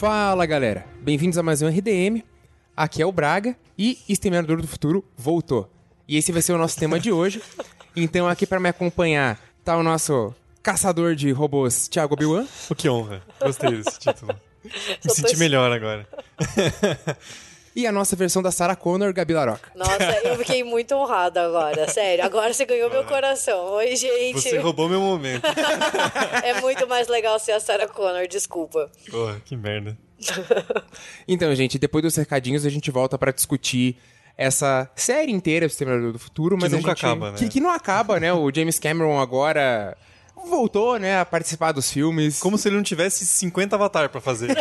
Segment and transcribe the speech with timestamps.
[0.00, 2.22] Fala galera, bem-vindos a mais um RDM.
[2.74, 5.70] Aqui é o Braga e Exterminador do Futuro voltou.
[6.08, 7.42] E esse vai ser o nosso tema de hoje.
[7.94, 12.46] Então, aqui para me acompanhar tá o nosso caçador de robôs, Thiago Biwan.
[12.70, 13.20] O que honra.
[13.42, 14.34] Gostei desse título.
[15.04, 16.08] Me senti melhor agora.
[17.74, 19.70] E a nossa versão da Sarah Connor, Gabi Laroca.
[19.76, 22.24] Nossa, eu fiquei muito honrada agora, sério.
[22.24, 23.64] Agora você ganhou meu coração.
[23.74, 24.40] Oi, gente.
[24.40, 25.42] Você roubou meu momento.
[26.42, 28.90] É muito mais legal ser a Sarah Connor, desculpa.
[29.10, 29.96] Porra, que merda.
[31.28, 33.96] Então, gente, depois dos recadinhos a gente volta para discutir
[34.36, 37.38] essa série inteira do Exterminador do Futuro, mas a nunca gente- acaba, né?
[37.38, 38.32] Que, que não acaba, né?
[38.32, 39.96] O James Cameron agora
[40.48, 42.38] voltou, né, a participar dos filmes.
[42.40, 44.50] Como se ele não tivesse 50 avatar pra fazer.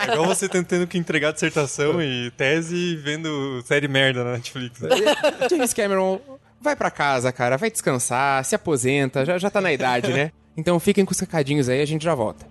[0.00, 4.80] É igual você tentando que entregar dissertação e tese e vendo série merda na Netflix.
[4.80, 4.88] né?
[5.50, 6.18] James Cameron
[6.60, 10.32] vai pra casa, cara, vai descansar, se aposenta, já, já tá na idade, né?
[10.56, 12.46] Então fiquem com os recadinhos aí, a gente já volta.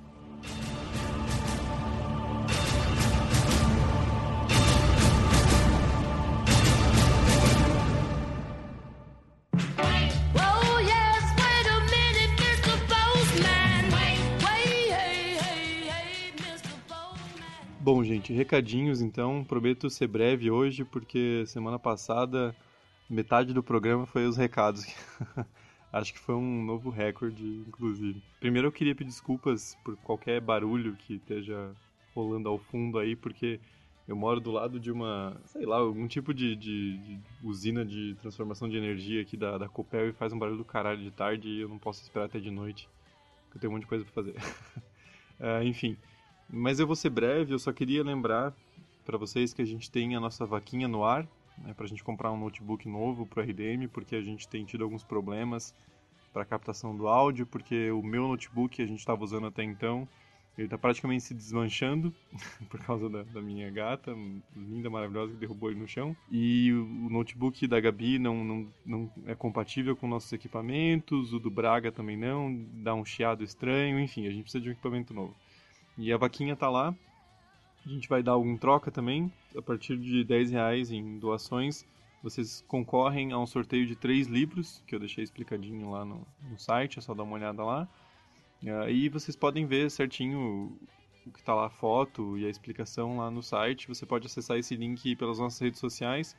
[17.92, 19.44] Bom, gente, recadinhos então.
[19.44, 22.56] Prometo ser breve hoje, porque semana passada
[23.10, 24.86] metade do programa foi os recados.
[25.92, 28.22] Acho que foi um novo recorde, inclusive.
[28.40, 31.76] Primeiro eu queria pedir desculpas por qualquer barulho que esteja
[32.14, 33.60] rolando ao fundo aí, porque
[34.08, 38.14] eu moro do lado de uma, sei lá, algum tipo de, de- de usina de
[38.22, 41.48] transformação de energia aqui da, da Copel e faz um barulho do caralho de tarde
[41.50, 42.88] e eu não posso esperar até de noite,
[43.46, 44.36] porque eu tenho um monte de coisa pra fazer.
[45.42, 45.98] Ah, enfim,
[46.52, 48.54] mas eu vou ser breve, eu só queria lembrar
[49.06, 52.04] para vocês que a gente tem a nossa vaquinha no ar, né, para a gente
[52.04, 55.74] comprar um notebook novo para o RDM, porque a gente tem tido alguns problemas
[56.34, 60.08] para captação do áudio, porque o meu notebook a gente estava usando até então,
[60.58, 62.14] ele está praticamente se desmanchando
[62.70, 64.14] por causa da, da minha gata,
[64.56, 66.16] linda, maravilhosa, que derrubou ele no chão.
[66.30, 71.40] E o, o notebook da Gabi não, não, não é compatível com nossos equipamentos, o
[71.40, 75.14] do Braga também não, dá um chiado estranho, enfim, a gente precisa de um equipamento
[75.14, 75.34] novo.
[76.00, 76.96] E a vaquinha tá lá.
[77.86, 79.32] A gente vai dar algum troca também.
[79.54, 81.86] A partir de 10 reais em doações,
[82.24, 86.58] vocês concorrem a um sorteio de três livros, que eu deixei explicadinho lá no, no
[86.58, 87.86] site, é só dar uma olhada lá.
[88.86, 90.72] Aí vocês podem ver certinho
[91.26, 93.90] o que tá lá, a foto e a explicação lá no site.
[93.90, 96.34] Você pode acessar esse link pelas nossas redes sociais.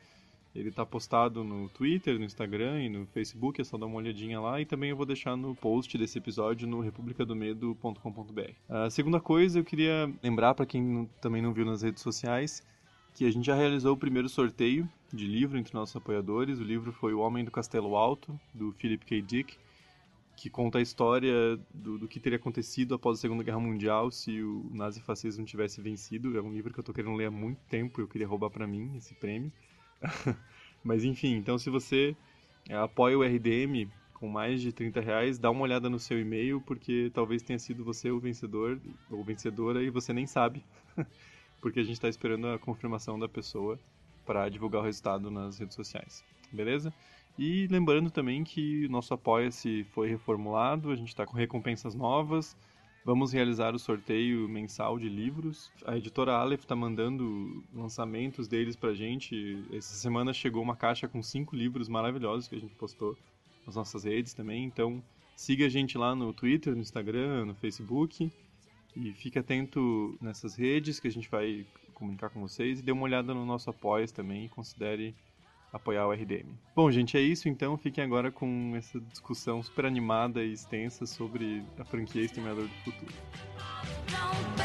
[0.53, 4.39] Ele está postado no Twitter, no Instagram e no Facebook, é só dar uma olhadinha
[4.39, 4.59] lá.
[4.59, 8.51] E também eu vou deixar no post desse episódio no republicadomedo.com.br.
[8.67, 12.61] A segunda coisa, eu queria lembrar para quem não- também não viu nas redes sociais
[13.13, 16.59] que a gente já realizou o primeiro sorteio de livro entre nossos apoiadores.
[16.59, 19.21] O livro foi O Homem do Castelo Alto, do Philip K.
[19.21, 19.57] Dick,
[20.37, 24.41] que conta a história do, do que teria acontecido após a Segunda Guerra Mundial se
[24.41, 26.37] o nazifascismo tivesse vencido.
[26.37, 28.49] É um livro que eu tô querendo ler há muito tempo e eu queria roubar
[28.49, 29.51] para mim esse prêmio.
[30.83, 32.15] Mas enfim, então se você
[32.69, 36.61] é, apoia o RDM com mais de 30 reais, dá uma olhada no seu e-mail,
[36.61, 38.79] porque talvez tenha sido você o vencedor
[39.09, 40.63] ou vencedora e você nem sabe,
[41.59, 43.79] porque a gente está esperando a confirmação da pessoa
[44.25, 46.93] para divulgar o resultado nas redes sociais, beleza?
[47.37, 52.55] E lembrando também que nosso Apoia-se foi reformulado, a gente está com recompensas novas,
[53.03, 55.71] Vamos realizar o sorteio mensal de livros.
[55.87, 59.65] A editora Aleph está mandando lançamentos deles pra gente.
[59.73, 63.17] Essa semana chegou uma caixa com cinco livros maravilhosos que a gente postou
[63.65, 64.65] nas nossas redes também.
[64.65, 65.01] Então
[65.35, 68.31] siga a gente lá no Twitter, no Instagram, no Facebook.
[68.95, 72.79] E fique atento nessas redes que a gente vai comunicar com vocês.
[72.79, 75.15] E dê uma olhada no nosso apoio também e considere
[75.71, 76.49] apoiar o RDM.
[76.75, 77.77] Bom, gente, é isso então.
[77.77, 83.13] Fiquem agora com essa discussão super animada e extensa sobre a franquia Exterminador do Futuro.
[84.07, 84.61] Don't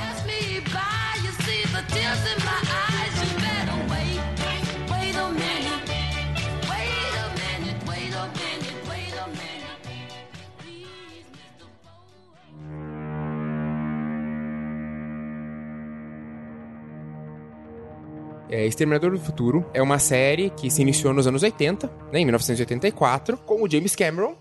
[18.57, 22.25] É, Exterminador do Futuro é uma série que se iniciou nos anos 80, né, em
[22.25, 24.35] 1984, com o James Cameron.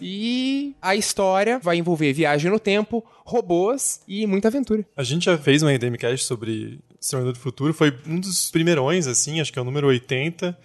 [0.00, 4.84] E a história vai envolver viagem no tempo, robôs e muita aventura.
[4.96, 9.40] A gente já fez um RDMcast sobre Exterminador do Futuro, foi um dos primeirões, assim,
[9.40, 10.58] acho que é o número 80.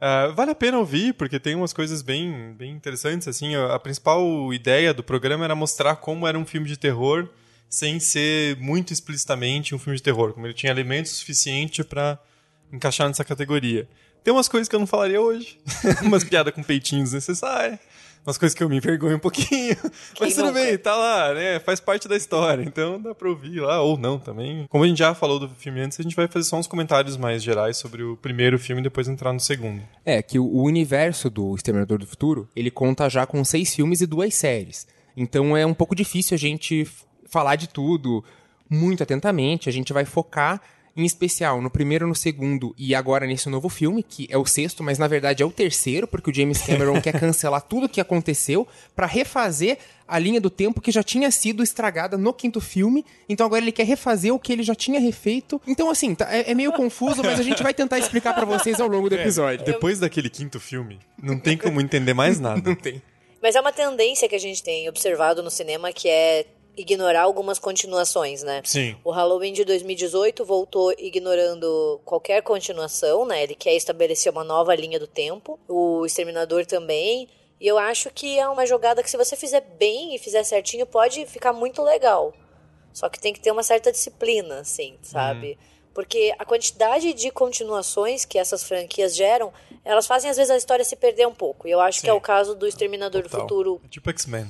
[0.00, 3.56] Ah, vale a pena ouvir, porque tem umas coisas bem, bem interessantes, assim.
[3.56, 7.28] A, a principal ideia do programa era mostrar como era um filme de terror
[7.68, 12.20] sem ser muito explicitamente um filme de terror, como ele tinha elementos suficientes para
[12.72, 13.86] encaixar nessa categoria.
[14.24, 15.58] Tem umas coisas que eu não falaria hoje,
[16.02, 17.78] umas piadas com peitinhos necessárias,
[18.24, 19.76] umas coisas que eu me envergonho um pouquinho.
[20.20, 20.60] Mas tudo nunca?
[20.60, 21.58] bem, tá lá, né?
[21.58, 22.62] Faz parte da história.
[22.62, 24.66] Então dá pra ouvir lá, ou não também.
[24.68, 27.16] Como a gente já falou do filme antes, a gente vai fazer só uns comentários
[27.16, 29.82] mais gerais sobre o primeiro filme e depois entrar no segundo.
[30.04, 34.06] É, que o, universo do Exterminador do Futuro, ele conta já com seis filmes e
[34.06, 34.86] duas séries.
[35.16, 36.88] Então é um pouco difícil a gente
[37.28, 38.24] falar de tudo
[38.70, 39.68] muito atentamente.
[39.68, 40.60] A gente vai focar
[40.96, 44.82] em especial no primeiro, no segundo e agora nesse novo filme, que é o sexto,
[44.82, 48.00] mas na verdade é o terceiro, porque o James Cameron quer cancelar tudo o que
[48.00, 53.04] aconteceu pra refazer a linha do tempo que já tinha sido estragada no quinto filme.
[53.26, 55.58] Então agora ele quer refazer o que ele já tinha refeito.
[55.66, 58.78] Então assim, tá- é, é meio confuso, mas a gente vai tentar explicar pra vocês
[58.78, 59.64] ao longo do episódio.
[59.64, 62.60] Depois daquele quinto filme, não tem como entender mais nada.
[62.62, 63.00] Não tem.
[63.42, 67.58] Mas é uma tendência que a gente tem observado no cinema que é ignorar algumas
[67.58, 68.62] continuações, né?
[68.64, 68.96] Sim.
[69.04, 73.42] O Halloween de 2018 voltou ignorando qualquer continuação, né?
[73.42, 75.58] Ele quer estabelecer uma nova linha do tempo.
[75.68, 77.28] O Exterminador também.
[77.60, 80.86] E eu acho que é uma jogada que, se você fizer bem e fizer certinho,
[80.86, 82.32] pode ficar muito legal.
[82.92, 85.58] Só que tem que ter uma certa disciplina, assim, sabe?
[85.94, 89.52] Porque a quantidade de continuações que essas franquias geram,
[89.84, 91.68] elas fazem às vezes a história se perder um pouco.
[91.68, 92.16] E eu acho que é Sim.
[92.16, 93.40] o caso do Exterminador Total.
[93.40, 94.46] do Futuro É tipo X-Men.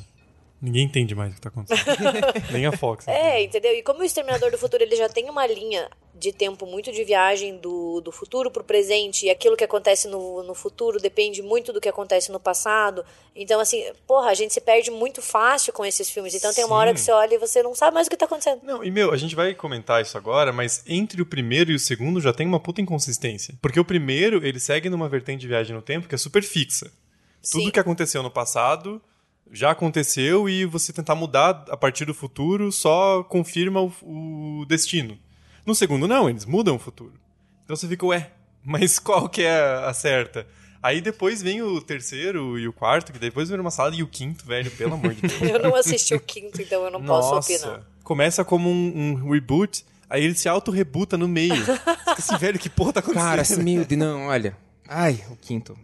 [0.62, 1.96] Ninguém entende mais o que tá acontecendo.
[2.52, 3.08] Nem a Fox.
[3.08, 3.74] É, entendeu?
[3.74, 7.02] E como o Exterminador do Futuro ele já tem uma linha de tempo muito de
[7.02, 11.72] viagem do, do futuro pro presente, e aquilo que acontece no, no futuro depende muito
[11.72, 13.04] do que acontece no passado.
[13.34, 16.32] Então, assim, porra, a gente se perde muito fácil com esses filmes.
[16.32, 17.06] Então tem uma hora que Sim.
[17.06, 18.60] você olha e você não sabe mais o que tá acontecendo.
[18.62, 21.78] Não, e meu, a gente vai comentar isso agora, mas entre o primeiro e o
[21.78, 23.56] segundo já tem uma puta inconsistência.
[23.60, 26.88] Porque o primeiro, ele segue numa vertente de viagem no tempo que é super fixa.
[27.50, 27.70] Tudo Sim.
[27.72, 29.02] que aconteceu no passado
[29.52, 35.18] já aconteceu e você tentar mudar a partir do futuro só confirma o, o destino.
[35.64, 37.12] No segundo, não, eles mudam o futuro.
[37.64, 38.30] Então você fica, ué,
[38.64, 40.46] mas qual que é a certa?
[40.82, 44.08] Aí depois vem o terceiro e o quarto, que depois vem uma sala, e o
[44.08, 45.40] quinto, velho, pelo amor de Deus.
[45.42, 47.86] Eu não assisti o quinto, então eu não posso opinar.
[48.02, 51.54] Começa como um, um reboot, aí ele se auto-rebuta no meio.
[51.64, 53.28] Fica assim, velho, que porra tá acontecendo?
[53.28, 54.56] Cara, assim, meu Deus, não, olha.
[54.88, 55.78] Ai, o quinto.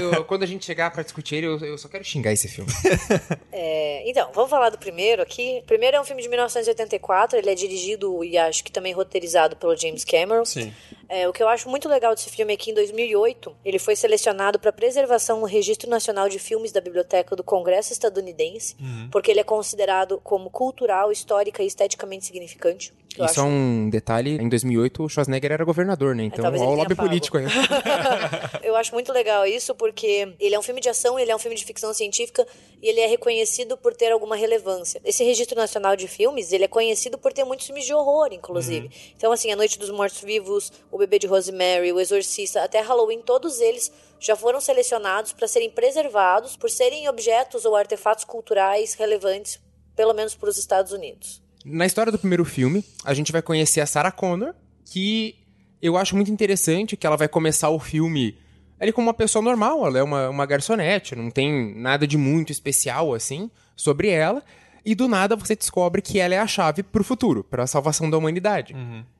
[0.00, 2.70] Eu- quando a gente chegar pra discutir ele, eu, eu só quero xingar esse filme.
[3.52, 5.58] É, então, vamos falar do primeiro aqui.
[5.62, 9.56] O primeiro é um filme de 1984, ele é dirigido e acho que também roteirizado
[9.56, 10.44] pelo James Cameron.
[10.44, 10.72] Sim.
[11.08, 13.96] É, o que eu acho muito legal desse filme é que em 2008 ele foi
[13.96, 19.08] selecionado para preservação no Registro Nacional de Filmes da Biblioteca do Congresso Estadunidense, Uhum.
[19.10, 22.92] porque ele é considerado como cultural, histórica e esteticamente significante.
[23.14, 26.24] E só acho- um detalhe, em 2008 o Schwarzenegger era governador, né?
[26.24, 27.08] Então, ó, o lobby pago.
[27.08, 27.46] político aí.
[28.62, 31.38] Eu acho muito legal isso porque ele é um filme de ação, ele é um
[31.38, 32.46] filme de ficção científica
[32.82, 35.00] e ele é reconhecido por ter alguma relevância.
[35.04, 38.90] Esse Registro Nacional de Filmes, ele é conhecido por ter muitos filmes de horror, inclusive.
[39.16, 43.60] Então, assim, A Noite dos Mortos-Vivos, O Bebê de Rosemary, O Exorcista, até Halloween, todos
[43.60, 43.90] eles
[44.20, 49.60] já foram selecionados para serem preservados por serem objetos ou artefatos culturais relevantes,
[49.94, 51.42] pelo menos para os Estados Unidos.
[51.64, 54.54] Na história do primeiro filme, a gente vai conhecer a Sarah Connor,
[54.84, 55.36] que
[55.80, 58.36] eu acho muito interessante que ela vai começar o filme
[58.80, 62.52] ali como uma pessoa normal, ela é uma, uma garçonete, não tem nada de muito
[62.52, 64.42] especial assim sobre ela,
[64.90, 68.08] e do nada você descobre que ela é a chave pro futuro, para a salvação
[68.08, 68.74] da humanidade.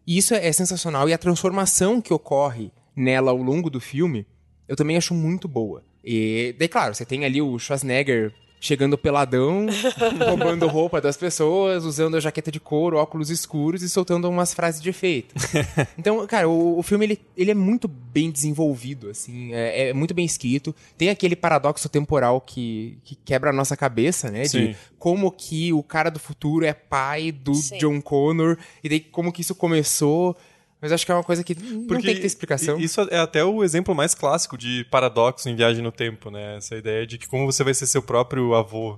[0.06, 4.26] E isso é, é sensacional, e a transformação que ocorre nela ao longo do filme,
[4.66, 5.84] eu também acho muito boa.
[6.02, 9.66] E, daí, claro, você tem ali o Schwarzenegger chegando peladão,
[10.26, 14.80] roubando roupa das pessoas, usando a jaqueta de couro, óculos escuros e soltando umas frases
[14.80, 15.34] de efeito.
[15.98, 20.14] Então, cara, o, o filme ele, ele é muito bem desenvolvido, assim, é, é muito
[20.14, 20.74] bem escrito.
[20.96, 24.44] Tem aquele paradoxo temporal que, que quebra a nossa cabeça, né?
[24.44, 24.68] Sim.
[24.68, 27.78] De como que o cara do futuro é pai do Sim.
[27.78, 30.36] John Connor, e daí como que isso começou.
[30.80, 32.78] Mas acho que é uma coisa que não tem que ter explicação.
[32.78, 36.56] Isso é até o exemplo mais clássico de paradoxo em viagem no tempo, né?
[36.56, 38.96] Essa ideia de que como você vai ser seu próprio avô.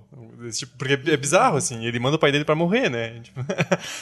[0.52, 1.86] Tipo- porque é bizarro, assim.
[1.86, 3.20] Ele manda o pai dele pra morrer, né?
[3.30, 3.40] Tipo,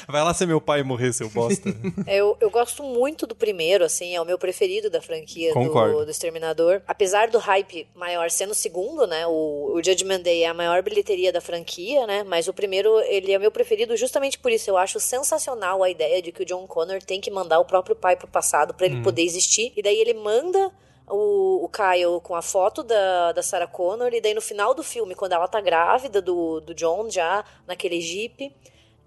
[0.08, 1.68] vai lá ser meu pai e morrer, seu bosta.
[2.06, 5.99] Eu, eu gosto muito do primeiro, assim, é o meu preferido da franquia Concordo.
[5.99, 6.80] do, do Exterminador.
[6.87, 9.26] Apesar do hype maior sendo o segundo, né?
[9.26, 12.25] O, o Judgment Day é a maior bilheteria da franquia, né?
[12.25, 14.70] Mas o primeiro, ele é o meu preferido justamente por isso.
[14.70, 17.95] Eu acho sensacional a ideia de que o John Connor tem que mandar o próprio
[17.95, 19.73] pai pro passado pra ele poder existir.
[19.77, 20.73] E daí ele manda
[21.11, 24.83] o, o Kyle com a foto da, da Sarah Connor, e daí no final do
[24.83, 28.53] filme, quando ela tá grávida do, do John, já naquele jeep,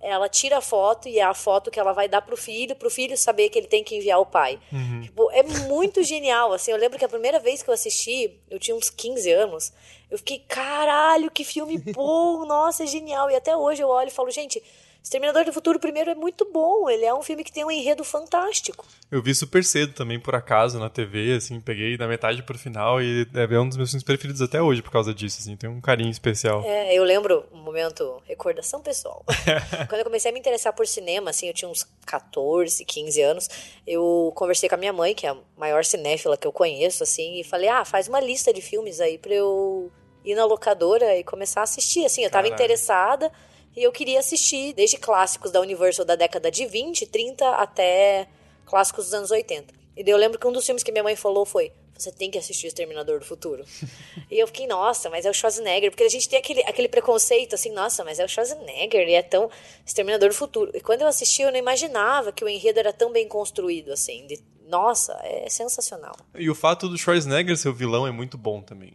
[0.02, 2.90] ela tira a foto e é a foto que ela vai dar pro filho, pro
[2.90, 4.60] filho saber que ele tem que enviar o pai.
[5.04, 8.60] Tipo, é muito genial, assim, eu lembro que a primeira vez que eu assisti, eu
[8.60, 9.72] tinha uns 15 anos,
[10.10, 14.12] eu fiquei, caralho, que filme bom, nossa, é genial, e até hoje eu olho e
[14.12, 14.62] falo, gente,
[15.04, 18.04] Exterminador do Futuro primeiro é muito bom, ele é um filme que tem um enredo
[18.04, 18.86] fantástico.
[19.10, 23.02] Eu vi super cedo também, por acaso, na TV, assim, peguei da metade pro final
[23.02, 25.82] e é um dos meus filmes preferidos até hoje por causa disso, assim, tem um
[25.82, 26.64] carinho especial.
[26.64, 29.26] É, eu lembro um momento, recordação pessoal.
[29.90, 33.50] Quando eu comecei a me interessar por cinema, assim, eu tinha uns 14, 15 anos,
[33.88, 37.40] eu conversei com a minha mãe, que é a maior cinéfila que eu conheço, assim,
[37.40, 39.92] e falei, ah, faz uma lista de filmes aí pra eu
[40.24, 43.32] ir na locadora e começar a assistir, assim, eu tava interessada
[43.76, 48.28] e eu queria assistir desde clássicos da Universal da década de 20, 30 até
[48.66, 49.74] clássicos dos anos 80.
[49.96, 52.32] E daí eu lembro que um dos filmes que minha mãe falou foi: Você tem
[52.32, 53.64] que assistir o Exterminador do Futuro.
[54.32, 55.92] e eu fiquei, nossa, mas é o Schwarzenegger.
[55.92, 59.22] Porque a gente tem aquele, aquele preconceito assim, nossa, mas é o Schwarzenegger, ele é
[59.22, 59.50] tão
[59.86, 60.72] Exterminador do Futuro.
[60.74, 64.26] E quando eu assisti, eu não imaginava que o enredo era tão bem construído, assim.
[64.28, 66.16] de- nossa, é sensacional.
[66.34, 68.94] E o fato do Schwarzenegger ser o vilão é muito bom também.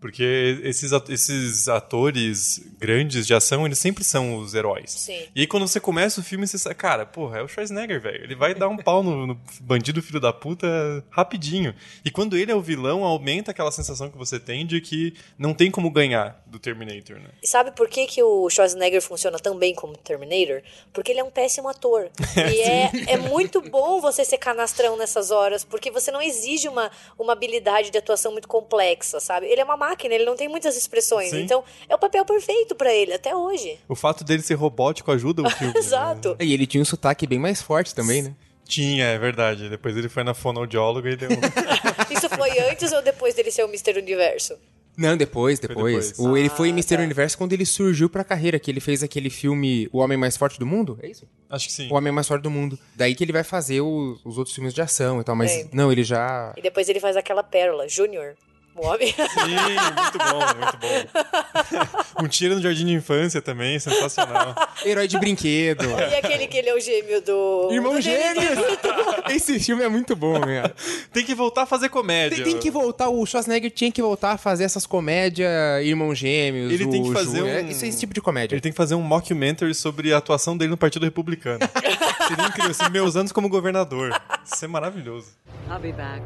[0.00, 4.90] Porque esses, esses atores grandes de ação, eles sempre são os heróis.
[4.90, 5.26] Sim.
[5.34, 8.22] E aí quando você começa o filme, você sabe, cara, porra, é o Schwarzenegger, velho.
[8.24, 10.66] Ele vai dar um pau no, no bandido filho da puta
[11.10, 11.74] rapidinho.
[12.04, 15.54] E quando ele é o vilão, aumenta aquela sensação que você tem de que não
[15.54, 17.30] tem como ganhar do Terminator, né?
[17.42, 20.62] E sabe por que, que o Schwarzenegger funciona tão bem como Terminator?
[20.92, 22.10] Porque ele é um péssimo ator.
[22.36, 26.90] E é, é muito bom você ser canastrão nessas horas, porque você não exige uma,
[27.18, 29.46] uma habilidade de atuação muito complexa, sabe?
[29.46, 31.30] Ele é uma máquina, ele não tem muitas expressões.
[31.30, 31.40] Sim.
[31.42, 33.78] Então, é o papel perfeito pra ele, até hoje.
[33.88, 35.72] O fato dele ser robótico ajuda o filme.
[35.72, 35.80] né?
[35.80, 36.36] Exato.
[36.40, 38.34] E ele tinha um sotaque bem mais forte também, né?
[38.64, 39.68] Tinha, é verdade.
[39.68, 41.28] Depois ele foi na fonoaudióloga e deu.
[42.10, 43.98] Isso foi antes ou depois dele ser o Mr.
[43.98, 44.56] Universo?
[44.98, 46.10] Não, depois, depois.
[46.10, 46.18] depois.
[46.18, 46.96] O, ele foi Ah, Mr.
[46.96, 47.02] tá.
[47.02, 50.58] Universo quando ele surgiu pra carreira, que ele fez aquele filme O Homem Mais Forte
[50.58, 50.98] do Mundo?
[51.02, 51.28] É isso?
[51.50, 51.88] Acho que sim.
[51.90, 52.78] O Homem Mais Forte do Mundo.
[52.96, 55.68] Daí que ele vai fazer o- os outros filmes de ação e tal, mas É.
[55.70, 56.52] não, ele já...
[56.56, 58.34] E depois ele faz aquela pérola, Júnior.
[58.78, 59.12] Homem.
[59.12, 59.56] Sim,
[59.96, 62.22] muito bom, muito bom.
[62.24, 64.54] um tiro no jardim de infância também, sensacional.
[64.84, 65.84] Herói de brinquedo.
[65.84, 67.68] e aquele que ele é o gêmeo do.
[67.72, 68.58] Irmão do Gêmeos!
[69.30, 70.74] Esse filme é muito bom, cara.
[71.12, 72.36] Tem que voltar a fazer comédia.
[72.42, 75.50] Tem, tem que voltar, o Schwarzenegger tinha que voltar a fazer essas comédias
[75.84, 78.54] Irmão Gêmeos, Ele tem que fazer Ju- é, um- Esse, esse tipo de comédia.
[78.54, 81.60] Ele tem que fazer um mockumentary sobre a atuação dele no Partido Republicano.
[82.28, 84.10] Seria incrível, assim, meus anos como governador.
[84.44, 85.28] Isso é maravilhoso.
[85.70, 86.20] I'll be back.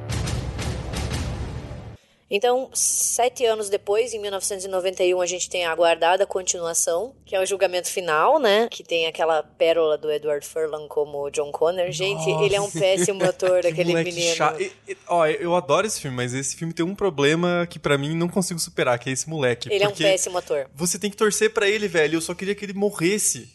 [2.30, 7.44] Então, sete anos depois, em 1991, a gente tem a aguardada continuação, que é o
[7.46, 8.68] julgamento final, né?
[8.70, 11.90] Que tem aquela pérola do Edward Furlong como John Connor.
[11.90, 14.34] Gente, ele é um péssimo ator, aquele menino.
[14.36, 14.60] chato.
[14.60, 17.98] E- e- ó, eu adoro esse filme, mas esse filme tem um problema que pra
[17.98, 19.68] mim não consigo superar, que é esse moleque.
[19.72, 20.70] Ele é um péssimo ator.
[20.76, 22.16] Você tem que torcer pra ele, velho.
[22.16, 23.48] Eu só queria que ele morresse.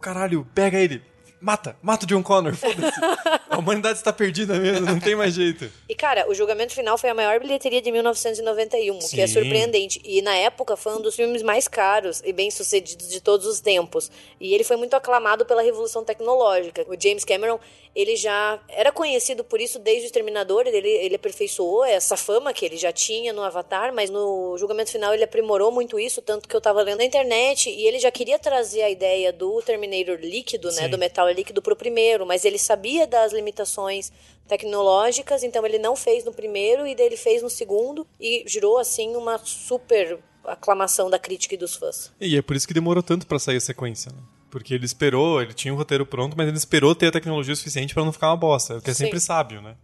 [0.00, 1.02] Caralho, pega ele.
[1.46, 2.98] Mata, mata o John Connor, foda-se.
[3.48, 5.70] A humanidade está perdida mesmo, não tem mais jeito.
[5.88, 9.34] E, cara, o julgamento final foi a maior bilheteria de 1991, o que é Sim.
[9.34, 10.00] surpreendente.
[10.04, 14.10] E, na época, foi um dos filmes mais caros e bem-sucedidos de todos os tempos.
[14.40, 16.84] E ele foi muito aclamado pela revolução tecnológica.
[16.88, 17.60] O James Cameron,
[17.96, 20.66] ele já era conhecido por isso desde o Exterminador.
[20.66, 25.14] Ele, ele aperfeiçoou essa fama que ele já tinha no Avatar, mas no julgamento final
[25.14, 28.38] ele aprimorou muito isso, tanto que eu tava lendo na internet e ele já queria
[28.38, 30.90] trazer a ideia do Terminator líquido, né, Sim.
[30.90, 34.12] do metal líquido pro primeiro, mas ele sabia das limitações
[34.46, 38.76] tecnológicas, então ele não fez no primeiro e daí ele fez no segundo e girou
[38.76, 42.12] assim uma super aclamação da crítica e dos fãs.
[42.20, 44.18] E é por isso que demorou tanto pra sair a sequência, né?
[44.56, 47.92] Porque ele esperou, ele tinha o roteiro pronto, mas ele esperou ter a tecnologia suficiente
[47.92, 49.04] pra não ficar uma bosta, o que é Sim.
[49.04, 49.74] sempre sábio, né?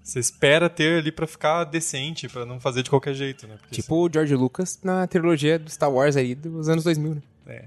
[0.00, 3.56] Você espera ter ali pra ficar decente, pra não fazer de qualquer jeito, né?
[3.60, 7.22] Porque Tipo o George Lucas na trilogia do Star Wars aí dos anos 2000, né?
[7.48, 7.64] É.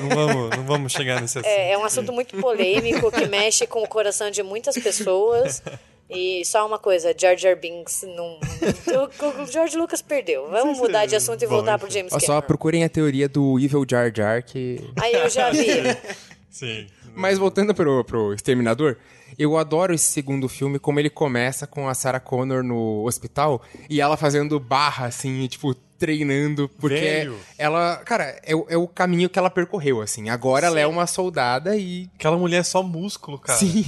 [0.00, 1.50] Não vamos, não vamos chegar nesse assunto.
[1.50, 5.60] É, é um assunto muito polêmico que mexe com o coração de muitas pessoas.
[6.08, 8.38] E só uma coisa, Jar Jar Binks não.
[9.42, 10.48] O George Lucas perdeu.
[10.50, 11.90] Vamos mudar de assunto e bom, voltar pro.
[11.90, 12.46] James Ó, só Cameron.
[12.46, 14.80] procurem a teoria do Evil Jar Jar, que...
[15.00, 15.66] Aí eu já vi.
[16.50, 16.86] Sim.
[17.14, 18.96] Mas voltando pro, pro Exterminador,
[19.38, 24.00] eu adoro esse segundo filme, como ele começa com a Sarah Connor no hospital e
[24.00, 27.38] ela fazendo barra, assim, tipo, treinando, porque Velho.
[27.58, 30.28] ela, cara, é, o- é o caminho que ela percorreu, assim.
[30.28, 32.08] Agora ela é uma soldada e.
[32.14, 33.58] Aquela mulher é só músculo, cara.
[33.58, 33.84] Sim.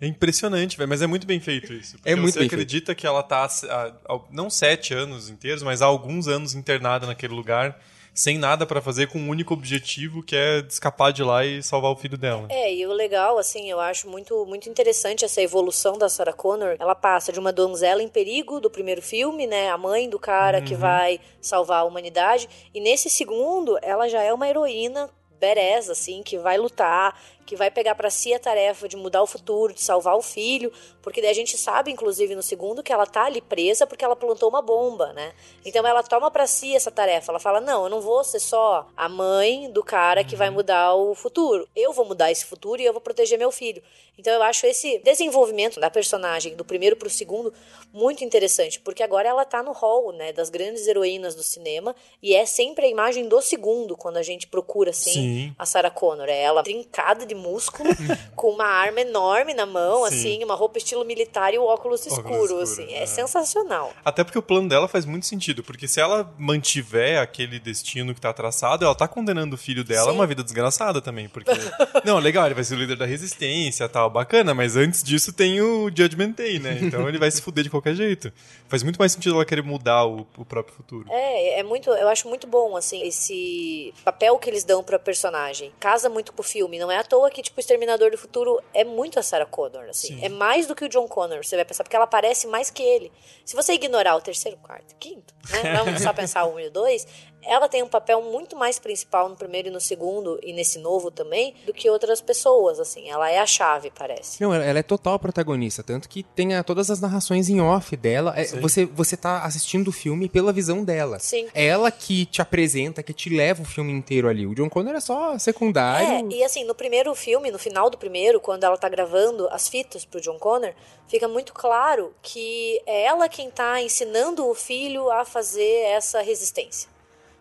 [0.00, 1.96] É impressionante, velho, mas é muito bem feito isso.
[2.04, 5.82] É muito você bem acredita que ela tá, há- há- não sete anos inteiros, mas
[5.82, 7.80] há alguns anos internada naquele lugar,
[8.14, 11.90] sem nada pra fazer, com um único objetivo, que é escapar de lá e salvar
[11.92, 12.46] o filho dela.
[12.48, 16.76] É, e o legal, assim, eu acho muito, muito interessante essa evolução da Sarah Connor.
[16.80, 19.68] Ela passa de uma donzela em perigo do primeiro filme, né?
[19.70, 22.48] A mãe do cara que vai salvar a humanidade.
[22.74, 25.08] E nesse segundo, ela já é uma heroína
[25.40, 27.16] badass, assim, que vai lutar,
[27.48, 30.70] que vai pegar pra si a tarefa de mudar o futuro, de salvar o filho,
[31.00, 34.14] porque daí a gente sabe, inclusive no segundo, que ela tá ali presa porque ela
[34.14, 35.32] plantou uma bomba, né?
[35.64, 37.32] Então ela toma pra si essa tarefa.
[37.32, 40.94] Ela fala: "Não, eu não vou ser só a mãe do cara que vai mudar
[40.94, 41.66] o futuro.
[41.74, 43.82] Eu vou mudar esse futuro e eu vou proteger meu filho".
[44.18, 47.54] Então eu acho esse desenvolvimento da personagem do primeiro pro segundo
[47.92, 52.34] muito interessante, porque agora ela tá no hall, né, das grandes heroínas do cinema e
[52.34, 55.54] é sempre a imagem do segundo quando a gente procura assim Sim.
[55.58, 56.28] a Sarah Connor.
[56.28, 57.88] É ela trincada de músculo,
[58.36, 60.14] com uma arma enorme na mão, Sim.
[60.14, 62.92] assim, uma roupa estilo militar e o óculos escuro, escuro, assim.
[62.92, 63.06] É, é.
[63.06, 63.92] sensacional.
[64.04, 68.20] Até porque o plano dela faz muito sentido, porque se ela mantiver aquele destino que
[68.20, 71.50] tá traçado, ela tá condenando o filho dela a uma vida desgraçada também, porque...
[72.04, 75.32] não, legal, ele vai ser o líder da resistência e tal, bacana, mas antes disso
[75.32, 76.78] tem o Judgment Day, né?
[76.82, 78.32] Então ele vai se fuder de qualquer jeito.
[78.68, 81.06] Faz muito mais sentido ela querer mudar o, o próprio futuro.
[81.10, 85.72] É, é muito, eu acho muito bom, assim, esse papel que eles dão pra personagem.
[85.78, 86.78] Casa muito com o filme.
[86.78, 89.84] Não é à toa que, tipo, o Exterminador do Futuro é muito a Sarah Connor,
[89.88, 90.08] assim.
[90.08, 90.24] Sim.
[90.24, 92.82] É mais do que o John Connor, você vai pensar, porque ela parece mais que
[92.82, 93.12] ele.
[93.44, 95.74] Se você ignorar o terceiro, quarto, quinto, né?
[95.76, 97.06] Vamos só pensar o um e o dois,
[97.42, 101.10] ela tem um papel muito mais principal no primeiro e no segundo, e nesse novo
[101.10, 103.08] também, do que outras pessoas, assim.
[103.08, 104.42] Ela é a chave, parece.
[104.42, 107.96] Não, ela ela é total protagonista, tanto que tem a- todas as narrações em off
[107.96, 108.34] dela.
[108.36, 111.18] É, você, você tá assistindo o filme pela visão dela.
[111.18, 111.46] Sim.
[111.54, 114.46] É ela que te apresenta, que te leva o filme inteiro ali.
[114.46, 116.30] O John Connor é só secundário.
[116.30, 119.68] É, e assim, no primeiro filme, no final do primeiro, quando ela tá gravando as
[119.68, 120.72] fitas pro John Connor,
[121.06, 126.88] fica muito claro que é ela quem tá ensinando o filho a fazer essa resistência.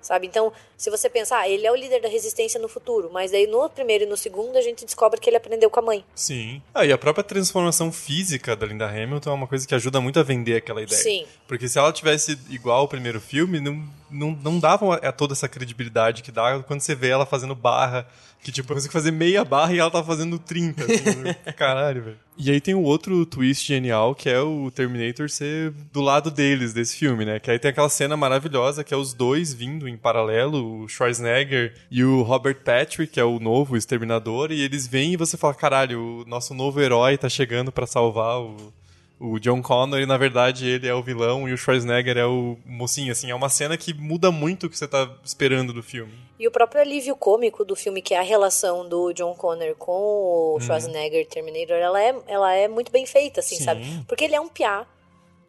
[0.07, 0.25] Sabe?
[0.25, 3.45] Então, se você pensar, ah, ele é o líder da resistência no futuro, mas aí
[3.45, 6.05] no primeiro e no segundo a gente descobre que ele aprendeu com a mãe.
[6.15, 6.61] Sim.
[6.73, 10.17] Ah, e a própria transformação física da Linda Hamilton é uma coisa que ajuda muito
[10.17, 11.01] a vender aquela ideia.
[11.01, 11.25] Sim.
[11.45, 15.49] Porque se ela tivesse igual ao primeiro filme, não, não, não dava a toda essa
[15.49, 18.07] credibilidade que dá quando você vê ela fazendo barra.
[18.41, 20.85] Que tipo, você fazer meia barra e ela tá fazendo 30.
[20.85, 22.26] Assim, caralho, velho.
[22.39, 26.71] E aí tem o outro twist genial, que é o Terminator ser do lado deles,
[26.71, 27.39] desse filme, né?
[27.39, 31.73] Que aí tem aquela cena maravilhosa, que é os dois vindo em paralelo, o Schwarzenegger
[31.89, 35.55] e o Robert Patrick, que é o novo Exterminador, e eles vêm e você fala,
[35.55, 38.71] caralho, o nosso novo herói tá chegando pra salvar o,
[39.19, 43.11] o John Connor na verdade ele é o vilão e o Schwarzenegger é o mocinho,
[43.11, 46.13] assim, é uma cena que muda muito o que você tá esperando do filme.
[46.39, 49.91] E o próprio alívio cômico do filme, que é a relação do John Connor com
[49.91, 50.55] Uhum.
[50.55, 53.63] o Schwarzenegger Terminator, ela é, ela é muito bem feita, assim, Sim.
[53.63, 54.03] sabe?
[54.07, 54.85] Porque ele é um piá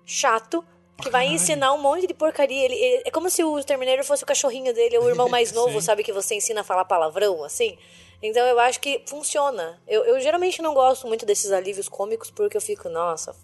[0.07, 0.65] chato
[1.03, 2.65] que vai ensinar um monte de porcaria.
[2.65, 5.53] Ele, ele- é como se o Terminator fosse o cachorrinho dele, ou o irmão mais
[5.55, 6.03] novo, sabe?
[6.03, 7.77] Que você ensina a falar palavrão, assim.
[8.23, 9.79] Então eu acho que funciona.
[9.87, 13.37] Eu, eu geralmente não gosto muito desses alívios cômicos porque eu fico, nossa,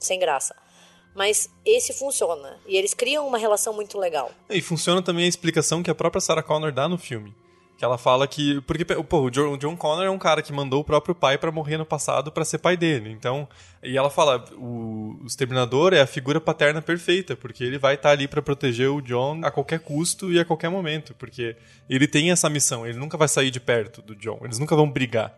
[0.00, 0.56] sem graça.
[1.14, 2.56] Mas esse funciona.
[2.66, 4.30] E eles criam uma relação muito legal.
[4.48, 7.34] E funciona também a explicação que a própria Sarah Connor dá no filme.
[7.76, 8.60] Que ela fala que.
[8.60, 11.78] Porque, pô, o John, Connor é um cara que mandou o próprio pai pra morrer
[11.78, 13.10] no passado pra ser pai dele.
[13.10, 13.48] Então.
[13.82, 18.10] E ela fala: o, o Exterminador é a figura paterna perfeita, porque ele vai estar
[18.10, 21.14] ali pra proteger o John a qualquer custo e a qualquer momento.
[21.14, 21.56] Porque
[21.88, 24.90] ele tem essa missão, ele nunca vai sair de perto do John, eles nunca vão
[24.90, 25.34] brigar.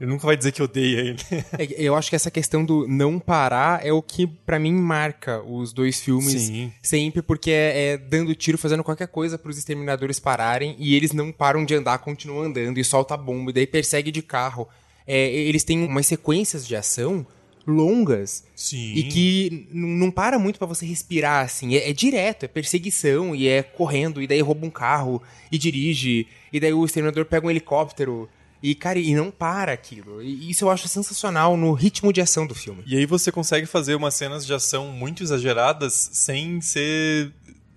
[0.00, 1.18] Ele nunca vai dizer que odeia ele.
[1.58, 5.42] É, Eu acho que essa questão do não parar é o que, pra mim, marca
[5.42, 6.72] os dois filmes Sim.
[6.82, 11.30] sempre, porque é, é dando tiro, fazendo qualquer coisa pros exterminadores pararem e eles não
[11.30, 14.68] param de andar, continuam andando e solta bomba, e daí persegue de carro.
[15.06, 17.26] É, eles têm umas sequências de ação
[17.66, 18.94] longas Sim.
[18.94, 21.76] e que não para muito pra você respirar, assim.
[21.76, 26.26] É, é direto, é perseguição e é correndo, e daí rouba um carro e dirige,
[26.52, 28.28] e daí o exterminador pega um helicóptero.
[28.64, 30.22] E, cara, e não para aquilo.
[30.22, 32.82] E isso eu acho sensacional no ritmo de ação do filme.
[32.86, 37.30] E aí você consegue fazer umas cenas de ação muito exageradas sem ser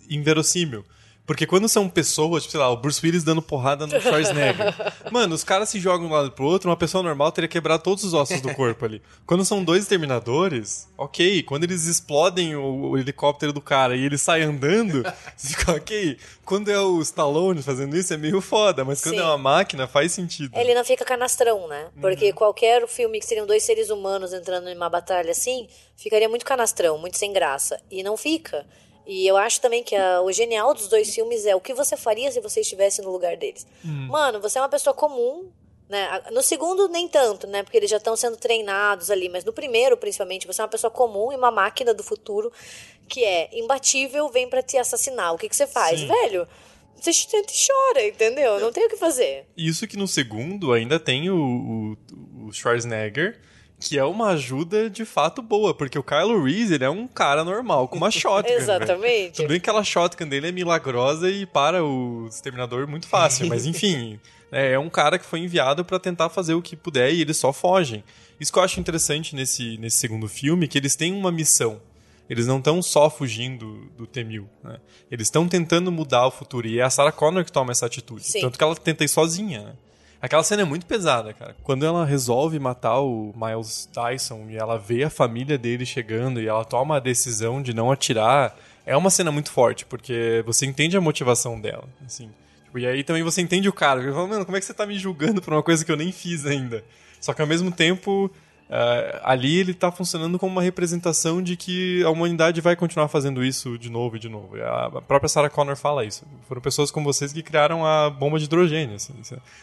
[0.10, 0.86] inverossímil.
[1.28, 4.74] Porque quando são pessoas, tipo, sei lá, o Bruce Willis dando porrada no Schwarzenegger.
[5.12, 7.84] Mano, os caras se jogam de um lado pro outro, uma pessoa normal teria quebrado
[7.84, 9.02] todos os ossos do corpo ali.
[9.26, 11.44] Quando são dois exterminadores, ok.
[11.44, 15.04] Quando eles explodem o, o helicóptero do cara e ele sai andando,
[15.36, 16.18] você fica ok.
[16.46, 18.86] Quando é o Stallone fazendo isso, é meio foda.
[18.86, 19.22] Mas quando Sim.
[19.22, 20.58] é uma máquina, faz sentido.
[20.58, 21.88] Ele não fica canastrão, né?
[21.94, 22.02] Uhum.
[22.04, 26.46] Porque qualquer filme que seriam dois seres humanos entrando em uma batalha assim, ficaria muito
[26.46, 27.82] canastrão, muito sem graça.
[27.92, 28.66] E não fica.
[29.08, 31.96] E eu acho também que a- o genial dos dois filmes é o que você
[31.96, 33.66] faria se você estivesse no lugar deles.
[33.84, 34.08] Uhum.
[34.08, 35.50] Mano, você é uma pessoa comum,
[35.88, 36.22] né?
[36.32, 37.64] No segundo, nem tanto, né?
[37.64, 39.30] Porque eles já estão sendo treinados ali.
[39.30, 42.52] Mas no primeiro, principalmente, você é uma pessoa comum e uma máquina do futuro
[43.08, 45.34] que é imbatível, vem pra te assassinar.
[45.34, 46.02] O que, que você faz?
[46.02, 46.08] Sim.
[46.08, 46.46] Velho,
[47.00, 47.28] você ch-
[47.66, 48.60] chora, entendeu?
[48.60, 49.46] Não tem o que fazer.
[49.56, 53.40] Isso que no segundo ainda tem o, o, o Schwarzenegger,
[53.80, 57.44] que é uma ajuda de fato boa, porque o Kylo Reese, ele é um cara
[57.44, 58.50] normal, com uma shotgun.
[58.50, 58.60] velho.
[58.62, 59.36] Exatamente.
[59.38, 63.66] Tudo bem que aquela shotgun dele é milagrosa e para o Exterminador muito fácil, mas
[63.68, 64.20] enfim,
[64.52, 67.38] É, é um cara que foi enviado pra tentar fazer o que puder e eles
[67.38, 68.04] só fogem.
[68.40, 71.82] Isso que eu acho interessante nesse, nesse segundo filme, que eles têm uma missão.
[72.30, 74.78] Eles não estão só fugindo do T-1000, né?
[75.10, 76.68] Eles estão tentando mudar o futuro.
[76.68, 78.26] E é a Sarah Connor que toma essa atitude.
[78.28, 78.42] Sim.
[78.42, 79.74] Tanto que ela tenta ir sozinha, né?
[80.22, 81.56] Aquela cena é muito pesada, cara.
[81.64, 86.48] Quando ela resolve matar o Miles Dyson e ela vê a família dele chegando e
[86.48, 90.98] ela toma a decisão de não atirar, é uma cena muito forte, porque você entende
[90.98, 92.32] a motivação dela, assim.
[92.66, 94.02] Tipo, e aí também você entende o cara.
[94.02, 95.98] Ele fala, mano, como é que você tá me julgando por uma coisa que eu
[95.98, 96.84] nem fiz ainda?
[97.20, 98.32] Só que ao mesmo tempo,
[98.70, 103.44] ah, ali ele tá funcionando como uma representação de que a humanidade vai continuar fazendo
[103.44, 104.62] isso de novo e de novo.
[104.62, 106.26] A própria Sarah Connor fala isso.
[106.48, 108.96] Foram pessoas como vocês que criaram a bomba de hidrogênio.
[108.96, 109.14] Assim.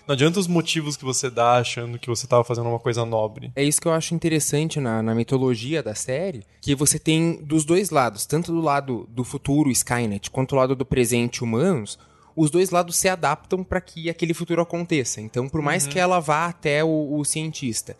[0.06, 3.52] Não adianta os motivos que você dá achando que você tava fazendo uma coisa nobre.
[3.54, 7.64] É isso que eu acho interessante na, na mitologia da série, que você tem dos
[7.64, 11.98] dois lados, tanto do lado do futuro Skynet, quanto do lado do presente humanos,
[12.36, 15.20] os dois lados se adaptam para que aquele futuro aconteça.
[15.20, 17.96] Então, por mais que ela vá até o, o cientista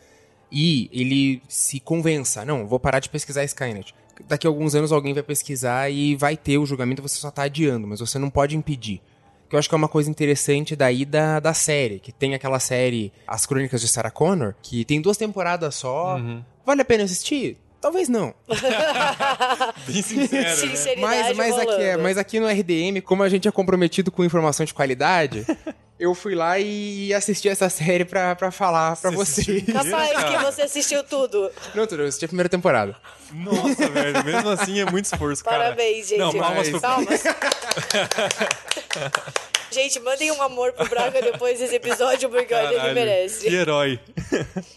[0.50, 3.94] e ele se convença, não, vou parar de pesquisar Skynet.
[4.28, 7.42] Daqui a alguns anos alguém vai pesquisar e vai ter o julgamento, você só tá
[7.42, 9.00] adiando, mas você não pode impedir.
[9.48, 12.59] Que eu acho que é uma coisa interessante daí da, da série, que tem aquela
[12.61, 16.18] série As Crônicas de Sarah Connor, que tem duas temporadas só.
[16.64, 17.59] Vale a pena assistir?
[17.85, 18.35] Talvez não.
[19.87, 20.57] Bem sincero, né?
[20.57, 24.25] Sinceridade Mas, mas, aqui, é, mas aqui no RDM, como a gente é comprometido com
[24.25, 25.44] informação de qualidade,
[26.01, 29.68] eu fui lá e assisti essa série pra, pra falar pra Você vocês.
[29.68, 29.75] assistiu?
[29.75, 31.51] Capaz que você assistiu tudo.
[31.75, 32.97] Não, tudo, eu assisti a primeira temporada.
[33.31, 34.25] Nossa, velho.
[34.25, 35.64] Mesmo assim é muito esforço, cara.
[35.64, 36.20] Parabéns, gente.
[36.20, 37.23] Não, palmas pro Palmas.
[39.74, 43.48] gente, mandem um amor pro Braga depois desse episódio, porque olha, ele Caralho, merece.
[43.48, 44.00] Que herói.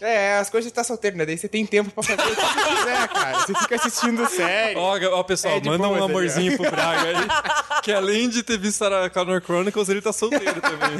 [0.00, 1.24] É, as coisas de estar solteiro, né?
[1.24, 3.38] Daí você tem tempo pra fazer o que você quiser, cara.
[3.38, 4.78] Você fica assistindo série.
[4.78, 7.82] Ó, ó, pessoal, É manda um amorzinho pro Braga aí.
[7.82, 10.98] Que além de ter visto Sarah Connor Chronicles, ele tá solteiro também.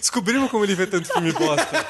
[0.00, 1.86] Descobrimos como ele vê tanto filme bosta.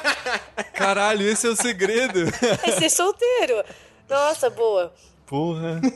[0.73, 2.21] Caralho, esse é o segredo.
[2.63, 3.63] É ser solteiro.
[4.09, 4.93] Nossa, boa.
[5.25, 5.81] Porra.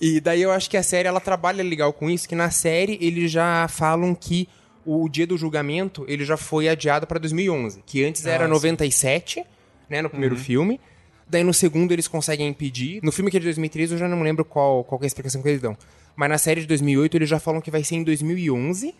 [0.00, 2.98] E daí eu acho que a série ela trabalha legal com isso, que na série
[3.00, 4.48] eles já falam que
[4.86, 8.52] o dia do julgamento ele já foi adiado pra 2011, que antes era Ah, sim.
[8.52, 9.44] 97,
[9.88, 10.80] né, no primeiro filme.
[11.26, 13.00] Daí no segundo eles conseguem impedir.
[13.02, 15.42] No filme que é de 2013 eu já não lembro qual, qual é a explicação
[15.42, 15.76] que eles dão.
[16.14, 18.94] Mas na série de 2008 eles já falam que vai ser em 2011.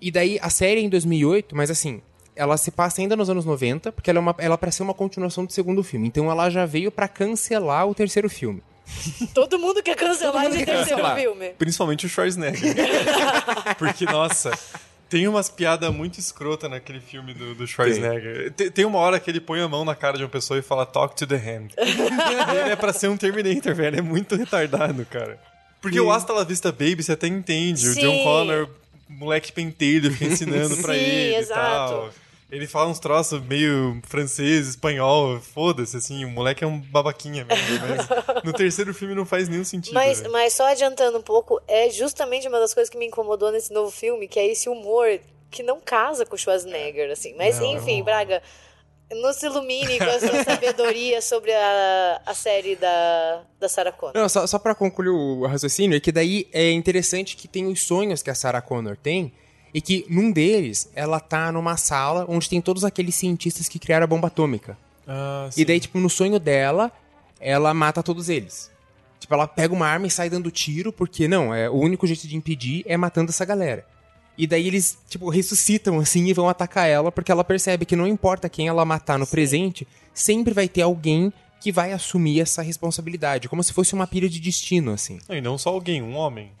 [0.00, 2.02] E daí a série é em 2008, mas assim,
[2.38, 4.82] ela se passa ainda nos anos 90, porque ela é, uma, ela é pra ser
[4.82, 6.06] uma continuação do segundo filme.
[6.08, 8.62] Então ela já veio pra cancelar o terceiro filme.
[9.34, 11.16] Todo mundo quer cancelar esse terceiro cancelar.
[11.16, 11.50] filme.
[11.58, 12.74] Principalmente o Schwarzenegger.
[13.78, 14.50] Porque, nossa,
[15.08, 18.52] tem umas piadas muito escrotas naquele filme do, do Schwarzenegger.
[18.52, 18.70] Tem.
[18.70, 20.86] tem uma hora que ele põe a mão na cara de uma pessoa e fala
[20.86, 21.68] Talk to the hand.
[21.76, 23.98] ele é pra ser um Terminator, velho.
[23.98, 25.38] É muito retardado, cara.
[25.80, 27.88] Porque o Hasta La Vista Baby você até entende.
[27.88, 28.00] O Sim.
[28.00, 28.68] John Connor,
[29.08, 31.60] moleque pentelho, fica ensinando pra Sim, ele exato.
[31.60, 32.10] e tal.
[32.50, 37.78] Ele fala uns troços meio francês, espanhol, foda-se, assim, o moleque é um babaquinha mesmo,
[37.86, 39.92] mas no terceiro filme não faz nenhum sentido.
[39.92, 43.72] Mas, mas só adiantando um pouco, é justamente uma das coisas que me incomodou nesse
[43.72, 47.34] novo filme, que é esse humor que não casa com o Schwarzenegger, assim.
[47.36, 48.04] Mas, Não, enfim, não.
[48.04, 48.42] Braga,
[49.10, 54.14] nos ilumine com a sua sabedoria sobre a, a série da, da Sarah Connor.
[54.14, 57.82] Não, só, só pra concluir o raciocínio, é que daí é interessante que tem os
[57.82, 59.32] sonhos que a Sarah Connor tem,
[59.72, 64.04] e que num deles ela tá numa sala onde tem todos aqueles cientistas que criaram
[64.04, 64.76] a bomba atômica.
[65.06, 66.92] Ah, E daí, tipo, no sonho dela,
[67.40, 68.70] ela mata todos eles.
[69.18, 72.26] Tipo, ela pega uma arma e sai dando tiro, porque não, é o único jeito
[72.26, 73.84] de impedir é matando essa galera.
[74.36, 78.06] E daí eles, tipo, ressuscitam assim e vão atacar ela, porque ela percebe que não
[78.06, 83.48] importa quem ela matar no presente, sempre vai ter alguém que vai assumir essa responsabilidade,
[83.48, 85.18] como se fosse uma pilha de destino, assim.
[85.28, 86.52] E não só alguém, um homem.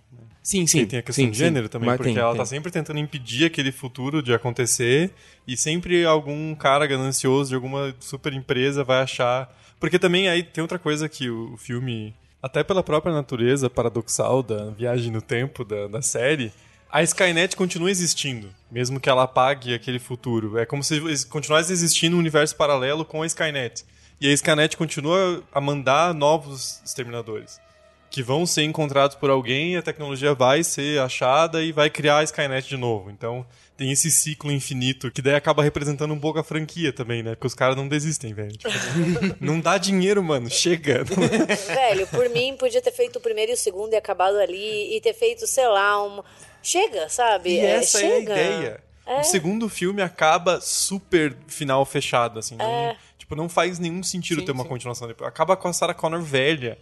[0.48, 0.78] Sim, sim.
[0.78, 1.44] Sim, tem a questão sim, de sim.
[1.44, 2.38] gênero também, Mas porque tem, ela tem.
[2.38, 5.10] tá sempre tentando impedir aquele futuro de acontecer
[5.46, 9.54] e sempre algum cara ganancioso de alguma super empresa vai achar.
[9.78, 14.70] Porque também aí tem outra coisa que o filme, até pela própria natureza paradoxal da
[14.70, 16.50] viagem no tempo da, da série,
[16.90, 20.56] a Skynet continua existindo, mesmo que ela apague aquele futuro.
[20.56, 23.84] É como se continuasse existindo um universo paralelo com a Skynet.
[24.18, 27.60] E a Skynet continua a mandar novos exterminadores
[28.10, 32.24] que vão ser encontrados por alguém, a tecnologia vai ser achada e vai criar a
[32.24, 33.10] Skynet de novo.
[33.10, 33.44] Então,
[33.76, 37.30] tem esse ciclo infinito, que daí acaba representando um pouco a franquia também, né?
[37.36, 38.56] Porque os caras não desistem, velho.
[38.56, 38.72] Tipo,
[39.40, 40.50] não dá dinheiro, mano.
[40.50, 41.04] Chega.
[41.68, 45.00] Velho, por mim, podia ter feito o primeiro e o segundo e acabado ali, e
[45.00, 46.22] ter feito, sei lá, um.
[46.62, 47.50] Chega, sabe?
[47.50, 48.32] E É, essa é a chega.
[48.32, 48.80] ideia.
[49.06, 52.56] O segundo filme acaba super final fechado, assim.
[52.56, 54.68] Não, tipo, não faz nenhum sentido Sim, ter uma sim.
[54.68, 55.26] continuação depois.
[55.28, 56.76] Acaba com a Sarah Connor velha.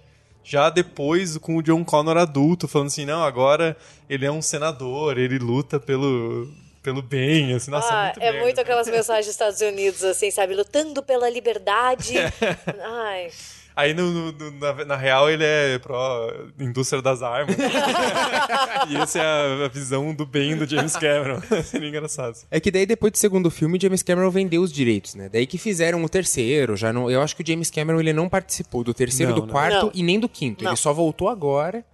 [0.49, 3.77] Já depois, com o John Connor adulto, falando assim, não, agora
[4.09, 6.49] ele é um senador, ele luta pelo,
[6.85, 8.41] pelo bem, assim, nossa, Ah, muito é merda.
[8.41, 10.55] muito aquelas mensagens dos Estados Unidos, assim, sabe?
[10.55, 12.15] Lutando pela liberdade.
[12.81, 13.29] Ai.
[13.77, 17.55] Aí no, no- no- na, na real ele é pró indústria das armas.
[18.89, 21.41] e essa é a, a visão do bem do James Cameron.
[21.63, 22.37] Seria engraçado.
[22.51, 25.29] É que daí depois do segundo filme, James Cameron vendeu os direitos, né?
[25.31, 27.11] Daí que fizeram o terceiro, já não.
[27.11, 29.53] Eu acho que o James Cameron ele não participou do terceiro, Não, do não.
[29.53, 29.93] quarto Não.
[29.95, 30.65] e nem do quinto.
[30.65, 30.71] Não.
[30.71, 31.85] Ele só voltou agora.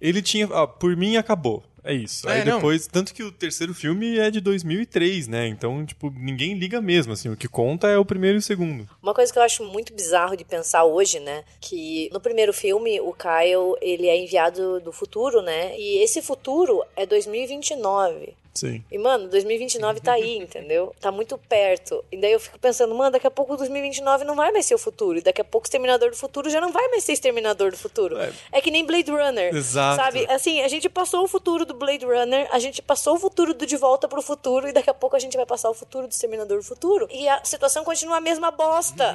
[0.00, 0.46] Ele tinha.
[0.52, 1.62] ah, por mim acabou.
[1.86, 2.28] É isso.
[2.28, 2.56] É, Aí não.
[2.56, 2.88] depois.
[2.88, 5.46] Tanto que o terceiro filme é de 2003, né?
[5.46, 7.12] Então, tipo, ninguém liga mesmo.
[7.12, 8.88] Assim, o que conta é o primeiro e o segundo.
[9.00, 11.44] Uma coisa que eu acho muito bizarro de pensar hoje, né?
[11.60, 15.78] Que no primeiro filme, o Kyle, ele é enviado do futuro, né?
[15.78, 18.34] E esse futuro é 2029.
[18.56, 18.82] Sim.
[18.90, 20.94] E, mano, 2029 tá aí, entendeu?
[21.00, 22.04] Tá muito perto.
[22.10, 24.78] E daí eu fico pensando, mano, daqui a pouco 2029 não vai mais ser o
[24.78, 25.18] futuro.
[25.18, 28.16] E daqui a pouco Exterminador do Futuro já não vai mais ser Exterminador do Futuro.
[28.52, 29.54] É, que nem Blade Runner.
[29.54, 30.02] Exato.
[30.02, 30.26] Sabe?
[30.28, 33.66] Assim, a gente passou o futuro do Blade Runner, a gente passou o futuro do
[33.66, 36.10] De Volta pro Futuro, e daqui a pouco a gente vai passar o futuro do
[36.10, 37.08] Exterminador do Futuro.
[37.10, 39.14] E a situação continua a mesma bosta.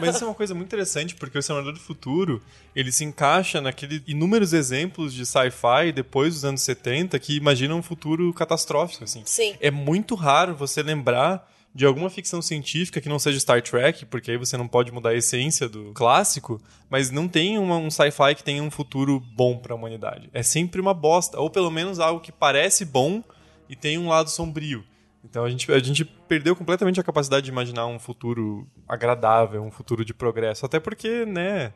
[0.00, 2.42] Mas isso é uma coisa muito interessante, porque o Exterminador do Futuro,
[2.74, 7.82] ele se encaixa naquele inúmeros exemplos de sci-fi depois dos anos 70 que imaginam um
[7.82, 9.22] futuro catastrófico, assim.
[9.24, 9.54] Sim.
[9.60, 14.30] É muito raro você lembrar de alguma ficção científica que não seja Star Trek, porque
[14.32, 16.60] aí você não pode mudar a essência do clássico,
[16.90, 20.28] mas não tem uma- um sci-fi que tenha um futuro bom pra humanidade.
[20.32, 23.22] É sempre uma bosta, ou pelo menos algo que parece bom
[23.68, 24.82] e tem um lado sombrio.
[25.22, 29.70] Então a gente, a gente perdeu completamente a capacidade de imaginar um futuro agradável, um
[29.70, 30.64] futuro de progresso.
[30.64, 31.72] Até porque, né,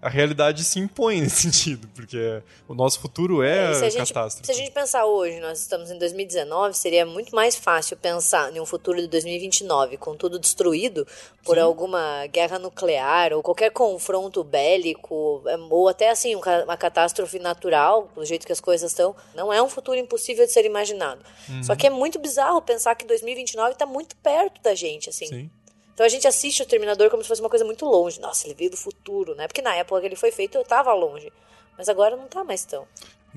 [0.00, 4.46] a realidade se impõe nesse sentido, porque o nosso futuro é, E se gente, catástrofe.
[4.46, 8.60] se a gente pensar hoje, nós estamos em 2019, seria muito mais fácil pensar em
[8.60, 11.06] um futuro de 2029 com tudo destruído
[11.44, 17.38] por alguma guerra nuclear ou qualquer confronto bélico, é, ou até assim, um uma catástrofe
[17.38, 19.14] natural, do jeito que as coisas estão.
[19.34, 21.20] Não é um futuro impossível de ser imaginado.
[21.48, 21.62] Uhum.
[21.62, 25.26] Só que é muito bizarro pensar que 2029 está muito perto da gente, assim.
[25.26, 25.50] Sim.
[25.96, 28.20] Então a gente assiste o Terminador como se fosse uma coisa muito longe.
[28.20, 29.48] Nossa, ele veio do futuro, né?
[29.48, 31.32] Porque na época que ele foi feito, eu tava longe.
[31.78, 32.86] Mas agora não tá mais tão.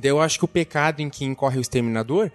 [0.03, 2.29] Eu acho que o pecado em que incorre o Exterminador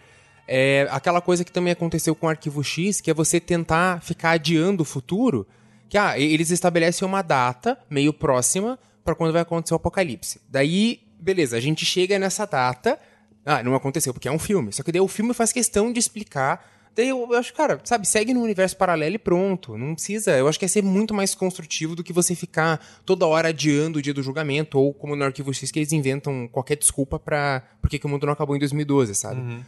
[0.48, 4.30] é aquela coisa que também aconteceu com o Arquivo X, que é você tentar ficar
[4.30, 5.46] adiando o futuro.
[5.90, 10.40] Que ah, eles estabelecem uma data meio próxima para quando vai acontecer o apocalipse.
[10.48, 12.98] Daí, beleza, a gente chega nessa data.
[13.44, 14.72] Ah, não aconteceu porque é um filme.
[14.72, 16.66] Só que daí o filme faz questão de explicar.
[16.94, 19.76] Daí eu, eu acho, cara, sabe, segue no universo paralelo e pronto.
[19.76, 20.36] Não precisa.
[20.36, 23.98] Eu acho que ia ser muito mais construtivo do que você ficar toda hora adiando
[23.98, 27.62] o dia do julgamento, ou como no Arquivo X, que eles inventam qualquer desculpa pra.
[27.80, 29.64] Por que o mundo não acabou em 2012, sabe?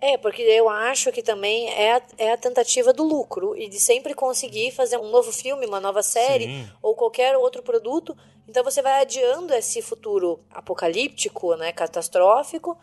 [0.00, 3.80] É, porque eu acho que também é a, é a tentativa do lucro e de
[3.80, 6.68] sempre conseguir fazer um novo filme, uma nova série Sim.
[6.82, 8.16] ou qualquer outro produto.
[8.46, 12.76] Então você vai adiando esse futuro apocalíptico, né, catastrófico.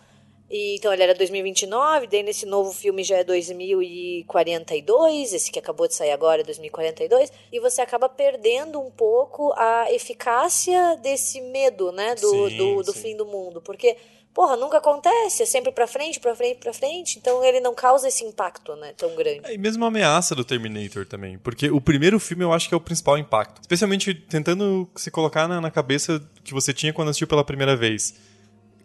[0.53, 5.87] E, então ele era 2029, daí nesse novo filme já é 2042, esse que acabou
[5.87, 11.91] de sair agora é 2042, e você acaba perdendo um pouco a eficácia desse medo,
[11.91, 13.01] né, do, Sim, do, do sim.
[13.01, 13.97] fim do mundo, porque
[14.31, 18.07] porra, nunca acontece, é sempre pra frente, pra frente, pra frente, então ele não causa
[18.07, 19.41] esse impacto, né, tão grande.
[19.45, 21.39] É, E mesmo a ameaça do Terminator também.
[21.39, 23.61] Porque o primeiro filme eu acho que é o principal impacto.
[23.61, 28.15] Especialmente tentando se colocar na, na cabeça que você tinha quando assistiu pela primeira vez.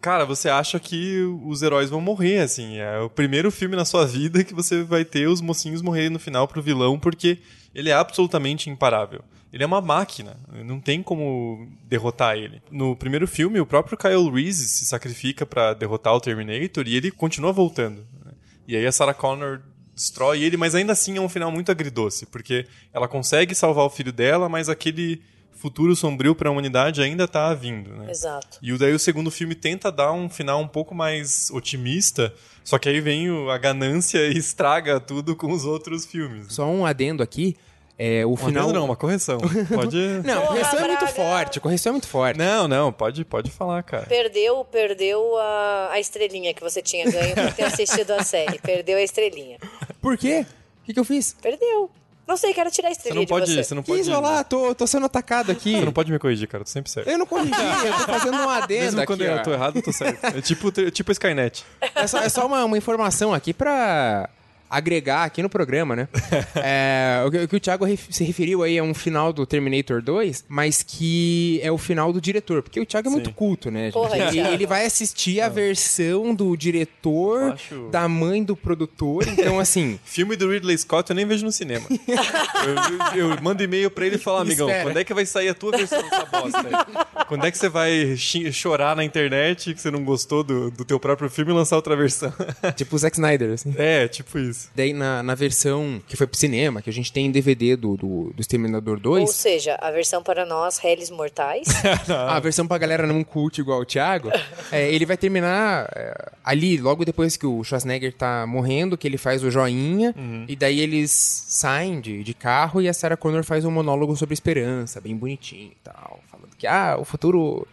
[0.00, 2.78] Cara, você acha que os heróis vão morrer, assim.
[2.78, 6.18] É o primeiro filme na sua vida que você vai ter os mocinhos morrerem no
[6.18, 7.38] final pro vilão, porque
[7.74, 9.22] ele é absolutamente imparável.
[9.52, 12.61] Ele é uma máquina, não tem como derrotar ele.
[12.70, 17.11] No primeiro filme, o próprio Kyle Reese se sacrifica pra derrotar o Terminator e ele
[17.11, 18.06] continua voltando.
[18.24, 18.32] né?
[18.66, 19.61] E aí a Sarah Connor
[19.94, 23.90] destrói ele, mas ainda assim é um final muito agridoce, porque ela consegue salvar o
[23.90, 25.22] filho dela, mas aquele
[25.59, 28.11] futuro sombrio pra humanidade ainda tá vindo, né?
[28.11, 28.59] Exato.
[28.62, 32.33] E o- daí o segundo filme tenta dar um final um pouco mais otimista,
[32.64, 36.47] só que aí vem o- a ganância e estraga tudo com os outros filmes.
[36.53, 37.57] Só um adendo aqui.
[38.01, 38.73] É, o Um final.
[38.73, 39.38] não, uma correção.
[39.75, 39.97] Pode.
[40.25, 41.07] Não, Porra, correção é muito Braga!
[41.12, 41.59] forte.
[41.61, 42.38] Correção é muito forte.
[42.38, 44.07] Não, não, pode, pode falar, cara.
[44.07, 48.57] Perdeu, perdeu a, a estrelinha que você tinha ganho por ter assistido a série.
[48.62, 49.59] Perdeu a estrelinha.
[50.01, 50.47] Por quê?
[50.81, 51.35] O que, que eu fiz?
[51.42, 51.90] Perdeu.
[52.29, 53.64] Não sei, quero tirar a Você estrelinha não pode, de você.
[53.64, 54.01] você não pode.
[54.03, 55.73] isso, olha lá, tô, tô sendo atacado aqui.
[55.73, 57.09] Você não pode me corrigir, cara, eu tô sempre certo.
[57.09, 59.07] Eu não corrigi, eu tô fazendo um adendo Mesmo aqui.
[59.07, 59.38] quando eu ó.
[59.38, 60.23] tô errado, eu tô certo.
[60.27, 61.64] É tipo, tipo Skynet.
[61.95, 64.29] É só, é só uma, uma informação aqui pra
[64.70, 66.09] agregar aqui no programa, né?
[66.57, 69.46] É, o, que, o que o Thiago ref- se referiu aí é um final do
[69.46, 72.62] Terminator 2, mas que é o final do diretor.
[72.62, 73.35] Porque o Thiago é muito Sim.
[73.35, 73.85] culto, né?
[73.87, 73.92] gente?
[73.94, 79.26] Porra, ele, ele vai assistir a versão do diretor, acho- da mãe do produtor.
[79.28, 81.87] Então, assim, Filme do Ridley Scott eu nem vejo no cinema.
[83.14, 84.85] eu, eu- eu mando e-mail pra ele e falo, amigão, Espera.
[84.85, 87.24] quando é que vai sair a tua versão dessa bosta aí?
[87.26, 90.98] Quando é que você vai chorar na internet que você não gostou do, do teu
[90.98, 92.33] próprio filme e lançar outra versão?
[92.76, 93.74] tipo o Zack Snyder, assim.
[93.78, 94.58] é, tipo isso.
[94.59, 94.71] Isso.
[94.75, 97.97] Daí na, na versão que foi pro cinema, que a gente tem em DVD do,
[97.97, 101.68] do, do Exterminador Ou 2, seja, a versão para nós, réis mortais.
[102.11, 104.31] a versão pra galera não curte igual o Thiago,
[104.73, 109.18] é, ele vai terminar é, ali, logo depois que o Schwarzenegger tá morrendo, que ele
[109.18, 110.14] faz o joinha,
[110.47, 114.35] e daí eles saem de, de carro e a Sarah Connor faz um monólogo sobre
[114.35, 117.66] esperança, bem bonitinho e tal, falando que, ah, o futuro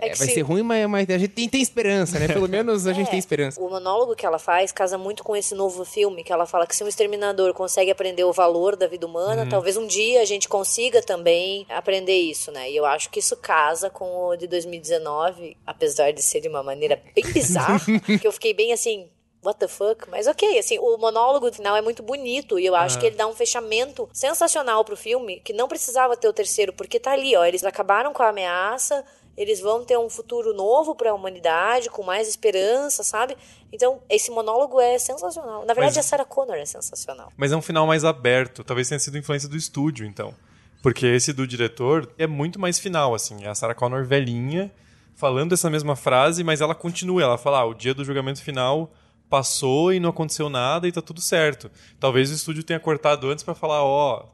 [0.00, 2.26] É é, vai se- ser ruim, mas, mas a gente tem, tem esperança, né?
[2.28, 3.60] Pelo menos a gente É, tem esperança.
[3.60, 6.74] O monólogo que ela faz casa muito com esse novo filme, que ela fala que
[6.74, 10.48] se um exterminador consegue aprender o valor da vida humana, talvez um dia a gente
[10.48, 12.70] consiga também aprender isso, né?
[12.70, 16.62] E eu acho que isso casa com o de 2019, apesar de ser de uma
[16.62, 17.80] maneira bem bizarra,
[18.20, 19.08] que eu fiquei bem assim.
[19.42, 20.06] What the fuck?
[20.10, 23.26] Mas ok, assim, o monólogo final é muito bonito e eu acho que ele dá
[23.26, 27.42] um fechamento sensacional pro filme, que não precisava ter o terceiro, porque tá ali, ó,
[27.46, 29.02] eles acabaram com a ameaça,
[29.36, 33.36] eles vão ter um futuro novo para a humanidade, com mais esperança, sabe?
[33.72, 35.60] Então, esse monólogo é sensacional.
[35.64, 37.32] Na verdade, Mas- a Sarah Connor é sensacional.
[37.36, 38.62] Mas é um final mais aberto.
[38.64, 40.34] Talvez tenha sido influência do estúdio, então.
[40.82, 43.44] Porque esse do diretor é muito mais final, assim.
[43.44, 44.72] É a Sarah Connor velhinha,
[45.14, 47.22] falando essa mesma frase, mas ela continua.
[47.22, 48.90] Ela fala, ah, o dia do julgamento final
[49.28, 51.70] passou e não aconteceu nada e tá tudo certo.
[52.00, 54.26] Talvez o estúdio tenha cortado antes pra falar, ó...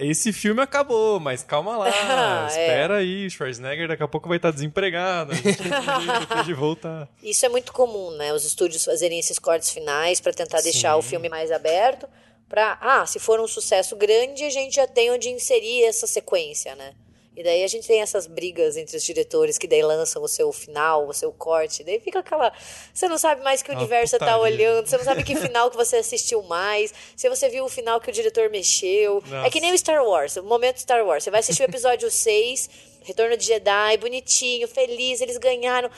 [0.00, 1.88] esse filme acabou, mas calma lá,
[2.44, 2.46] É.
[2.48, 7.08] espera aí, Schwarzenegger daqui a pouco vai estar desempregado, a gente tem que voltar.
[7.22, 8.32] Isso é muito comum, né?
[8.32, 12.08] Os estúdios fazerem esses cortes finais para tentar deixar o filme mais aberto.
[12.48, 16.74] Pra, ah, se for um sucesso grande, a gente já tem onde inserir essa sequência,
[16.76, 16.92] né?
[17.36, 20.52] E daí a gente tem essas brigas entre os diretores que daí lançam o seu
[20.52, 21.82] final, o seu corte.
[21.82, 22.52] Daí fica aquela.
[22.92, 24.42] Você não sabe mais que Uma universo tá putaria.
[24.42, 28.00] olhando, você não sabe que final que você assistiu mais, se você viu o final
[28.00, 29.22] que o diretor mexeu.
[29.44, 31.24] É que nem o Star Wars, o momento Star Wars.
[31.24, 32.70] Você vai assistir o episódio 6,
[33.02, 35.90] Retorno de Jedi, bonitinho, feliz, eles ganharam.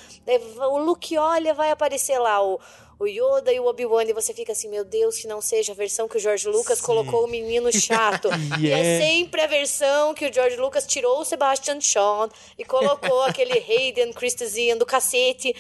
[0.71, 2.59] O Luke olha, vai aparecer lá o.
[2.99, 5.75] O Yoda e o Obi-Wan, e você fica assim, meu Deus, que não seja a
[5.75, 8.29] versão que o George Lucas colocou o menino chato.
[8.59, 9.05] E é Yeah.
[9.07, 14.13] sempre a versão que o George Lucas tirou o Sebastian Shaw e colocou aquele Hayden
[14.15, 15.55] Christensen do cacete.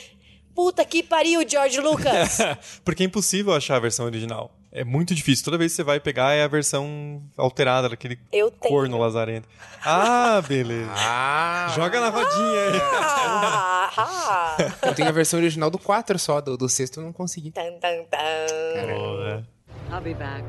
[0.55, 2.38] Puta que pariu, George Lucas!
[2.83, 4.51] Porque é impossível achar a versão original.
[4.78, 5.42] É muito difícil.
[5.42, 8.74] Toda vez que você vai pegar é a versão alterada daquele Eu tenho.
[8.74, 9.48] corno lazarento.
[9.82, 10.90] Ah, beleza.
[10.94, 11.72] Ah!
[11.74, 12.80] Joga na rodinha aí.
[12.92, 14.56] Ah, ah.
[14.82, 17.52] Eu tenho a versão original do 4 só, do, do sexto eu não consegui.
[17.52, 18.94] Tan, tan, tan.
[18.94, 19.48] Porra.
[19.90, 20.44] I'll be back.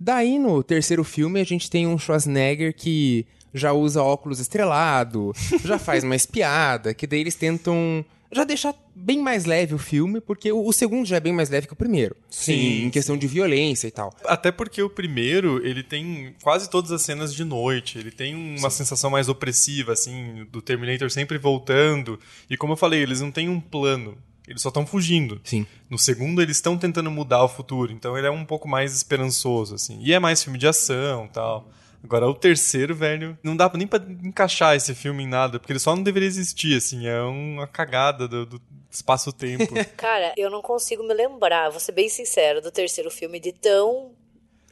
[0.00, 5.32] Daí, no terceiro filme, a gente tem um Schwarzenegger que já usa óculos estrelado,
[5.64, 10.20] já faz mais piada, que daí eles tentam já deixar bem mais leve o filme,
[10.20, 12.16] porque o, o segundo já é bem mais leve que o primeiro.
[12.30, 14.14] Sim, em questão de violência e tal.
[14.24, 17.98] Até porque o primeiro, ele tem quase todas as cenas de noite.
[17.98, 22.18] Ele tem uma sensação mais opressiva, assim, do Terminator sempre voltando.
[22.48, 24.16] E como eu falei, eles não têm um plano.
[24.46, 25.40] Eles só estão fugindo.
[25.42, 25.66] Sim.
[25.90, 27.92] No segundo, eles estão tentando mudar o futuro.
[27.92, 29.98] Então ele é um pouco mais esperançoso, assim.
[30.00, 31.68] E é mais filme de ação tal.
[32.06, 35.80] Agora, o terceiro, velho, não dá nem pra encaixar esse filme em nada, porque ele
[35.80, 37.06] só não deveria existir, assim.
[37.06, 39.74] É uma cagada do, do espaço-tempo.
[39.96, 44.12] Cara, eu não consigo me lembrar, vou ser bem sincero, do terceiro filme de tão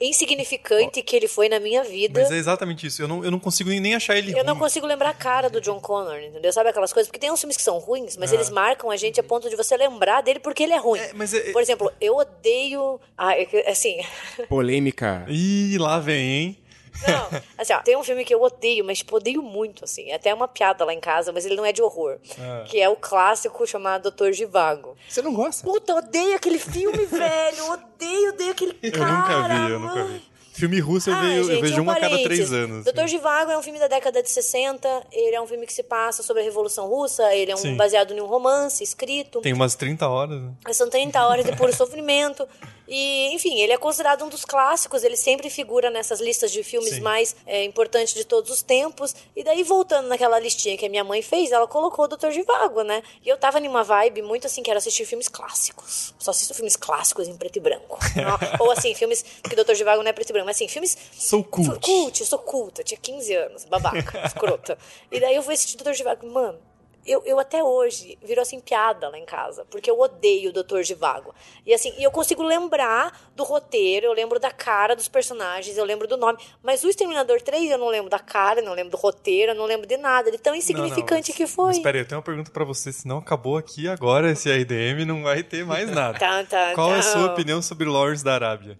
[0.01, 2.20] insignificante que ele foi na minha vida.
[2.20, 3.01] Mas é exatamente isso.
[3.03, 4.62] Eu não, eu não consigo nem, nem achar ele Eu não ruim.
[4.62, 6.53] consigo lembrar a cara do John Connor, entendeu?
[6.53, 7.09] Sabe aquelas coisas?
[7.09, 9.57] Porque tem uns filmes que são ruins, mas eles marcam a gente a ponto de
[9.57, 10.99] você lembrar dele porque ele é ruim.
[11.01, 13.01] É, mas é- Por exemplo, eu odeio.
[13.16, 13.99] Ah, é assim.
[14.49, 15.25] Polêmica.
[15.29, 16.59] Ih, lá vem, hein?
[17.07, 20.11] Não, assim, ó, tem um filme que eu odeio, mas tipo, odeio muito, assim.
[20.11, 22.18] É até uma piada lá em casa, mas ele não é de horror.
[22.66, 24.96] Que é o clássico chamado Doutor Givago.
[25.09, 25.62] Você não gosta?
[25.64, 27.72] Puta, eu odeio aquele filme, velho.
[27.72, 29.12] Odeio, odeio aquele Eu cara.
[29.12, 30.35] nunca vi, eu nunca vi.
[30.54, 32.85] Filme russo eu, Ah, vejo, eu gente, vejo um a cada três anos.
[32.85, 34.88] Doutor Givago é um filme da década de 60.
[35.11, 37.35] Ele é um filme que se passa sobre a Revolução Russa.
[37.35, 37.76] Ele é um Sim.
[37.76, 39.40] baseado em um romance escrito.
[39.40, 40.52] Tem umas 30 horas, né?
[40.72, 42.46] São 30 horas de puro sofrimento.
[42.87, 45.05] E, enfim, ele é considerado um dos clássicos.
[45.05, 47.01] Ele sempre figura nessas listas de filmes Sim.
[47.01, 49.14] mais é, importantes de todos os tempos.
[49.35, 52.83] E daí, voltando naquela listinha que a minha mãe fez, ela colocou o Doutor Givago,
[52.83, 53.03] né?
[53.25, 56.14] E eu tava numa vibe muito assim, quero assistir filmes clássicos.
[56.18, 57.99] Só assisto filmes clássicos em preto e branco.
[58.61, 59.25] Ou assim, filmes.
[59.42, 61.66] Porque Doutor Givago não é preto e branco, mas assim, filmes Sou cult.
[61.66, 64.79] Sou cult, eu sou culta, tinha 15 anos, babaca, escrota.
[65.11, 65.92] E daí eu fui assistir o Dr.
[65.92, 66.59] Givago, mano,
[67.07, 70.83] eu, eu até hoje virou assim piada lá em casa, porque eu odeio o Dr.
[70.83, 71.35] Givago.
[71.67, 76.07] E assim, eu consigo lembrar do roteiro, eu lembro da cara dos personagens, eu lembro
[76.09, 79.53] do nome, mas o Exterminador 3 eu não lembro da cara, não lembro do roteiro,
[79.53, 81.66] eu não lembro de nada, de tão insignificante Não, não, que mas- foi.
[81.66, 82.93] Mas peraí, eu tenho uma pergunta pra você.
[82.93, 86.18] Se não acabou aqui agora esse ADM, não vai ter mais nada.
[86.18, 88.78] Tan, tan, Qual é a sua opinião sobre Lawrence da Arábia?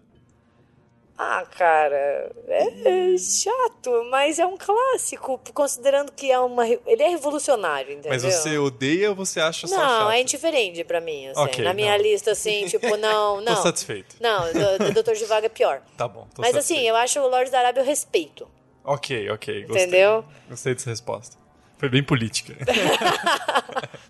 [1.17, 6.67] Ah, cara, é chato, mas é um clássico, considerando que é uma.
[6.67, 8.11] Ele é revolucionário, entendeu?
[8.11, 10.11] Mas você odeia ou você acha só Não, chato?
[10.11, 11.41] é indiferente pra mim, assim.
[11.41, 12.03] Ok, Na minha não.
[12.03, 13.55] lista, assim, tipo, não, não.
[13.55, 14.17] Tô satisfeito.
[14.21, 15.83] Não, do Doutor de Vaga é pior.
[15.97, 16.81] Tá bom, tô Mas satisfeito.
[16.81, 18.49] assim, eu acho o Lorde da Arábia eu respeito.
[18.83, 19.83] Ok, ok, gostei.
[19.85, 20.25] Entendeu?
[20.51, 21.37] Gostei dessa resposta.
[21.79, 22.55] Foi bem política.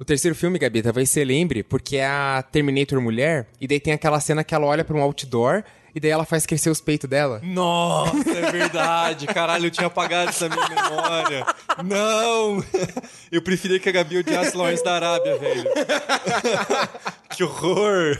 [0.00, 3.92] O terceiro filme, Gabi, talvez você lembre, porque é a Terminator mulher, e daí tem
[3.92, 5.62] aquela cena que ela olha pra um outdoor,
[5.94, 7.40] e daí ela faz crescer os peitos dela.
[7.42, 9.26] Nossa, é verdade.
[9.28, 11.46] Caralho, eu tinha apagado essa minha memória.
[11.84, 12.64] Não!
[13.30, 15.64] Eu preferia que a Gabi odiasse Lawrence da Arábia, velho.
[17.30, 18.18] Que horror!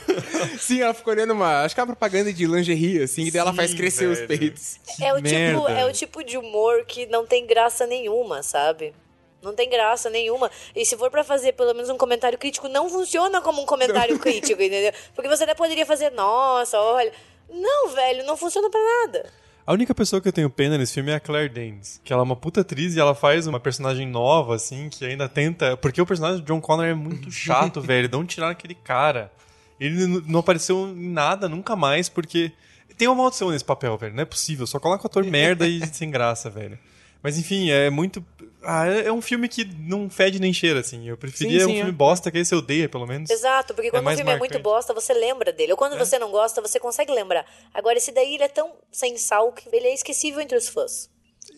[0.59, 3.41] Sim, ela ficou olhando uma, acho que é uma propaganda de lingerie, assim, e daí
[3.41, 4.29] ela faz crescer os velho.
[4.29, 4.79] peitos.
[5.01, 8.95] É o, tipo, é o tipo de humor que não tem graça nenhuma, sabe?
[9.43, 10.51] Não tem graça nenhuma.
[10.75, 14.19] E se for pra fazer pelo menos um comentário crítico, não funciona como um comentário
[14.19, 14.93] crítico, entendeu?
[15.15, 17.13] Porque você até poderia fazer, nossa, olha.
[17.49, 19.31] Não, velho, não funciona pra nada.
[19.67, 21.99] A única pessoa que eu tenho pena nesse filme é a Claire Danes.
[22.05, 25.27] Que ela é uma puta atriz e ela faz uma personagem nova, assim, que ainda
[25.27, 25.75] tenta.
[25.77, 28.09] Porque o personagem do John Connor é muito chato, velho.
[28.13, 29.33] Não tirar aquele cara.
[29.81, 32.53] Ele não apareceu em nada nunca mais, porque.
[32.99, 34.15] Tem uma maldição nesse papel, velho.
[34.15, 34.67] Não é possível.
[34.67, 36.79] Só coloca o ator merda e sem graça, velho.
[37.25, 38.23] Mas enfim, é muito.
[38.63, 41.09] Ah, é é um filme que não fede nem cheira, assim.
[41.09, 41.93] Eu preferia Sim, um sim, filme é.
[41.93, 43.31] bosta que esse odeia, pelo menos.
[43.31, 44.63] Exato, porque quando o mais filme é muito marcante.
[44.63, 45.73] bosta, você lembra dele.
[45.73, 47.47] Ou quando você não gosta, você consegue lembrar.
[47.73, 51.09] Agora, esse daí, ele é tão sem sal que ele é esquecível entre os fãs.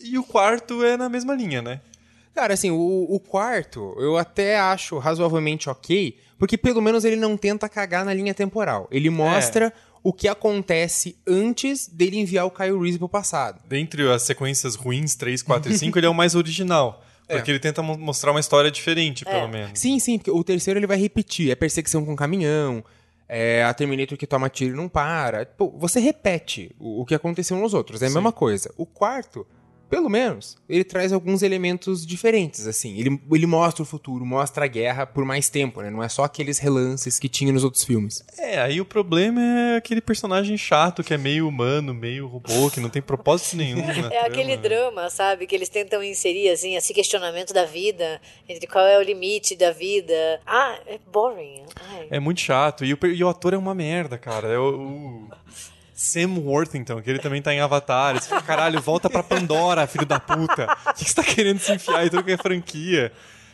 [0.01, 1.81] E o quarto é na mesma linha, né?
[2.33, 7.35] Cara, assim, o, o quarto eu até acho razoavelmente ok, porque pelo menos ele não
[7.35, 8.87] tenta cagar na linha temporal.
[8.89, 9.73] Ele mostra
[10.03, 13.61] o que acontece antes dele enviar o Kyle Reese pro passado.
[13.67, 17.03] Dentre as sequências ruins, 3, 4 e 5, ele é o mais original.
[17.27, 19.77] Porque ele tenta mo- mostrar uma história diferente, pelo menos.
[19.77, 21.51] Sim, sim, porque o terceiro ele vai repetir.
[21.51, 22.81] É perseguição com caminhão,
[23.27, 25.45] é a Terminator que toma tiro e não para.
[25.45, 28.73] Pô, você repete o, o que aconteceu nos outros, é a mesma coisa.
[28.77, 29.45] O quarto,
[29.89, 32.97] pelo menos, ele traz alguns elementos diferentes, assim.
[32.97, 35.89] Ele, ele mostra o futuro, mostra a guerra por mais tempo, né?
[35.89, 38.23] Não é só aqueles relances que tinha nos outros filmes.
[38.37, 42.79] É, aí o problema é aquele personagem chato que é meio humano, meio robô, que
[42.79, 43.85] não tem propósito nenhum.
[43.85, 44.61] na É trama, aquele né?
[44.61, 45.47] drama, sabe?
[45.47, 49.71] Que eles tentam inserir, assim, esse questionamento da vida, entre qual é o limite da
[49.71, 50.41] vida.
[50.45, 51.63] Ah, é boring.
[51.91, 52.07] Ai.
[52.11, 52.83] É muito chato.
[52.83, 54.47] E o, e o ator é uma merda, cara.
[54.47, 54.75] É o.
[54.75, 55.29] o
[55.97, 58.13] Sam Worthington, que ele também tá em Avatar.
[58.13, 60.67] Você fica, caralho, volta pra Pandora, filho da puta.
[60.85, 63.11] O que você tá querendo se enfiar em tudo que é franquia?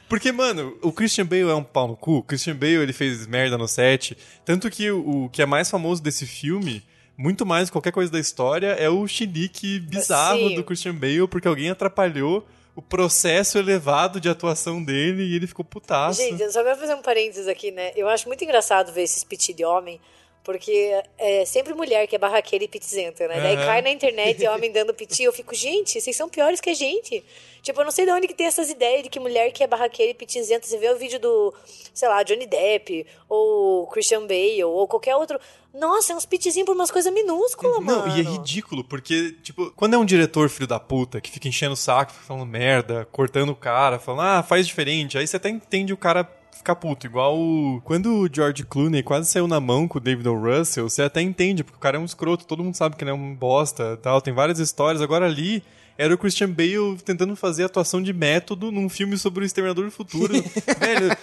[0.10, 2.18] Porque, mano, o Christian Bale é um pau no cu.
[2.18, 4.18] O Christian Bale, ele fez merda no set.
[4.44, 6.84] Tanto que o, o que é mais famoso desse filme,
[7.16, 10.56] muito mais do que qualquer coisa da história, é o chilique bizarro Sim.
[10.56, 15.64] do Christian Bale, porque alguém atrapalhou o processo elevado de atuação dele e ele ficou
[15.64, 16.20] putaço.
[16.20, 17.94] Gente, eu só vou fazer um parênteses aqui, né?
[17.96, 20.02] Eu acho muito engraçado ver esses piti de homem,
[20.44, 23.39] porque é sempre mulher que é barraqueira e pitizenta, né?
[23.39, 23.66] Daí Aham.
[23.66, 27.24] cai na internet homem dando piti, eu fico, gente, vocês são piores que a gente.
[27.62, 29.68] Tipo, eu não sei de onde que tem essas ideias de que mulher que é
[29.68, 31.54] barraqueira e pitizenta, você vê o vídeo do,
[31.94, 35.39] sei lá, Johnny Depp, ou Christian Bale, ou qualquer outro.
[35.74, 38.06] Nossa, é uns pitizinhos por umas coisas minúsculas, mano.
[38.06, 41.48] Não, e é ridículo, porque, tipo, quando é um diretor filho da puta que fica
[41.48, 45.50] enchendo o saco, falando merda, cortando o cara, falando, ah, faz diferente, aí você até
[45.50, 47.06] entende o cara ficar puto.
[47.06, 47.82] Igual o...
[47.84, 50.39] quando o George Clooney quase saiu na mão com o David O.
[50.39, 53.12] Russell, você até entende, porque o cara é um escroto, todo mundo sabe que ele
[53.12, 55.01] é um bosta tal, tem várias histórias.
[55.01, 55.64] Agora ali.
[55.95, 59.91] Era o Christian Bale tentando fazer atuação de método num filme sobre o Exterminador do
[59.91, 60.34] Futuro.
[60.80, 61.16] Velho,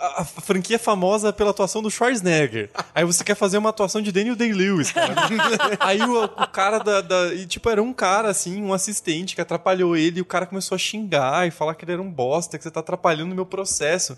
[0.00, 2.70] a, a franquia é famosa pela atuação do Schwarzenegger.
[2.94, 5.14] Aí você quer fazer uma atuação de Daniel Day-Lewis, cara.
[5.80, 9.40] Aí o, o cara da, da- E, tipo, era um cara, assim, um assistente que
[9.42, 12.56] atrapalhou ele e o cara começou a xingar e falar que ele era um bosta,
[12.56, 14.16] que você tá atrapalhando o meu processo.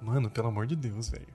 [0.00, 1.26] Mano, pelo amor de Deus, velho.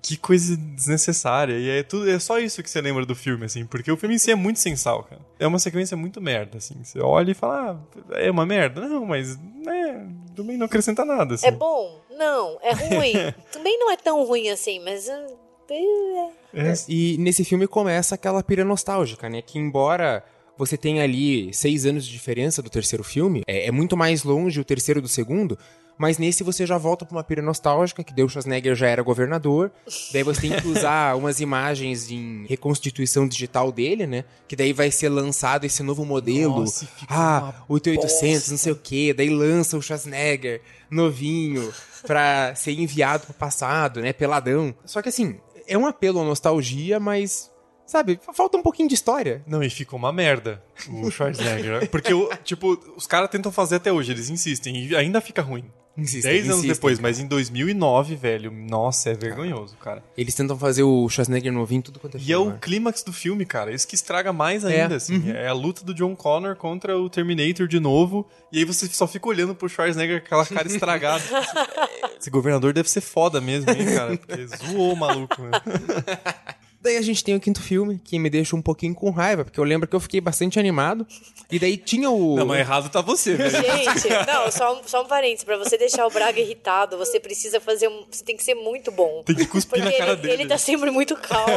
[0.00, 1.54] Que coisa desnecessária.
[1.58, 3.66] E é, tudo, é só isso que você lembra do filme, assim.
[3.66, 5.20] Porque o filme em si é muito sem sal, cara.
[5.38, 6.76] É uma sequência muito merda, assim.
[6.82, 7.80] Você olha e fala,
[8.10, 8.80] ah, é uma merda?
[8.88, 11.46] Não, mas, né, também não acrescenta nada, assim.
[11.46, 12.00] É bom?
[12.16, 12.58] Não.
[12.62, 13.12] É ruim?
[13.52, 15.08] Também não é tão ruim assim, mas.
[15.08, 15.26] ah,
[15.68, 16.30] é-
[16.70, 19.42] É, E nesse filme começa aquela pira nostálgica, né?
[19.42, 20.24] Que embora
[20.56, 24.60] você tenha ali seis anos de diferença do terceiro filme, é, é muito mais longe
[24.60, 25.58] o terceiro do segundo,
[25.96, 29.70] mas nesse você já volta pra uma pira nostálgica, que Deus Schwarzenegger já era governador,
[30.12, 34.24] daí você tem que usar umas imagens em reconstituição digital dele, né?
[34.48, 36.60] Que daí vai ser lançado esse novo modelo.
[36.60, 41.72] Nossa, ah, uma 8800, não sei o quê, daí lança o Schwarzenegger novinho
[42.06, 44.12] pra ser enviado pro passado, né?
[44.12, 44.74] Peladão.
[44.84, 47.52] Só que assim, é um apelo à nostalgia, mas.
[47.86, 49.44] Sabe, falta um pouquinho de história.
[49.46, 51.88] Não, e ficou uma merda o Schwarzenegger.
[51.90, 55.70] Porque, tipo, os caras tentam fazer até hoje, eles insistem, e ainda fica ruim.
[55.96, 57.08] Insistem, 10 anos depois, cara.
[57.08, 60.02] mas em 2009, velho, nossa, é vergonhoso, cara.
[60.16, 62.58] Eles tentam fazer o Schwarzenegger novinho tudo quanto é E é o né?
[62.60, 63.72] clímax do filme, cara.
[63.72, 65.30] Isso que estraga mais ainda, É, assim.
[65.30, 68.26] É a luta do John Connor contra o Terminator de novo.
[68.50, 71.22] E aí você só fica olhando pro Schwarzenegger com aquela cara estragada.
[72.20, 74.16] Esse governador deve ser foda mesmo, hein, cara?
[74.16, 75.50] Porque zoou o maluco, né?
[76.84, 79.58] Daí a gente tem o quinto filme, que me deixa um pouquinho com raiva, porque
[79.58, 81.06] eu lembro que eu fiquei bastante animado.
[81.50, 82.36] E daí tinha o.
[82.36, 83.50] Não, mas errado tá você, velho.
[83.50, 85.44] Gente, não, só um, só um parênteses.
[85.44, 88.04] Pra você deixar o Braga irritado, você precisa fazer um.
[88.10, 89.22] Você tem que ser muito bom.
[89.24, 90.42] Tem que cuspir Porque na cara ele, dele.
[90.42, 91.54] ele tá sempre muito calmo.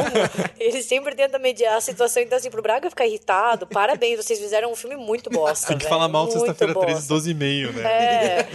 [0.58, 2.22] ele sempre tenta mediar a situação.
[2.22, 5.66] Então, assim, pro Braga ficar irritado, parabéns, vocês fizeram um filme muito bosta.
[5.66, 7.08] Tem que velho, falar mal sexta-feira 13, bosta.
[7.08, 7.82] 12 e meio, né?
[7.82, 8.46] É,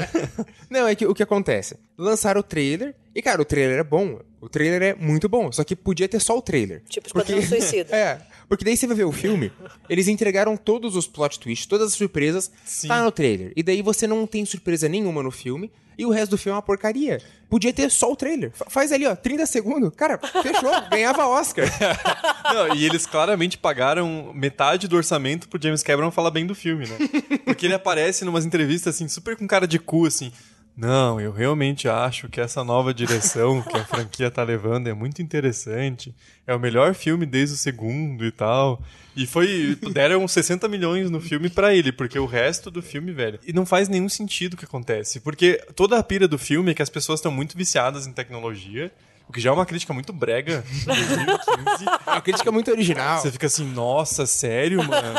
[0.71, 1.78] Não, é que o que acontece?
[1.95, 4.20] Lançaram o trailer, e cara, o trailer é bom.
[4.41, 6.82] O trailer é muito bom, só que podia ter só o trailer.
[6.89, 7.95] Tipo Esquadrão Suicida.
[7.95, 9.51] é, porque daí você vai ver o filme,
[9.89, 12.89] eles entregaram todos os plot twists, todas as surpresas, Sim.
[12.89, 13.53] tá no trailer.
[13.55, 16.55] E daí você não tem surpresa nenhuma no filme, e o resto do filme é
[16.55, 17.22] uma porcaria.
[17.49, 18.51] Podia ter só o trailer.
[18.51, 19.91] Fa- Faz ali, ó, 30 segundos.
[19.95, 21.68] Cara, fechou, ganhava Oscar.
[22.51, 26.88] Não, e eles claramente pagaram metade do orçamento pro James Cameron falar bem do filme,
[26.88, 26.97] né?
[27.45, 30.32] Porque ele aparece numas entrevistas assim, super com cara de cu, assim.
[30.76, 35.21] Não, eu realmente acho que essa nova direção que a franquia tá levando é muito
[35.21, 36.13] interessante.
[36.47, 38.82] É o melhor filme desde o segundo e tal.
[39.15, 39.78] E foi.
[39.91, 43.39] Deram 60 milhões no filme pra ele, porque o resto do filme, velho.
[43.45, 45.19] E não faz nenhum sentido o que acontece.
[45.19, 48.91] Porque toda a pira do filme é que as pessoas estão muito viciadas em tecnologia.
[49.30, 51.86] O que já é uma crítica muito brega em 2015.
[52.05, 53.21] A crítica é muito original.
[53.21, 55.17] Você fica assim, nossa, sério, mano?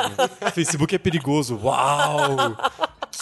[0.52, 1.58] Facebook é perigoso.
[1.62, 2.56] Uau!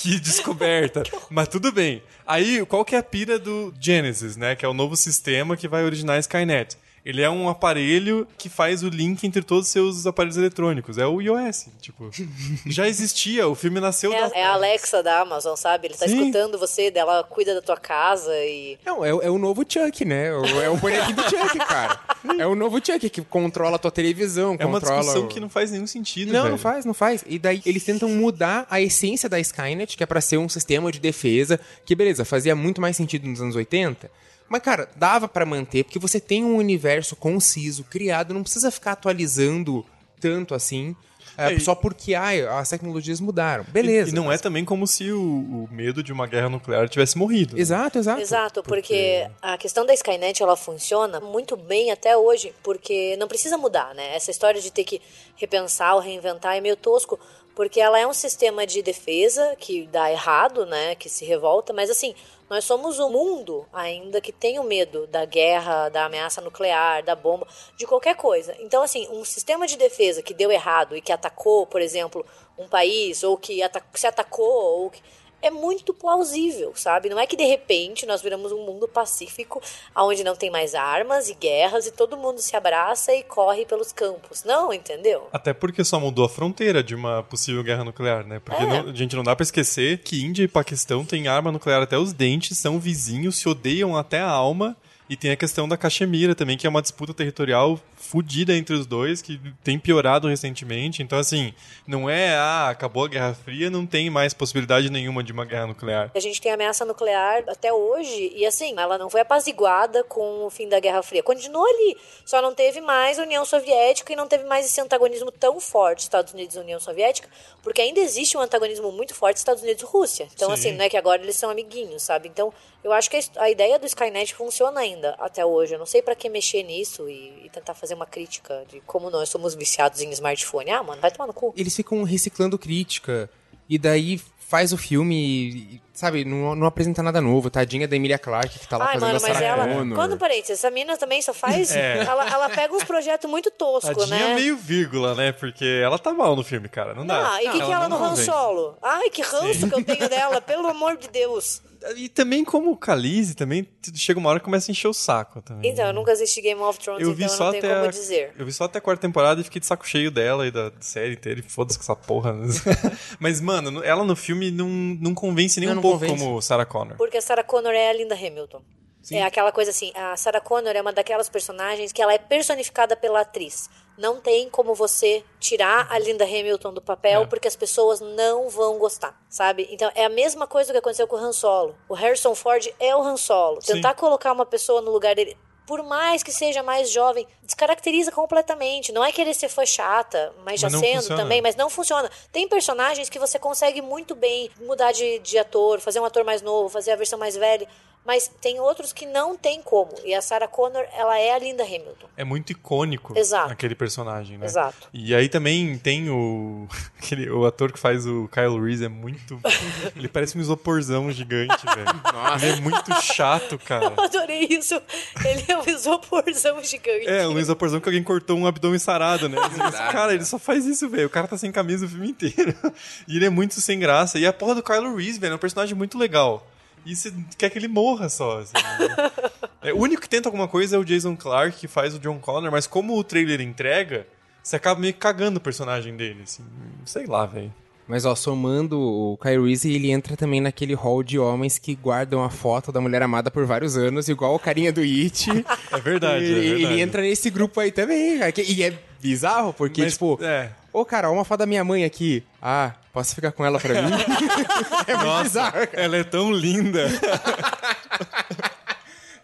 [0.13, 1.05] Que descoberta.
[1.31, 2.03] Mas tudo bem.
[2.27, 4.57] Aí, qual que é a pira do Genesis, né?
[4.57, 6.77] Que é o novo sistema que vai originar Skynet.
[7.05, 10.99] Ele é um aparelho que faz o link entre todos os seus aparelhos eletrônicos.
[10.99, 11.67] É o iOS.
[11.81, 12.09] Tipo,
[12.67, 14.37] já existia, o filme nasceu é, da.
[14.37, 15.89] é a Alexa da Amazon, sabe?
[15.89, 16.19] Ele tá Sim.
[16.21, 18.79] escutando você, dela cuida da tua casa e.
[18.87, 20.33] Não, é, o- é o novo Chuck, né?
[20.33, 21.99] O- É o bonequinho do Chuck, cara.
[22.39, 25.49] É o novo Chuck que controla a tua televisão, É uma discussão o- que não
[25.49, 26.53] faz nenhum sentido, Não, velho.
[26.53, 27.25] não faz, não faz.
[27.27, 30.93] E daí eles tentam mudar a essência da Skynet, que é pra ser um sistema
[30.93, 34.09] de defesa, que beleza, fazia muito mais sentido nos anos 80.
[34.49, 38.93] Mas, cara, dava pra manter, porque você tem um universo conciso, criado, não precisa ficar
[38.93, 39.85] atualizando
[40.21, 40.95] tanto assim,
[41.37, 43.65] é, É, e- só porque ai, as tecnologias mudaram.
[43.67, 44.11] E- Beleza.
[44.11, 47.17] E, não é mas- também como se o, o medo de uma guerra nuclear tivesse
[47.17, 47.55] morrido.
[47.57, 47.61] né?
[47.63, 48.21] Exato, exato.
[48.21, 53.57] Exato, porque a questão da Skynet ela funciona muito bem até hoje, porque não precisa
[53.57, 54.15] mudar, né?
[54.15, 55.01] Essa história de ter que
[55.35, 57.19] repensar ou reinventar é meio tosco,
[57.55, 60.95] porque ela é um sistema de defesa que dá errado, né?
[60.95, 62.15] Que se revolta, mas assim,
[62.49, 67.15] nós somos um mundo ainda que tem o medo da guerra, da ameaça nuclear, da
[67.15, 67.47] bomba,
[67.77, 68.55] de qualquer coisa.
[68.61, 72.25] Então, assim, um sistema de defesa que deu errado e que atacou, por exemplo,
[72.59, 73.61] um país, ou que
[73.95, 75.03] se atacou, ou que
[75.43, 77.09] é muito plausível, sabe?
[77.09, 79.61] Não é que de repente nós viramos um mundo pacífico
[79.97, 83.93] onde não tem mais armas e guerras e todo mundo se abraça e corre pelos
[83.93, 84.45] campos.
[84.45, 85.29] Não, entendeu?
[85.33, 88.41] Até porque só mudou a fronteira de uma possível guerra nuclear, né?
[88.45, 88.67] Porque É.
[88.67, 91.99] não- a gente não dá pra esquecer que Índia e Paquistão têm arma nuclear até
[91.99, 94.77] os dentes, são vizinhos, se odeiam até a alma.
[95.11, 98.85] E tem a questão da Caxemira também, que é uma disputa territorial fodida entre os
[98.85, 101.03] dois, que tem piorado recentemente.
[101.03, 101.55] Então, assim,
[101.87, 105.69] não é, ah, acabou a Guerra Fria, não tem mais possibilidade nenhuma de uma guerra
[105.69, 106.11] nuclear.
[106.15, 110.51] A gente tem ameaça nuclear até hoje e assim, ela não foi apaziguada com o
[110.51, 111.23] fim da Guerra Fria.
[111.23, 111.97] Continuou ali,
[112.27, 116.33] só não teve mais União Soviética e não teve mais esse antagonismo tão forte Estados
[116.33, 117.29] Unidos e União Soviética,
[117.63, 120.29] porque ainda existe um antagonismo muito forte Estados Unidos e Rússia.
[120.35, 120.55] Então Sim.
[120.55, 122.29] assim, não é que agora eles são amiguinhos, sabe?
[122.29, 125.75] Então, eu acho que a ideia do Skynet funciona ainda até hoje.
[125.75, 129.11] Eu não sei pra que mexer nisso e, e tentar fazer uma crítica de como
[129.11, 130.71] nós somos viciados em smartphone.
[130.71, 131.53] Ah, mano, vai tomar no cu.
[131.57, 133.31] Eles ficam reciclando crítica,
[133.69, 134.21] e daí
[134.53, 137.49] faz o filme, sabe, não, não apresenta nada novo.
[137.49, 139.75] Tadinha da Emilia Clarke, que tá lá Ai, fazendo mano, a mas Sarah ela.
[139.79, 139.97] Connor.
[139.97, 141.73] Quando parei, essa mina também só faz.
[141.83, 142.05] É.
[142.05, 144.35] Ela, ela pega uns projetos muito toscos, Tadinha né?
[144.35, 145.33] meio vírgula, né?
[145.33, 146.93] Porque ela tá mal no filme, cara.
[146.93, 147.33] Não dá.
[147.33, 148.17] Ah, e o que, que ela no não Han.
[148.17, 148.77] Solo?
[148.83, 151.63] Ai, que ranço que eu tenho dela, pelo amor de Deus.
[151.97, 155.71] E também como Khaleesi, também chega uma hora que começa a encher o saco também.
[155.71, 157.75] Então, eu nunca assisti Game of Thrones, eu vi então eu só não tenho até
[157.75, 158.35] como a, dizer.
[158.39, 160.73] Eu vi só até a quarta temporada e fiquei de saco cheio dela e da
[160.81, 161.41] série inteira.
[161.41, 162.35] E foda-se com essa porra.
[163.19, 166.25] Mas, mano, ela no filme não, não convence nem Não, um não pouco convence.
[166.25, 166.97] como Sarah Connor.
[166.97, 168.63] Porque a Sarah Connor é a Linda Hamilton.
[169.11, 172.97] É aquela coisa assim, a Sarah Connor é uma daquelas personagens que ela é personificada
[172.97, 173.69] pela atriz.
[173.97, 177.27] Não tem como você tirar a Linda Hamilton do papel É.
[177.27, 179.69] porque as pessoas não vão gostar, sabe?
[179.71, 181.77] Então é a mesma coisa que aconteceu com o Han Solo.
[181.89, 183.61] O Harrison Ford é o Han Solo.
[183.61, 183.75] Sim.
[183.75, 188.91] Tentar colocar uma pessoa no lugar dele por mais que seja mais jovem, descaracteriza completamente.
[188.93, 191.23] Não é querer ser fã chata, mas já Mas não sendo funciona.
[191.23, 192.11] também, mas não funciona.
[192.33, 196.43] Tem personagens que você consegue muito bem mudar de, de ator, fazer um ator mais
[196.43, 197.69] novo, fazer a versão mais velha.
[198.05, 199.93] Mas tem outros que não tem como.
[200.05, 202.09] E a Sarah Connor, ela é a Linda Hamilton.
[202.17, 203.53] É muito icônico Exato.
[203.53, 204.47] aquele personagem, né?
[204.47, 204.89] Exato.
[204.93, 206.67] E aí também tem o.
[206.99, 209.41] Aquele, o ator que faz o Kyle Reese é muito.
[209.97, 212.01] ele parece um isoporzão gigante, velho.
[212.13, 212.47] Nossa.
[212.47, 213.93] Ele é muito chato, cara.
[213.97, 214.81] Eu adorei isso.
[215.25, 217.09] Ele é um isoporzão gigante.
[217.09, 219.39] É, um isoporzão que alguém cortou um abdômen sarado, né?
[219.69, 221.07] Esse cara, ele só faz isso, velho.
[221.07, 222.55] O cara tá sem camisa o filme inteiro.
[223.07, 224.19] E ele é muito sem graça.
[224.19, 226.47] E a porra do Kylo Reese, velho, é um personagem muito legal.
[226.85, 228.53] E você quer que ele morra só, assim.
[228.55, 229.11] né?
[229.65, 232.19] É, o único que tenta alguma coisa é o Jason Clarke, que faz o John
[232.19, 234.09] Connor, mas como o trailer entrega,
[234.43, 236.43] você acaba meio que cagando o personagem dele, assim.
[236.85, 237.55] Sei lá, velho.
[237.87, 242.31] Mas, ó, somando o Reese, ele entra também naquele hall de homens que guardam a
[242.31, 245.31] foto da mulher amada por vários anos, igual o carinha do It.
[245.71, 246.65] É verdade, ele, é verdade.
[246.75, 248.33] ele entra nesse grupo aí também, cara.
[248.39, 250.19] E é bizarro, porque, Mas, tipo...
[250.23, 250.51] é.
[250.73, 252.23] Ô, cara, ó uma foto da minha mãe aqui.
[252.41, 253.91] Ah, posso ficar com ela pra mim?
[254.87, 255.71] é muito bizarro, cara.
[255.73, 256.89] Ela é tão linda.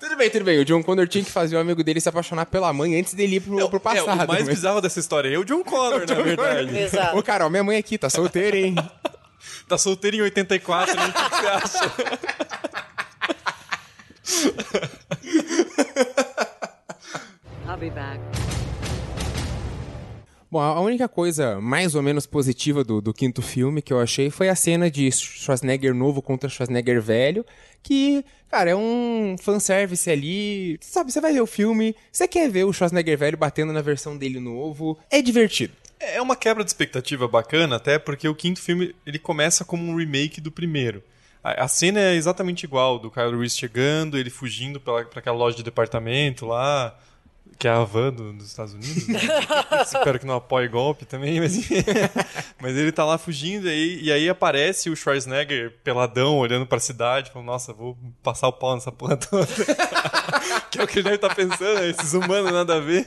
[0.00, 0.58] Tudo bem, tudo bem.
[0.60, 3.36] O John Connor tinha que fazer o amigo dele se apaixonar pela mãe antes dele
[3.36, 4.08] ir pro, pro passado.
[4.08, 6.76] É, o mais mas- bizarro dessa história é o John Connor, na verdade.
[6.78, 7.18] Exato.
[7.18, 8.74] Ô, cara, ó, minha mãe aqui, tá solteira, hein?
[9.68, 11.06] Tá solteiro em 84, né?
[11.08, 11.92] O que você acha?
[17.66, 18.18] I'll be back.
[20.50, 24.30] Bom, a única coisa mais ou menos positiva do, do quinto filme que eu achei
[24.30, 27.44] foi a cena de Schwarzenegger novo contra Schwarzenegger velho,
[27.82, 30.78] que, cara, é um fanservice ali.
[30.80, 34.16] Sabe, você vai ver o filme, você quer ver o Schwarzenegger velho batendo na versão
[34.16, 35.74] dele novo, é divertido.
[36.00, 39.96] É uma quebra de expectativa bacana, até porque o quinto filme ele começa como um
[39.96, 41.02] remake do primeiro.
[41.44, 45.58] A, a cena é exatamente igual, do Kyle Reese chegando, ele fugindo pra aquela loja
[45.58, 46.98] de departamento lá,
[47.58, 49.06] que é a van do- dos Estados Unidos.
[49.08, 49.18] né?
[49.82, 51.56] Espero que não apoie golpe também, mas,
[52.60, 56.78] mas ele tá lá fugindo e aí, e aí aparece o Schwarzenegger peladão, olhando pra
[56.80, 59.46] cidade, falando, nossa, vou passar o pau nessa porra toda.
[60.70, 61.88] que é o que ele deve estar pensando, né?
[61.90, 63.06] esses humanos nada a ver.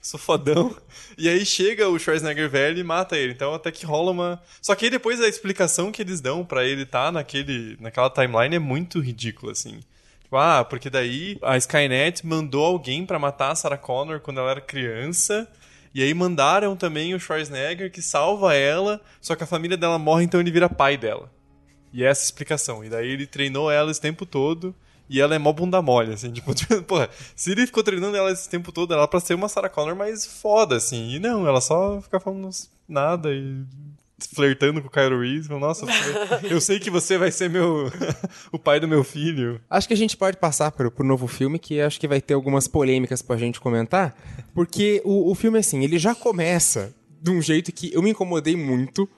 [0.00, 0.74] Sou fodão.
[1.18, 3.32] E aí chega o Schwarzenegger velho e mata ele.
[3.32, 4.42] Então até que rola uma.
[4.60, 8.56] Só que aí depois a explicação que eles dão pra ele tá naquele, naquela timeline
[8.56, 9.80] é muito ridícula, assim.
[10.32, 14.52] Tipo, ah, porque daí a Skynet mandou alguém pra matar a Sarah Connor quando ela
[14.52, 15.46] era criança.
[15.94, 20.24] E aí mandaram também o Schwarzenegger que salva ela, só que a família dela morre,
[20.24, 21.30] então ele vira pai dela.
[21.92, 22.82] E é essa a explicação.
[22.82, 24.74] E daí ele treinou ela esse tempo todo.
[25.06, 26.50] E ela é mó bunda mole, assim, tipo,
[26.86, 29.68] porra, se ele ficou treinando ela esse tempo todo, ela é pra ser uma Sarah
[29.68, 31.10] Connor mais foda, assim.
[31.10, 32.48] E não, ela só fica falando
[32.88, 33.66] nada e
[34.26, 35.48] flertando com o Kylo Reese.
[35.48, 35.86] Nossa,
[36.42, 37.90] eu sei que você vai ser meu
[38.52, 39.60] o pai do meu filho.
[39.68, 42.34] Acho que a gente pode passar pro, pro novo filme, que acho que vai ter
[42.34, 44.16] algumas polêmicas pra gente comentar.
[44.54, 48.56] Porque o, o filme, assim, ele já começa de um jeito que eu me incomodei
[48.56, 49.08] muito.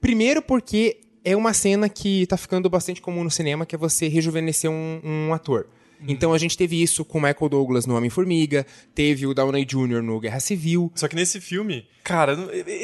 [0.00, 4.08] Primeiro porque é uma cena que tá ficando bastante comum no cinema, que é você
[4.08, 5.66] rejuvenescer um, um ator.
[6.06, 10.02] Então a gente teve isso com o Michael Douglas no Homem-Formiga, teve o Downey Jr.
[10.02, 10.90] no Guerra Civil.
[10.94, 12.36] Só que nesse filme, cara,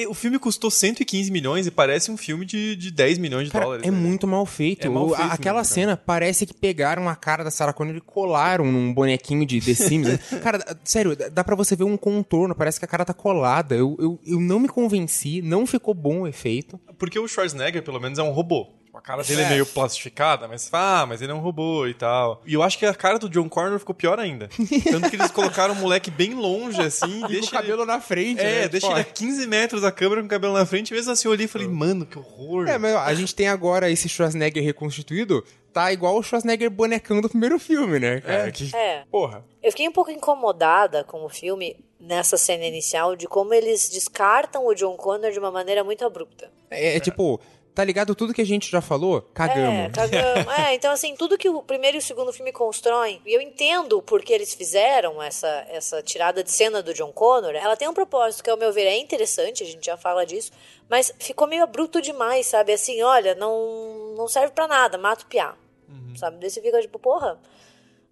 [0.08, 3.64] o filme custou 115 milhões e parece um filme de, de 10 milhões de Cara,
[3.64, 3.86] dólares.
[3.86, 3.96] é né?
[3.96, 4.86] muito mal feito.
[4.86, 7.96] É mal O- feito aquela mesmo, cena parece que pegaram a cara da Sarah Connor
[7.96, 10.08] e colaram num bonequinho de The Sims.
[10.08, 10.18] né?
[10.42, 13.74] cara, sério, dá- pra você ver um contorno, parece que a cara tá colada.
[13.74, 16.80] Eu, eu, eu não me convenci, não ficou bom o efeito.
[16.98, 18.68] Porque o Schwarzenegger, pelo menos, é um robô.
[18.90, 21.94] Tipo, A cara dele é, meio plastificada, mas ah, mas ele é um robô e
[21.94, 22.42] tal.
[22.44, 24.48] E eu acho que a cara do John Connor ficou pior ainda.
[24.90, 27.24] Tanto que eles colocaram o moleque bem longe, assim.
[27.24, 28.48] E deixa com o cabelo na frente, Ele...
[28.50, 28.68] É, né?
[28.68, 30.92] deixa Tipo, ele a 15 metros da câmera com o cabelo na frente.
[30.92, 32.68] Mesmo assim, eu olhei e falei, mano, que horror.
[32.68, 37.20] É, mas ó, a gente tem agora esse Schwarzenegger reconstituído, tá igual o Schwarzenegger bonecão
[37.20, 38.20] do primeiro filme, né?
[38.20, 38.50] Cara?
[38.50, 39.04] Que- É.
[39.08, 39.44] Porra.
[39.62, 44.66] Eu fiquei um pouco incomodada com o filme nessa cena inicial de como eles descartam
[44.66, 46.50] o John Connor de uma maneira muito abrupta.
[46.70, 47.38] É, é tipo,
[47.80, 49.18] tá ligado tudo que a gente já falou?
[49.18, 49.92] É, Cagamos.
[49.94, 50.52] cagamos.
[50.58, 54.02] é, então assim, tudo que o primeiro e o segundo filme constroem, e eu entendo
[54.02, 58.44] porque eles fizeram essa, essa tirada de cena do John Connor, ela tem um propósito
[58.44, 60.52] que, ao meu ver, é interessante, a gente já fala disso,
[60.90, 62.72] mas ficou meio abrupto demais, sabe?
[62.74, 65.54] Assim, olha, não, não serve pra nada, mata o piá.
[66.16, 66.36] Sabe?
[66.38, 67.38] Daí você fica tipo, porra,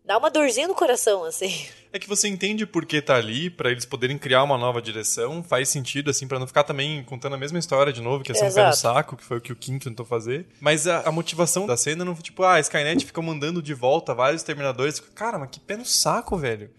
[0.09, 1.67] dá uma dorzinha no coração, assim.
[1.93, 5.43] É que você entende por que tá ali, pra eles poderem criar uma nova direção,
[5.43, 8.35] faz sentido, assim, pra não ficar também contando a mesma história de novo, que é
[8.35, 10.47] ser um pé no saco, que foi o que o Quinto tentou fazer.
[10.61, 13.75] Mas a, a motivação da cena não foi tipo, ah, a Skynet fica mandando de
[13.75, 14.99] volta vários Terminadores.
[15.15, 16.71] Cara, mas que pé no saco, velho.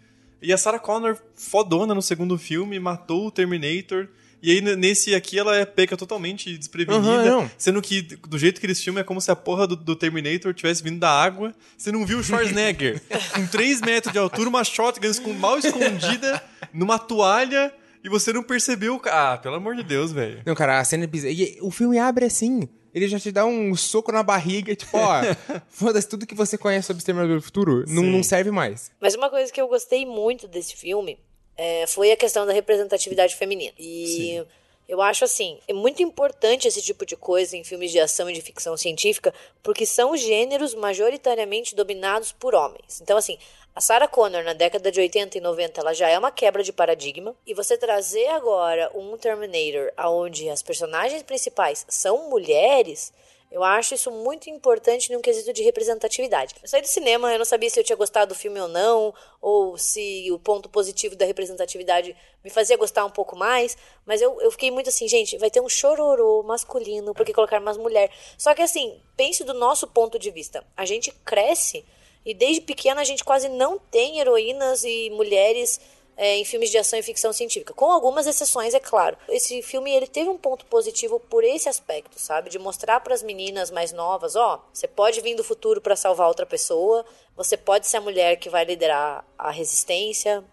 [0.42, 4.08] E a Sarah Connor, fodona no segundo filme, matou o Terminator.
[4.42, 7.26] E aí, nesse aqui, ela é peca totalmente desprevenida.
[7.26, 7.52] Não.
[7.58, 10.54] sendo que, do jeito que eles filmam, é como se a porra do, do Terminator
[10.54, 11.54] tivesse vindo da água.
[11.78, 13.02] Você não viu o Schwarzenegger
[13.36, 16.42] com 3 metros de altura, uma shotgun com mal escondida,
[16.74, 17.74] numa toalha,
[18.04, 19.02] e você não percebeu.
[19.06, 20.42] Ah, pelo amor de Deus, velho.
[20.46, 21.34] Não, cara, a cena é bizarra.
[21.34, 22.68] E o filme abre assim.
[22.94, 25.22] Ele já te dá um soco na barriga, tipo, ó,
[25.70, 28.90] foda-se, tudo que você conhece sobre o Exterminador do Futuro não, não serve mais.
[29.00, 31.20] Mas uma coisa que eu gostei muito desse filme
[31.60, 33.74] é, foi a questão da representatividade feminina.
[33.78, 34.42] E
[34.88, 38.34] eu acho assim, é muito importante esse tipo de coisa em filmes de ação e
[38.34, 43.02] de ficção científica, porque são gêneros majoritariamente dominados por homens.
[43.02, 43.38] Então, assim,
[43.76, 46.72] a Sarah Connor na década de 80 e 90, ela já é uma quebra de
[46.72, 47.36] paradigma.
[47.46, 53.12] E você trazer agora um Terminator onde as personagens principais são mulheres.
[53.52, 56.54] Eu acho isso muito importante num quesito de representatividade.
[56.62, 59.12] Eu saí do cinema, eu não sabia se eu tinha gostado do filme ou não,
[59.42, 63.76] ou se o ponto positivo da representatividade me fazia gostar um pouco mais,
[64.06, 67.76] mas eu, eu fiquei muito assim, gente, vai ter um chororô masculino, porque colocar mais
[67.76, 68.12] mulher.
[68.38, 70.64] Só que assim, pense do nosso ponto de vista.
[70.78, 71.84] A gente cresce
[72.24, 75.80] e desde pequena a gente quase não tem heroínas e mulheres
[76.20, 79.16] é, em filmes de ação e ficção científica, com algumas exceções, é claro.
[79.30, 83.24] Esse filme ele teve um ponto positivo por esse aspecto, sabe, de mostrar para as
[83.24, 87.06] meninas mais novas, ó, você pode vir do futuro para salvar outra pessoa,
[87.38, 90.44] você pode ser a mulher que vai liderar a resistência.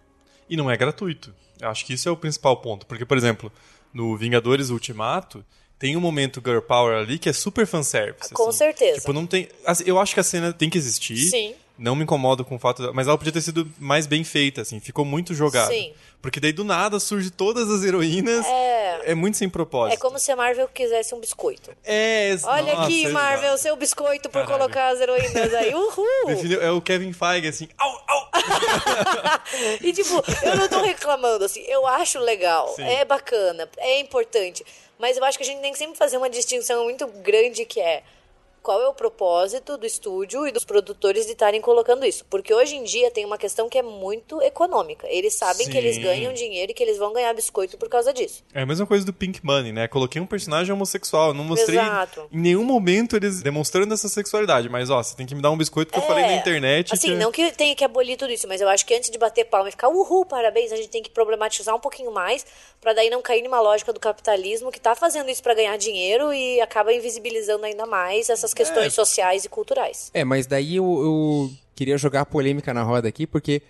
[0.49, 1.35] E não é gratuito.
[1.59, 2.85] Eu acho que isso é o principal ponto.
[2.85, 3.51] Porque, por exemplo,
[3.93, 5.43] no Vingadores Ultimato,
[5.77, 8.33] tem um momento Girl Power ali que é super fanservice.
[8.33, 8.59] Com assim.
[8.59, 9.01] certeza.
[9.01, 9.49] Tipo, não tem.
[9.65, 11.17] assim, Eu acho que a cena tem que existir.
[11.17, 11.55] Sim.
[11.77, 12.91] Não me incomodo com o fato.
[12.93, 14.79] Mas ela podia ter sido mais bem feita, assim.
[14.79, 15.71] Ficou muito jogada.
[15.71, 15.93] Sim.
[16.21, 18.45] Porque daí do nada surge todas as heroínas.
[18.45, 19.11] É.
[19.11, 19.93] É muito sem propósito.
[19.93, 21.71] É como se a Marvel quisesse um biscoito.
[21.85, 23.13] É, ex- Olha nossa, aqui, exato.
[23.13, 24.57] Marvel, seu biscoito por Caralho.
[24.59, 25.73] colocar as heroínas aí.
[25.75, 26.07] Uhul!
[26.61, 27.67] É o Kevin Feige, assim.
[27.77, 28.29] Au, au!
[29.81, 32.83] e tipo, eu não tô reclamando, assim, eu acho legal, Sim.
[32.83, 34.65] é bacana, é importante.
[34.99, 37.79] Mas eu acho que a gente tem que sempre fazer uma distinção muito grande que
[37.79, 38.03] é
[38.67, 42.25] qual é o propósito do estúdio e dos produtores de estarem colocando isso.
[42.25, 45.07] Porque hoje em dia tem uma questão que é muito econômica.
[45.09, 46.01] Eles sabem que eles Sim.
[46.01, 48.43] ganham dinheiro e que eles vão ganhar biscoito por causa disso.
[48.53, 49.87] É a mesma coisa do Pink Money, né?
[49.87, 51.33] Coloquei um personagem homossexual.
[51.33, 52.27] Não mostrei Exato.
[52.29, 54.67] em nenhum momento eles demonstrando essa sexualidade.
[54.67, 56.93] Mas, ó, você tem que me dar um biscoito que eu falei na internet.
[56.93, 57.15] Assim, que...
[57.15, 59.69] não que tenha que abolir tudo isso, mas eu acho que antes de bater palma
[59.69, 62.45] e ficar uhul, parabéns, a gente tem que problematizar um pouquinho mais
[62.81, 66.33] pra daí não cair numa lógica do capitalismo que tá fazendo isso pra ganhar dinheiro
[66.33, 70.09] e acaba invisibilizando ainda mais essas questões sociais e culturais.
[70.13, 73.61] É, mas daí eu, eu queria jogar a polêmica na roda aqui, porque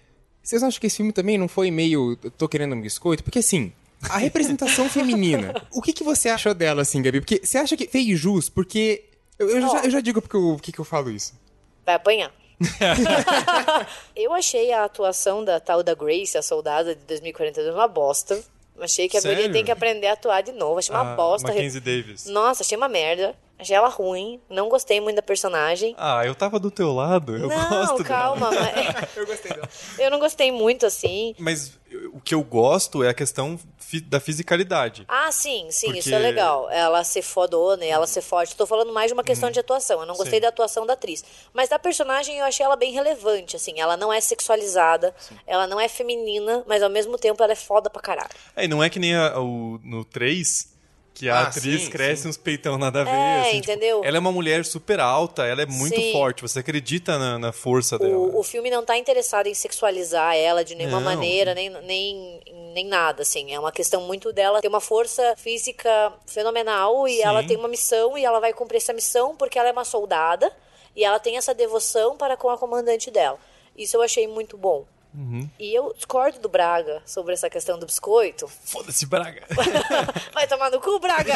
[0.41, 2.15] vocês acham que esse filme também não foi meio.
[2.37, 3.23] tô querendo um biscoito?
[3.23, 3.71] Porque assim.
[4.09, 5.53] A representação feminina.
[5.71, 7.19] O que, que você achou dela, assim, Gabi?
[7.19, 8.47] Porque você acha que fez jus?
[8.49, 9.03] Porque.
[9.39, 11.33] Eu, eu já, eu já digo porque eu- que que eu falo isso.
[11.85, 12.31] Vai apanhar.
[14.15, 18.41] eu achei a atuação da tal da Grace, a soldada de 2042, uma bosta.
[18.79, 19.37] Achei que a Sério?
[19.37, 20.77] guria tem que aprender a atuar de novo.
[20.79, 21.47] Achei uma Ah, bosta.
[21.47, 22.25] Mackenzie Davis.
[22.27, 23.35] Nossa, achei uma merda.
[23.59, 24.39] Achei ela ruim.
[24.49, 25.95] Não gostei muito da personagem.
[25.97, 27.35] Ah, eu tava do teu lado.
[27.35, 28.03] Eu não, gosto dela.
[28.03, 28.49] calma.
[28.51, 29.07] Mas...
[29.17, 29.69] Eu gostei dela.
[29.97, 31.33] eu não gostei muito, assim.
[31.39, 31.73] Mas
[32.13, 33.59] o que eu gosto é a questão
[34.05, 35.05] da fisicalidade.
[35.07, 36.69] Ah, sim, sim, Porque- isso é legal.
[36.69, 38.55] Ela ser fodona e ela ser forte.
[38.55, 40.01] Tô falando mais de uma questão de atuação.
[40.01, 40.41] Eu não gostei Sim.
[40.41, 41.23] da atuação da atriz.
[41.53, 43.79] Mas da personagem eu achei ela bem relevante, assim.
[43.79, 45.15] Ela não é sexualizada,
[45.47, 48.29] ela não é feminina, mas ao mesmo tempo ela é foda pra caralho.
[48.55, 50.76] É, e não é que nem a- o, no 3,
[51.17, 53.09] que a Ah, atriz sim, cresce uns peitão nada a ver.
[53.11, 54.01] É, assim, tipo, entendeu?
[54.03, 56.11] ela é uma mulher super alta, ela é muito Sim.
[56.11, 58.15] forte, você acredita na, na força dela.
[58.15, 61.05] O, o filme não tá interessado em sexualizar ela de nenhuma Não.
[61.05, 62.39] maneira, nem, nem,
[62.73, 63.51] nem nada, assim.
[63.51, 67.23] É uma questão muito dela ter uma força física fenomenal e Sim.
[67.23, 70.51] ela tem uma missão e ela vai cumprir essa missão porque ela é uma soldada
[70.95, 73.39] e ela tem essa devoção para com a comandante dela.
[73.75, 74.85] Isso eu achei muito bom.
[75.13, 75.49] Uhum.
[75.57, 78.47] E eu discordo do Braga sobre essa questão do biscoito.
[78.47, 79.43] Foda-se, Braga.
[80.33, 81.33] Vai tomar no cu, Braga!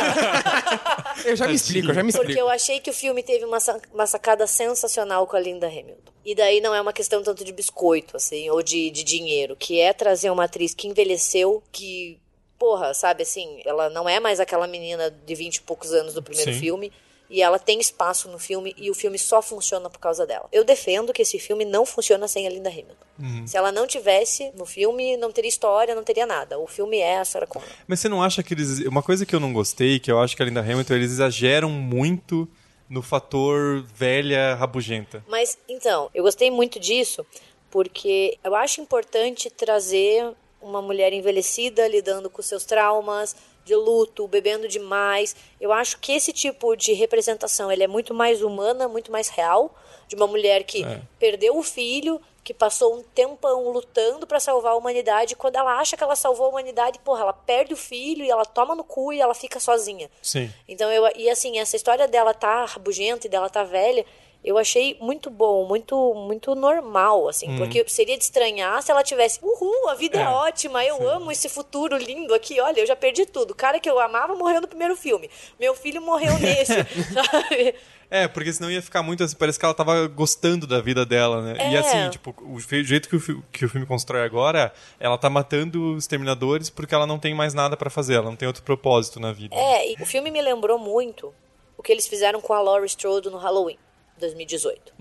[1.25, 2.39] Eu já me explico, eu já me Porque explico.
[2.41, 3.57] eu achei que o filme teve uma,
[3.93, 6.11] uma sacada sensacional com a Linda Hamilton.
[6.25, 9.79] E daí não é uma questão tanto de biscoito, assim, ou de, de dinheiro, que
[9.79, 12.19] é trazer uma atriz que envelheceu, que,
[12.57, 16.23] porra, sabe assim, ela não é mais aquela menina de 20 e poucos anos do
[16.23, 16.59] primeiro Sim.
[16.59, 16.91] filme.
[17.31, 20.49] E ela tem espaço no filme e o filme só funciona por causa dela.
[20.51, 23.47] Eu defendo que esse filme não funciona sem a Linda Hamilton.
[23.47, 26.59] Se ela não tivesse no filme, não teria história, não teria nada.
[26.59, 27.67] O filme é a Sarah Connor.
[27.87, 28.79] Mas você não acha que eles.
[28.79, 31.69] Uma coisa que eu não gostei, que eu acho que a Linda Hamilton, eles exageram
[31.69, 32.49] muito
[32.89, 35.23] no fator velha rabugenta.
[35.29, 37.25] Mas então, eu gostei muito disso
[37.69, 44.67] porque eu acho importante trazer uma mulher envelhecida lidando com seus traumas, de luto, bebendo
[44.67, 45.35] demais.
[45.59, 49.73] Eu acho que esse tipo de representação ele é muito mais humana, muito mais real.
[50.07, 51.01] De uma mulher que É.
[51.17, 55.35] perdeu o filho, que passou um tempão lutando pra salvar a humanidade.
[55.35, 58.43] Quando ela acha que ela salvou a humanidade, porra, ela perde o filho e ela
[58.43, 60.09] toma no cu e ela fica sozinha.
[60.21, 60.51] Sim.
[60.67, 64.05] Então eu e assim, essa história dela tá rabugenta e dela tá velha,
[64.43, 69.39] eu achei muito bom, muito muito normal assim, porque seria de estranhar se ela tivesse,
[69.41, 72.95] uhul, a vida é, É, ótima, eu amo esse futuro lindo aqui, olha, eu já
[72.95, 73.51] perdi tudo.
[73.51, 75.29] O cara que eu amava morreu no primeiro filme.
[75.59, 76.73] Meu filho morreu nesse,
[77.13, 77.75] sabe?
[78.09, 81.41] É, porque senão ia ficar muito assim, parece que ela tava gostando da vida dela,
[81.41, 81.71] né?
[81.71, 81.79] E É.
[81.79, 86.07] assim, tipo, o jeito que o, que o filme constrói agora, ela tá matando os
[86.07, 89.31] Terminadores porque ela não tem mais nada pra fazer, ela não tem outro propósito na
[89.31, 89.55] vida.
[89.55, 91.33] É, e o filme me lembrou muito
[91.77, 93.77] o que eles fizeram com a Laurie Strode no Halloween
[94.21, 94.93] 2018.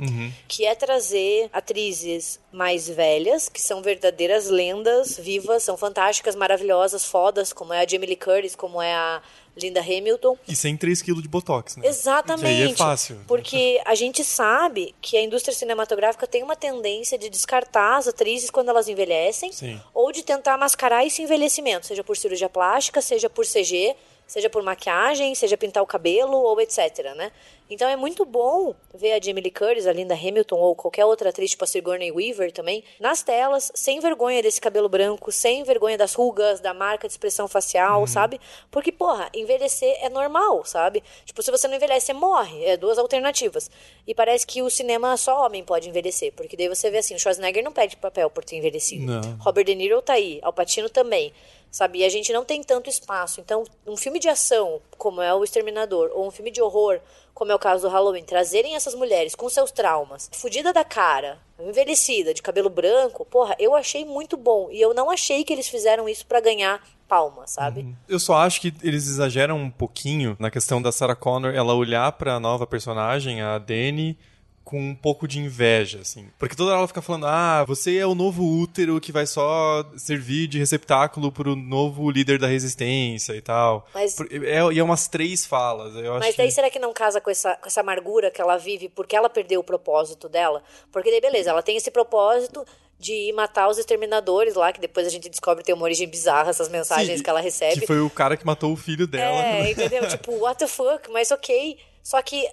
[0.49, 7.53] Que é trazer atrizes mais velhas, que são verdadeiras lendas vivas, são fantásticas, maravilhosas, fodas,
[7.53, 9.23] como é a Jamie Lee Curtis, como é a
[9.57, 10.39] Linda Hamilton.
[10.49, 11.87] E sem 3 kg de botox, né?
[11.87, 12.57] Exatamente.
[12.57, 13.21] Que aí é fácil.
[13.27, 18.51] Porque a gente sabe que a indústria cinematográfica tem uma tendência de descartar as atrizes
[18.51, 19.81] quando elas envelhecem, Sim.
[19.93, 23.95] ou de tentar mascarar esse envelhecimento, seja por cirurgia plástica, seja por CG,
[24.31, 27.33] seja por maquiagem, seja pintar o cabelo ou etc, né?
[27.69, 31.31] Então é muito bom ver a Jamie Lee Curtis, a Linda Hamilton ou qualquer outra
[31.31, 35.99] atriz, tipo a Sigourney Weaver também, nas telas, sem vergonha desse cabelo branco, sem vergonha
[35.99, 38.41] das rugas, da marca de expressão facial, sabe?
[38.71, 41.03] Porque, porra, envelhecer é normal, sabe?
[41.25, 42.65] Tipo, se você não envelhece, você morre.
[42.65, 43.69] É duas alternativas.
[44.07, 47.19] E parece que o cinema só homem pode envelhecer, porque daí você vê assim, o
[47.19, 49.07] Schwarzenegger não pede papel por ter envelhecido.
[49.07, 49.39] Não.
[49.39, 51.33] Robert De Niro tá aí, Al Pacino também.
[51.71, 52.01] Sabe?
[52.01, 53.41] E a gente não tem tanto espaço.
[53.41, 57.01] Então, um filme de ação, como é o Exterminador, ou um filme de horror,
[57.33, 61.39] como é o caso do Halloween, trazerem essas mulheres com seus traumas, fudida da cara,
[61.59, 64.69] envelhecida, de cabelo branco, porra, eu achei muito bom.
[64.71, 67.97] E eu não achei que eles fizeram isso pra ganhar palma, sabe?
[68.09, 72.13] Eu só acho que eles exageram um pouquinho na questão da Sarah Connor ela olhar
[72.13, 74.17] pra nova personagem, a Dani,
[74.65, 76.29] com um pouco de inveja, assim.
[76.39, 79.85] Porque toda hora ela fica falando, ah, você é o novo útero que vai só
[79.97, 83.87] servir de receptáculo pro novo líder da resistência e tal.
[83.93, 85.95] Mas- é, e é umas três falas.
[85.97, 86.53] Eu acho Mas daí que...
[86.53, 89.61] será que não casa com essa, com essa amargura que ela vive porque ela perdeu
[89.61, 90.63] o propósito dela?
[90.93, 92.65] Porque daí, beleza, ela tem esse propósito
[92.99, 96.51] de ir matar os exterminadores lá, que depois a gente descobre tem uma origem bizarra,
[96.51, 97.81] essas mensagens Sim, que ela recebe.
[97.81, 99.43] Que foi o cara que matou o filho dela.
[99.43, 100.07] É, entendeu?
[100.07, 101.11] tipo, what the fuck?
[101.11, 101.79] Mas ok.
[102.03, 102.47] Só que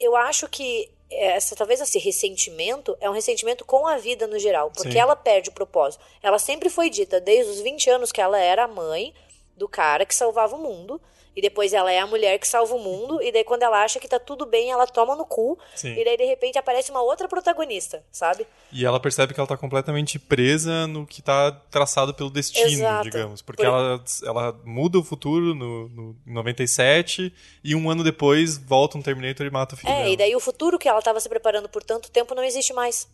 [0.00, 4.70] eu acho que essa, talvez esse ressentimento é um ressentimento com a vida no geral.
[4.70, 4.98] Porque Sim.
[4.98, 6.04] ela perde o propósito.
[6.22, 9.12] Ela sempre foi dita, desde os 20 anos, que ela era a mãe
[9.56, 11.00] do cara que salvava o mundo.
[11.40, 13.22] E depois ela é a mulher que salva o mundo.
[13.22, 15.58] E daí, quando ela acha que tá tudo bem, ela toma no cu.
[15.74, 15.94] Sim.
[15.98, 18.46] E daí, de repente, aparece uma outra protagonista, sabe?
[18.70, 23.04] E ela percebe que ela tá completamente presa no que tá traçado pelo destino, Exato.
[23.04, 23.40] digamos.
[23.40, 27.32] Porque Por- ela, ela muda o futuro no, no em 97
[27.64, 30.08] e um ano depois volta um Terminator e mata o filho É, dela.
[30.10, 33.08] e daí o futuro que ela tava se preparando por tanto tempo não existe mais.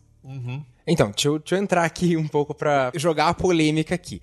[0.85, 4.21] Então, deixa eu, deixa eu entrar aqui um pouco pra jogar a polêmica aqui.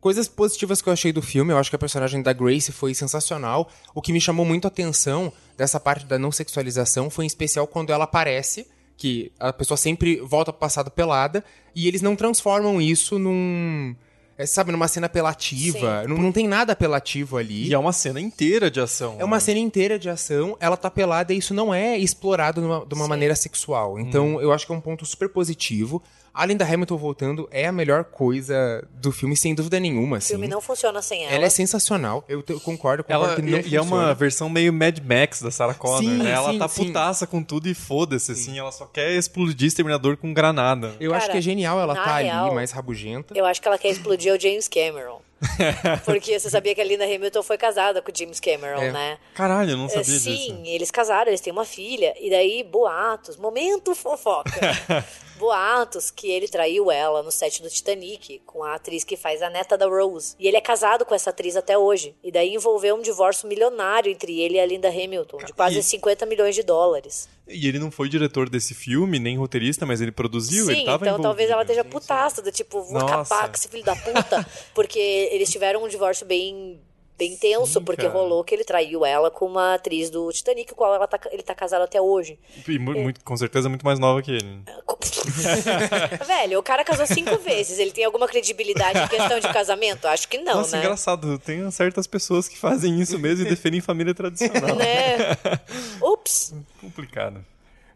[0.00, 2.94] Coisas positivas que eu achei do filme, eu acho que a personagem da Grace foi
[2.94, 3.68] sensacional.
[3.94, 7.66] O que me chamou muito a atenção dessa parte da não sexualização foi em especial
[7.66, 8.66] quando ela aparece,
[8.96, 11.42] que a pessoa sempre volta pro passado pelada,
[11.74, 13.96] e eles não transformam isso num.
[14.38, 16.04] é, sabe, numa cena apelativa.
[16.06, 17.68] Não, não tem nada apelativo ali.
[17.68, 19.16] E é uma cena inteira de ação.
[19.18, 19.40] É uma né?
[19.40, 23.08] cena inteira de ação, ela tá pelada e isso não é explorado numa- de uma
[23.08, 23.98] maneira sexual.
[23.98, 26.02] Então, eu acho que é um ponto super positivo.
[26.36, 30.34] A Linda Hamilton voltando é a melhor coisa do filme, sem dúvida nenhuma, O assim.
[30.34, 31.34] filme não funciona sem ela.
[31.34, 34.50] Ela é sensacional, eu te- concordo, concordo Ela, que não e, e é uma versão
[34.50, 36.30] meio Mad Max da Sarah Connor, Sim, né?
[36.32, 36.84] Ela sim, tá sim.
[36.86, 38.58] putaça com tudo e foda-se, assim.
[38.58, 40.94] Ela só quer explodir Exterminador com granada.
[41.00, 43.32] Eu acho Cara, que é genial ela tá ali, real, mais rabugenta.
[43.34, 45.20] Eu acho que ela quer explodir o James Cameron.
[46.04, 48.92] Porque você sabia que a Linda Hamilton foi casada com o James Cameron, É.
[48.92, 49.18] né?
[49.34, 50.62] Caralho, eu não sabia Sim, disso.
[50.64, 52.14] eles casaram, eles têm uma filha.
[52.18, 54.50] E daí, boatos, momento fofoca.
[55.38, 59.50] boatos que ele traiu ela no set do Titanic com a atriz que faz a
[59.50, 60.34] neta da Rose.
[60.38, 62.14] E ele é casado com essa atriz até hoje.
[62.24, 65.82] E daí envolveu um divórcio milionário entre ele e a Linda Hamilton, de quase E-
[65.82, 67.28] 50 milhões de dólares.
[67.48, 71.04] E ele não foi diretor desse filme, nem roteirista, mas ele produziu, Sim, ele tava
[71.06, 71.80] então talvez ela envolvido.
[71.80, 73.34] esteja putaça, do tipo, vou Nossa.
[73.34, 74.44] acabar com esse filho da puta.
[74.74, 76.80] porque eles tiveram um divórcio bem,
[77.18, 78.12] bem tenso, Sim, porque cara.
[78.14, 81.18] rolou que ele traiu ela com uma atriz do Titanic, com a qual ela tá-
[81.32, 82.38] ele tá casado até hoje.
[82.68, 84.62] E mu- muito, com certeza muito mais nova que ele.
[86.26, 87.78] Velho, o cara casou cinco vezes.
[87.78, 90.06] Ele tem alguma credibilidade em questão de casamento?
[90.06, 90.82] Acho que não, Nossa, né?
[90.84, 91.38] engraçado.
[91.38, 94.76] Tem certas pessoas que fazem isso mesmo e defendem família tradicional.
[94.76, 95.16] Né?
[96.02, 96.54] Ups.
[96.80, 97.44] Complicado.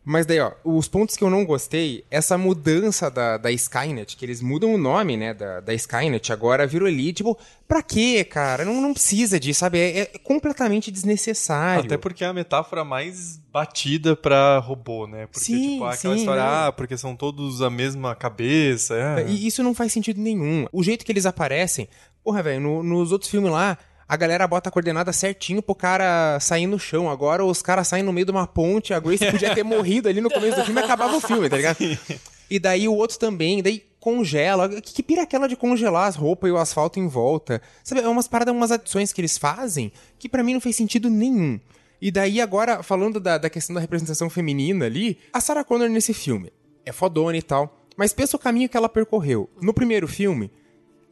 [0.03, 4.25] Mas daí, ó, os pontos que eu não gostei, essa mudança da, da Skynet, que
[4.25, 7.37] eles mudam o nome, né, da, da Skynet, agora virou ali, tipo,
[7.69, 8.65] pra quê, cara?
[8.65, 9.79] Não, não precisa disso, sabe?
[9.79, 11.85] É, é completamente desnecessário.
[11.85, 15.27] Até porque é a metáfora mais batida pra robô, né?
[15.27, 16.49] Porque, Sim, tipo, aquela sim, história, né?
[16.69, 18.95] ah, porque são todos a mesma cabeça.
[18.95, 19.27] É.
[19.29, 20.67] E isso não faz sentido nenhum.
[20.73, 21.89] O jeito que eles aparecem,
[22.25, 23.77] porra, velho, no- nos outros filmes lá,
[24.11, 27.09] a galera bota a coordenada certinho pro cara sair no chão.
[27.09, 30.21] Agora os caras saem no meio de uma ponte, a Grace podia ter morrido ali
[30.21, 31.79] no começo do filme e acabava o filme, tá ligado?
[32.51, 34.69] E daí o outro também, daí congela.
[34.69, 37.63] Que, que pira aquela de congelar as roupas e o asfalto em volta?
[37.85, 41.09] Sabe, é umas paradas, umas adições que eles fazem que pra mim não fez sentido
[41.09, 41.61] nenhum.
[42.03, 46.13] E daí agora, falando da, da questão da representação feminina ali, a Sarah Connor nesse
[46.13, 46.53] filme
[46.85, 49.49] é fodona e tal, mas pensa o caminho que ela percorreu.
[49.63, 50.51] No primeiro filme,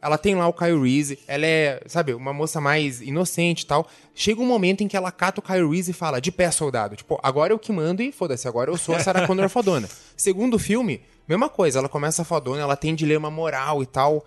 [0.01, 3.87] ela tem lá o Kyle Reese, ela é, sabe, uma moça mais inocente e tal.
[4.15, 6.95] Chega um momento em que ela cata o Kyle Reese e fala, de pé, soldado.
[6.95, 9.89] Tipo, agora eu que mando e foda-se, agora eu sou a Sarah Connor fodona.
[10.15, 14.25] Segundo filme, mesma coisa, ela começa fodona, ela tem dilema moral e tal.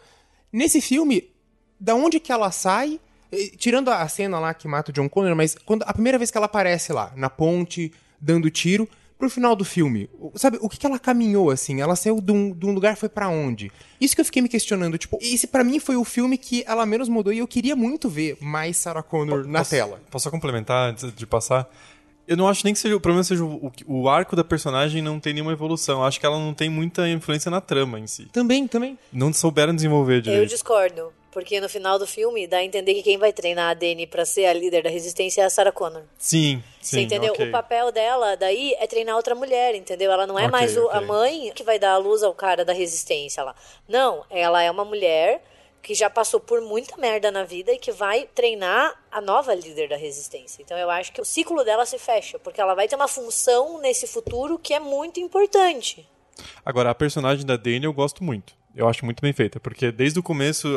[0.52, 1.30] Nesse filme,
[1.80, 3.00] da onde que ela sai,
[3.56, 6.36] tirando a cena lá que mata o John Connor, mas quando a primeira vez que
[6.36, 8.88] ela aparece lá, na ponte, dando tiro,
[9.22, 11.80] pro final do filme, sabe, o que, que ela caminhou, assim?
[11.80, 13.70] Ela saiu de um, de um lugar, foi pra onde?
[14.00, 16.84] Isso que eu fiquei me questionando, tipo, esse pra mim foi o filme que ela
[16.84, 20.00] menos mudou e eu queria muito ver mais Sarah Connor na Posso- tela.
[20.10, 21.70] Posso só complementar antes de passar?
[22.26, 25.20] Eu não acho nem que seja, o problema seja o, o, arco da personagem não
[25.20, 26.00] tem nenhuma evolução.
[26.00, 28.26] Eu acho que ela não tem muita influência na trama em si.
[28.32, 28.98] Também, também.
[29.12, 30.48] Não souberam desenvolver Eu direito.
[30.50, 31.12] discordo.
[31.32, 34.24] Porque no final do filme dá a entender que quem vai treinar a Dani pra
[34.24, 36.02] ser a líder da resistência é a Sarah Connor.
[36.18, 37.02] Sim, Você sim.
[37.04, 37.32] entendeu?
[37.32, 37.48] ok.
[37.48, 40.12] O papel dela daí é treinar outra mulher, entendeu?
[40.12, 41.06] Ela não é Ok, mais o- a ok.
[41.06, 43.54] mãe que vai dar a luz ao cara da resistência lá.
[43.88, 45.42] Não, ela é uma mulher
[45.82, 49.88] que já passou por muita merda na vida e que vai treinar a nova líder
[49.88, 50.62] da resistência.
[50.62, 53.80] Então eu acho que o ciclo dela se fecha, porque ela vai ter uma função
[53.80, 56.06] nesse futuro que é muito importante.
[56.64, 58.54] Agora, a personagem da Dani eu gosto muito.
[58.74, 60.68] Eu acho muito bem feita, porque desde o começo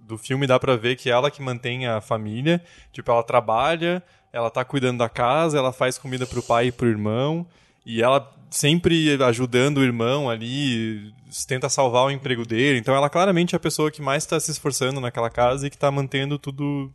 [0.00, 2.62] do filme dá pra ver que ela que mantém a família.
[2.92, 6.88] Tipo, ela trabalha, ela tá cuidando da casa, ela faz comida pro pai e pro
[6.88, 7.46] irmão.
[7.84, 11.12] E ela sempre ajudando o irmão ali,
[11.46, 12.78] tenta salvar o emprego dele.
[12.78, 15.78] Então ela claramente é a pessoa que mais tá se esforçando naquela casa e que
[15.78, 16.92] tá mantendo tudo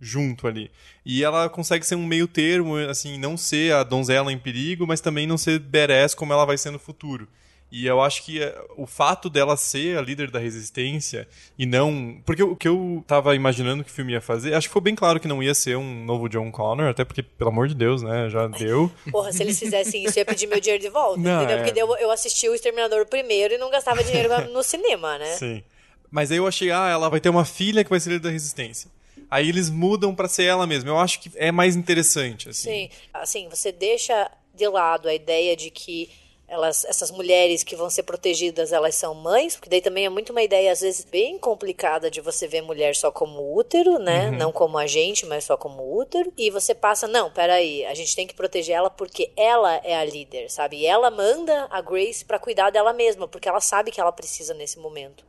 [0.00, 0.70] junto ali.
[1.04, 5.00] E ela consegue ser um meio termo, assim, não ser a donzela em perigo, mas
[5.00, 7.28] também não ser badass como ela vai ser no futuro.
[7.70, 11.26] E eu acho que eh, o fato dela ser a líder da resistência
[11.58, 12.20] e não.
[12.24, 14.94] Porque o que eu tava imaginando que o filme ia fazer, acho que foi bem
[14.94, 18.02] claro que não ia ser um novo John Connor, até porque, pelo amor de Deus,
[18.02, 18.30] né?
[18.30, 18.90] Já deu.
[19.10, 21.58] Porra, se eles fizessem isso, eu ia pedir meu dinheiro de volta, Não, entendeu?
[21.58, 21.64] é.
[21.64, 25.34] Porque eu, eu assisti o Exterminador primeiro e não gastava dinheiro no cinema, né?
[25.34, 25.62] Sim.
[26.08, 28.30] Mas aí eu achei, ah, ela vai ter uma filha que vai ser líder da
[28.30, 28.88] resistência.
[29.28, 30.90] Aí eles mudam pra ser ela mesma.
[30.90, 32.70] Eu acho que é mais interessante, assim.
[32.70, 36.08] Sim, assim, você deixa de lado a ideia de que
[36.48, 40.30] elas, essas mulheres que vão ser protegidas, elas são mães, porque daí também é muito
[40.30, 44.30] uma ideia, às vezes, bem complicada de você ver mulher só como útero, né?
[44.30, 46.32] Não como agente, mas só como útero.
[46.36, 50.04] E você passa, não, peraí, a gente tem que proteger ela porque ela é a
[50.04, 50.78] líder, sabe?
[50.78, 54.54] E ela manda a Grace pra cuidar dela mesma, porque ela sabe que ela precisa
[54.54, 55.24] nesse momento.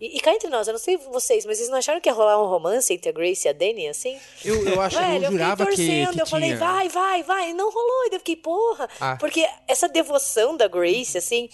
[0.00, 2.12] E, e cá entre nós, eu não sei vocês, mas vocês não acharam que ia
[2.12, 4.18] rolar um romance entre a Grace e a Dani, assim?
[4.44, 6.58] Eu, eu acho Velho, eu jurava eu que, fiquei torcendo, que eu falei, tinha.
[6.58, 7.50] vai, vai, vai.
[7.50, 8.04] E não rolou.
[8.10, 8.88] E eu fiquei, porra.
[9.00, 9.16] Ah.
[9.18, 11.48] Porque essa devoção da Grace, assim,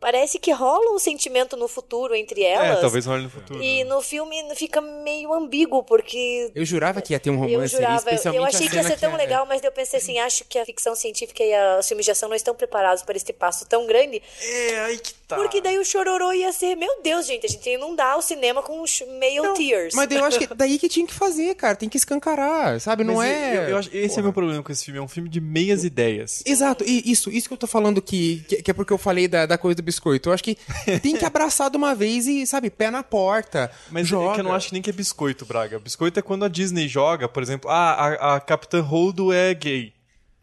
[0.00, 2.78] parece que rola um sentimento no futuro entre elas.
[2.78, 3.62] É, talvez role no futuro.
[3.62, 6.50] E no filme fica meio ambíguo, porque.
[6.54, 8.82] Eu jurava que ia ter um Eu romance ali, jurava, especialmente eu achei que ia
[8.82, 11.52] ser tão é- legal, mas daí eu pensei assim, acho que a ficção científica e
[11.54, 14.98] a- os filmes de ação não estão preparados para este passo tão grande, É, aí
[14.98, 15.36] que tá.
[15.36, 18.62] porque daí o chororô ia ser, meu Deus, gente, a gente ia inundar o cinema
[18.62, 18.84] com
[19.18, 19.94] meio tears.
[19.94, 21.76] Mas daí eu acho que daí que tinha que fazer, cara.
[21.76, 23.04] Tem que escancarar, sabe?
[23.04, 23.56] Não Mas é.
[23.56, 24.98] Eu, eu acho, esse é meu problema com esse filme.
[24.98, 26.42] É um filme de meias ideias.
[26.46, 29.28] Exato, e isso, isso que eu tô falando que, que, que é porque eu falei
[29.28, 30.28] da, da coisa do biscoito.
[30.28, 30.58] Eu acho que
[31.00, 33.70] tem que abraçar de uma vez e, sabe, pé na porta.
[33.90, 34.32] Mas joga.
[34.32, 35.78] é que eu não acho nem que é biscoito, Braga.
[35.78, 39.94] Biscoito é quando a Disney joga, por exemplo, ah, a, a Capitã Holdo é gay.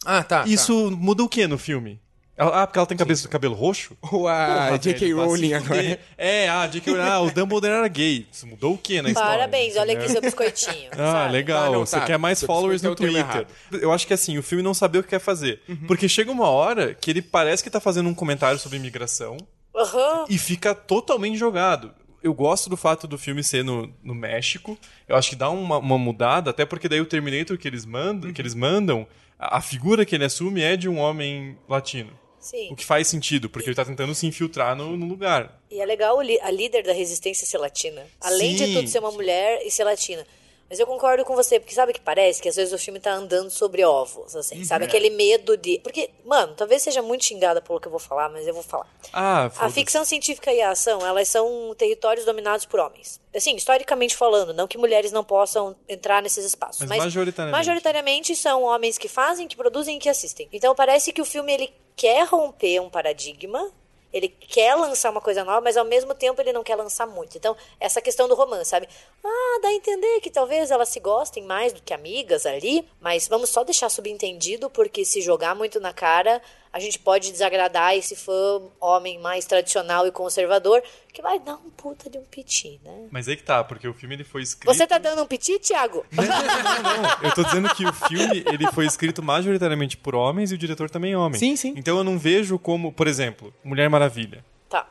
[0.05, 0.45] Ah, tá.
[0.47, 1.99] Isso muda o que no filme?
[2.35, 3.95] Ela- ah, porque ela tem cabeça, cabelo roxo?
[4.11, 5.13] Ou a J.K.
[5.13, 5.99] Rowling agora.
[6.17, 6.91] É, ah, J.K.
[6.91, 8.25] Rowling, ah, o Dumbledore era gay.
[8.31, 9.29] Isso mudou o que na história?
[9.31, 10.89] Parabéns, olha aqui seu biscoitinho.
[10.97, 11.31] Ah, sabe?
[11.33, 11.63] legal.
[11.65, 12.05] Ah, não, Você tá.
[12.05, 13.45] quer mais Seu followers no Twitter.
[13.73, 15.61] Eu acho que assim, o filme não sabe o que quer fazer.
[15.69, 15.85] Uhum.
[15.87, 19.37] Porque chega uma hora que ele parece que tá fazendo um comentário sobre imigração
[19.75, 20.25] Aham.
[20.27, 21.91] e fica totalmente jogado.
[22.23, 24.75] Eu gosto do fato do filme ser no, no México.
[25.07, 28.29] Eu acho que dá uma, uma mudada, até porque daí o Terminator que eles mandam,
[28.29, 28.33] Uhum.
[28.33, 29.05] que eles mandam
[29.37, 32.09] a, a figura que ele assume é de um homem latino.
[32.43, 32.71] Sim.
[32.71, 35.59] O que faz sentido, porque ele tá tentando se infiltrar no, no lugar.
[35.71, 38.05] E é legal a líder da resistência ser latina.
[38.21, 40.25] Além de Sim, tudo ser uma mulher e ser latina.
[40.69, 42.41] Mas eu concordo com você, porque sabe o que parece?
[42.41, 44.65] Que às vezes o filme tá andando sobre ovos, assim, Uhum.
[44.65, 44.85] sabe?
[44.85, 45.77] Aquele medo de.
[45.83, 48.87] Porque, mano, talvez seja muito xingada pelo que eu vou falar, mas eu vou falar.
[49.11, 53.21] Ah, A ficção científica e a ação, elas são territórios dominados por homens.
[53.35, 56.79] Assim, historicamente falando, não que mulheres não possam entrar nesses espaços.
[56.79, 57.57] Mas Mas, majoritariamente.
[57.57, 60.49] majoritariamente são homens que fazem, que produzem e que assistem.
[60.51, 63.71] Então parece que o filme ele quer romper um paradigma.
[64.11, 67.35] Ele quer lançar uma coisa nova, mas ao mesmo tempo ele não quer lançar muito.
[67.35, 68.87] Então, essa questão do romance, sabe?
[69.23, 73.27] Ah, dá a entender que talvez elas se gostem mais do que amigas ali, mas
[73.27, 76.39] vamos só deixar subentendido, porque se jogar muito na cara,
[76.73, 80.81] a gente pode desagradar esse fã homem mais tradicional e conservador,
[81.13, 83.07] que vai dar um puta de um piti, né?
[83.11, 84.73] Mas aí que tá, porque o filme ele foi escrito...
[84.73, 86.03] Você tá dando um piti, Thiago?
[86.11, 90.55] Não, não, eu tô dizendo que o filme ele foi escrito majoritariamente por homens e
[90.55, 91.39] o diretor também é homem.
[91.39, 91.75] Sim, sim.
[91.77, 94.43] Então eu não vejo como, por exemplo, Mulher Maravilha.
[94.67, 94.87] tá.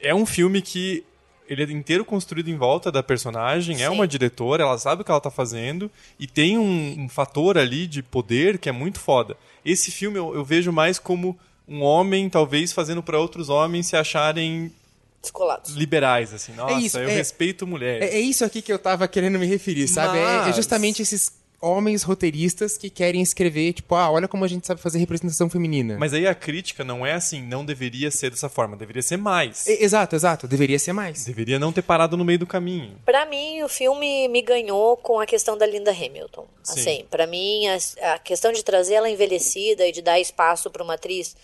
[0.00, 1.04] É um filme que
[1.48, 3.94] ele é inteiro construído em volta da personagem, é Sim.
[3.94, 7.86] uma diretora, ela sabe o que ela tá fazendo e tem um, um fator ali
[7.86, 9.36] de poder que é muito foda.
[9.64, 11.38] Esse filme eu, eu vejo mais como
[11.68, 14.72] um homem, talvez, fazendo pra outros homens se acharem
[15.20, 15.72] Descolados.
[15.74, 16.52] liberais, assim.
[16.52, 18.08] Nossa, isso, eu é- respeito mulheres.
[18.08, 20.18] É, é isso aqui que eu tava querendo me referir, sabe?
[20.18, 24.48] É- É, Mas- justamente esses homens roteiristas que querem escrever, tipo, ah, olha como a
[24.48, 25.96] gente sabe fazer representação feminina.
[25.98, 29.66] Mas aí a crítica não é assim, não deveria ser dessa forma, deveria ser mais.
[29.66, 30.46] E- Exato, exato.
[30.46, 31.24] Deveria ser mais.
[31.24, 32.96] Deveria não ter parado no meio do caminho.
[33.04, 36.46] Pra mim, o filme me ganhou com a questão da Linda Hamilton.
[36.62, 36.80] Sim.
[36.80, 40.82] Assim, pra mim, a, a questão de trazer ela envelhecida e de dar espaço pra
[40.84, 41.34] uma atriz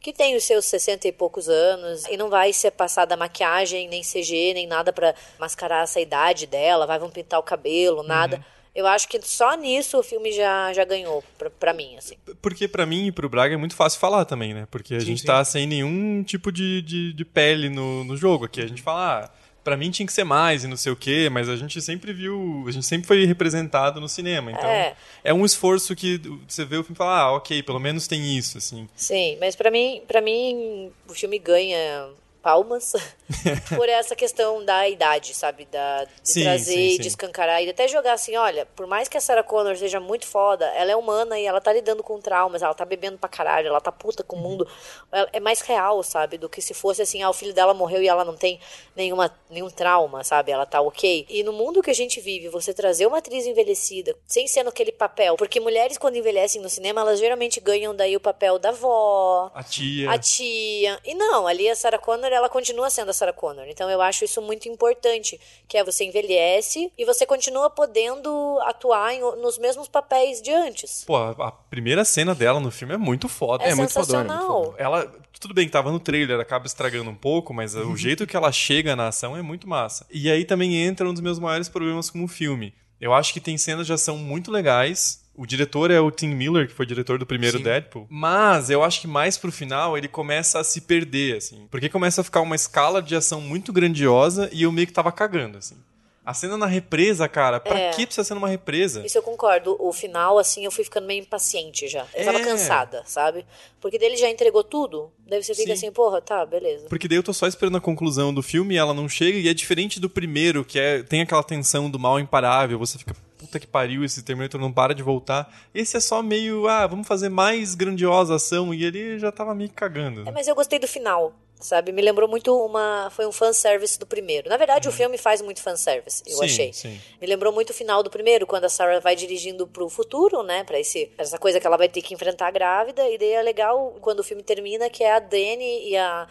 [0.00, 4.02] que tem os seus 60 e poucos anos e não vai ser passada maquiagem, nem
[4.02, 8.38] CG, nem nada pra mascarar essa idade dela, vai vão pintar o cabelo, nada.
[8.38, 8.42] Uhum.
[8.74, 12.16] Eu acho que só nisso o filme já, já ganhou pra, pra mim, assim.
[12.40, 14.66] Porque pra mim e pro Braga é muito fácil falar também, né?
[14.70, 15.26] Porque a Sim, gente sim.
[15.26, 18.62] tá sem nenhum tipo de, de, de pele no, no jogo aqui.
[18.62, 19.30] A gente fala, ah,
[19.62, 22.14] pra mim tinha que ser mais e não sei o quê, mas a gente sempre
[22.14, 24.50] viu, a gente sempre foi representado no cinema.
[24.50, 24.94] Então É.
[25.22, 26.18] é, um esforço que
[26.48, 28.88] você vê o filme e fala, ah, ok, pelo menos tem isso, assim.
[28.96, 32.08] Sim, mas pra mim, para mim o filme ganha
[32.42, 32.92] palmas
[33.76, 37.70] por essa questão da idade, sabe, da de Sim, trazer sim, e de escancarar e
[37.70, 40.96] até jogar assim, olha, por mais que a Sarah Connor seja muito foda, ela é
[40.96, 44.22] humana e ela tá lidando com traumas, ela tá bebendo pra caralho, ela tá puta
[44.22, 44.68] com o mundo,
[45.10, 48.02] Ela- é mais real, sabe, do que se fosse assim, ah, o filho dela morreu
[48.02, 48.58] e ela não tem
[48.96, 51.26] nenhuma nenhum trauma, sabe, ela tá ok.
[51.28, 54.90] E no mundo que a gente vive, você trazer uma atriz envelhecida, sem ser naquele
[54.92, 59.50] papel, porque mulheres quando envelhecem no cinema, elas geralmente ganham daí o papel da avó,
[59.54, 60.10] A tia.
[60.10, 60.98] a tia.
[61.04, 63.66] E não, ali a Sarah Connor, ela continua sendo a Sarah Connor.
[63.68, 69.14] Então eu acho isso muito importante, que é você envelhece e você continua podendo atuar
[69.14, 71.04] em- nos mesmos papéis de antes.
[71.06, 73.64] Pô, a, a primeira cena dela no filme é muito foda.
[73.64, 74.64] É, É muito fodona, muito sensacional.
[74.64, 74.76] fodona.
[74.78, 77.92] Ela, tudo bem que tava no trailer, acaba estragando um pouco, mas Uhum.
[77.92, 80.06] o jeito que ela chega na ação é muito massa.
[80.10, 82.74] E aí também entra um dos meus maiores problemas com o filme.
[83.00, 85.21] Eu acho que tem cenas de ação muito legais.
[85.34, 87.64] O diretor é o Tim Miller, que foi diretor do primeiro Sim.
[87.64, 88.06] Deadpool.
[88.10, 91.66] Mas eu acho que mais pro final ele começa a se perder, assim.
[91.70, 95.10] Porque começa a ficar uma escala de ação muito grandiosa e eu meio que tava
[95.10, 95.76] cagando, assim.
[96.24, 97.90] A cena na represa, cara, pra É.
[97.90, 99.04] que precisa ser numa represa?
[99.04, 99.74] Isso eu concordo.
[99.80, 102.06] O final, assim, eu fui ficando meio impaciente já.
[102.14, 102.44] Eu tava É.
[102.44, 103.44] cansada, sabe?
[103.80, 105.10] Porque dele já entregou tudo.
[105.26, 105.86] Daí você fica Sim.
[105.86, 106.86] assim, porra, tá, beleza.
[106.88, 109.48] Porque daí eu tô só esperando a conclusão do filme e ela não chega, e
[109.48, 113.16] é diferente do primeiro, que é tem aquela tensão do mal imparável, você fica,
[113.52, 115.52] puta que pariu, esse Terminator não para de voltar.
[115.74, 119.68] Esse é só meio, ah, vamos fazer mais grandiosa ação, e ele já tava me
[119.68, 120.26] cagando.
[120.26, 121.92] É, mas eu gostei do final, sabe?
[121.92, 123.10] Me lembrou muito uma.
[123.10, 124.48] Foi um fanservice do primeiro.
[124.48, 126.72] Na verdade, o filme faz muito fanservice, eu Sim, achei.
[126.72, 127.00] sim.
[127.20, 130.64] Me lembrou muito o final do primeiro, quando a Sarah vai dirigindo pro futuro, né?
[130.64, 133.06] Pra esse, essa coisa que ela vai ter que enfrentar grávida.
[133.10, 136.26] E daí é legal quando o filme termina, que é a Dani e a.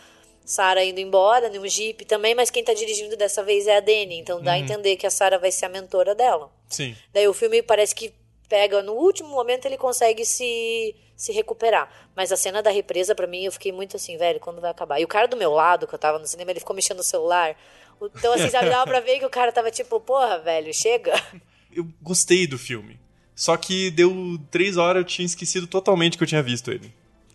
[0.52, 4.20] Sarah indo embora, num jeep também, mas quem tá dirigindo dessa vez é a Dani.
[4.20, 6.52] Então dá a entender que a Sarah vai ser a mentora dela.
[6.68, 6.94] Sim.
[7.14, 8.14] Daí o filme parece que
[8.50, 11.90] pega no último momento ele consegue se se recuperar.
[12.16, 15.00] Mas a cena da represa pra mim eu fiquei muito assim, velho, quando vai acabar?
[15.00, 17.04] E o cara do meu lado, que eu tava no cinema, ele ficou mexendo no
[17.04, 17.56] celular.
[18.02, 21.14] Então assim, sabe, dava pra ver que o cara tava tipo, porra, velho, chega.
[21.74, 23.00] Eu gostei do filme.
[23.34, 26.94] Só que deu três horas eu tinha esquecido totalmente que eu tinha visto ele.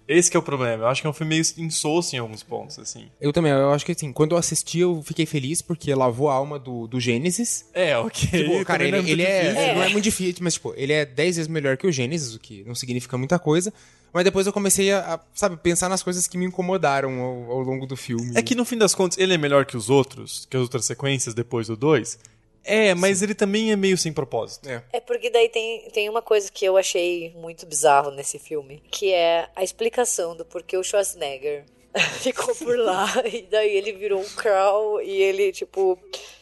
[0.09, 0.85] Esse que é o problema.
[0.85, 3.09] Eu acho que é um filme meio insosso em alguns pontos, assim.
[3.21, 6.35] Eu também, eu acho que assim, quando eu assisti, eu fiquei feliz porque lavou a
[6.35, 7.67] alma do, do Gênesis.
[7.75, 8.29] É, ok.
[8.31, 9.75] Tipo, cara, ele, não ele é, difícil.
[9.75, 12.39] não é muito difícil, mas tipo, ele é 10 vezes melhor que o Gênesis, o
[12.39, 13.73] que não significa muita coisa.
[14.13, 17.61] Mas depois eu comecei a, a, sabe, pensar nas coisas que me incomodaram ao, ao
[17.61, 18.33] longo do filme.
[18.35, 20.87] É que no fim das contas, ele é melhor que os outros, que as outras
[20.87, 22.19] sequências depois do 2.
[22.67, 24.69] É, mas ele também é meio sem propósito.
[24.69, 24.83] É.
[24.93, 29.13] É porque daí tem, tem uma coisa que eu achei muito bizarro nesse filme, que
[29.13, 31.65] é a explicação do porquê o Schwarzenegger
[32.21, 35.99] ficou por lá e daí ele virou um crawl e ele tipo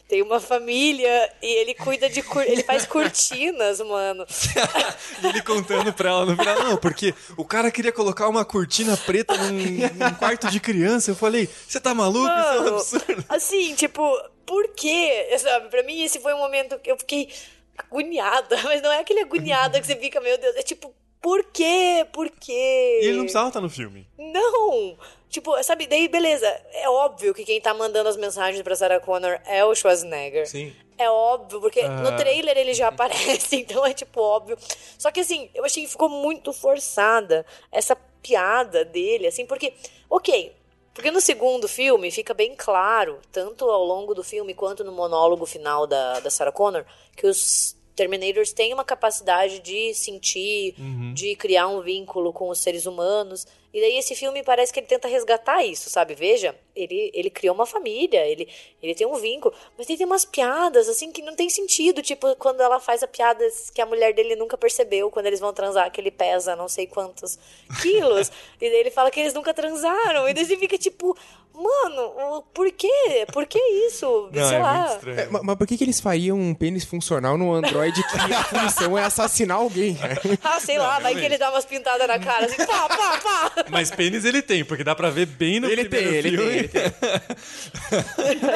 [0.07, 2.21] tem uma família e ele cuida de.
[2.21, 4.23] cur- Ele faz cortinas, mano.
[5.23, 8.95] E ele contando pra ela no final, não, porque o cara queria colocar uma cortina
[8.97, 11.09] preta num, num quarto de criança.
[11.09, 12.27] Eu falei, você tá maluco?
[12.27, 13.25] Isso é um Mano, absurdo.
[13.29, 14.03] assim, tipo,
[14.45, 15.27] por quê?
[15.39, 17.29] Sabe, pra mim esse foi um momento que eu fiquei
[17.77, 22.05] agoniada, mas não é aquele agoniada que você fica, meu Deus, é tipo, por quê?
[22.13, 22.99] Por quê?
[23.01, 24.07] E ele não precisava estar no filme.
[24.17, 24.97] Não!
[25.29, 29.39] Tipo, sabe, daí beleza, é óbvio que quem tá mandando as mensagens pra Sarah Connor
[29.45, 30.47] é o Schwarzenegger.
[30.47, 30.73] Sim.
[30.97, 31.89] É óbvio, porque Ah.
[31.89, 34.57] no trailer ele já aparece, então é tipo óbvio.
[34.97, 39.73] Só que assim, eu achei que ficou muito forçada essa piada dele, assim, porque,
[40.09, 40.53] ok,
[40.95, 45.45] porque no segundo filme fica bem claro, tanto ao longo do filme quanto no monólogo
[45.45, 46.85] final da, da Sarah Connor,
[47.17, 50.73] que os Terminators têm uma capacidade de sentir,
[51.13, 53.47] de criar um vínculo com os seres humanos.
[53.75, 56.15] E daí esse filme parece que ele tenta resgatar isso, sabe?
[56.15, 58.47] Veja, ele, ele criou uma família, ele,
[58.81, 62.01] ele tem um vínculo, mas ele tem umas piadas, assim, que não tem sentido.
[62.01, 65.51] Tipo, quando ela faz a piada que a mulher dele nunca percebeu, quando eles vão
[65.51, 67.37] transar, que ele pesa não sei quantos
[67.81, 68.31] quilos.
[68.61, 70.29] e daí ele fala que eles nunca transaram.
[70.29, 71.13] E daí você fica tipo,
[71.55, 72.01] mano,
[72.37, 73.25] o- por quê?
[73.31, 74.29] Por que isso?
[74.33, 74.73] Não, Sei é lá.
[74.79, 75.19] muito estranho.
[75.19, 78.43] É, ma- mas por que, que eles fariam um pênis funcional no Android que a
[78.43, 79.97] função é assassinar alguém?
[80.43, 83.51] Ah, sei lá, vai que ele dá umas pintadas na cara, assim, pá, pá, pá.
[83.69, 86.67] Mas pênis ele tem, porque dá pra ver bem no Ele tem, primeiro ele filme.
[86.67, 88.55] tem, ele tem.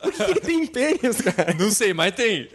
[0.00, 1.54] Por que ele tem pênis, cara?
[1.54, 2.48] Não sei, mas tem.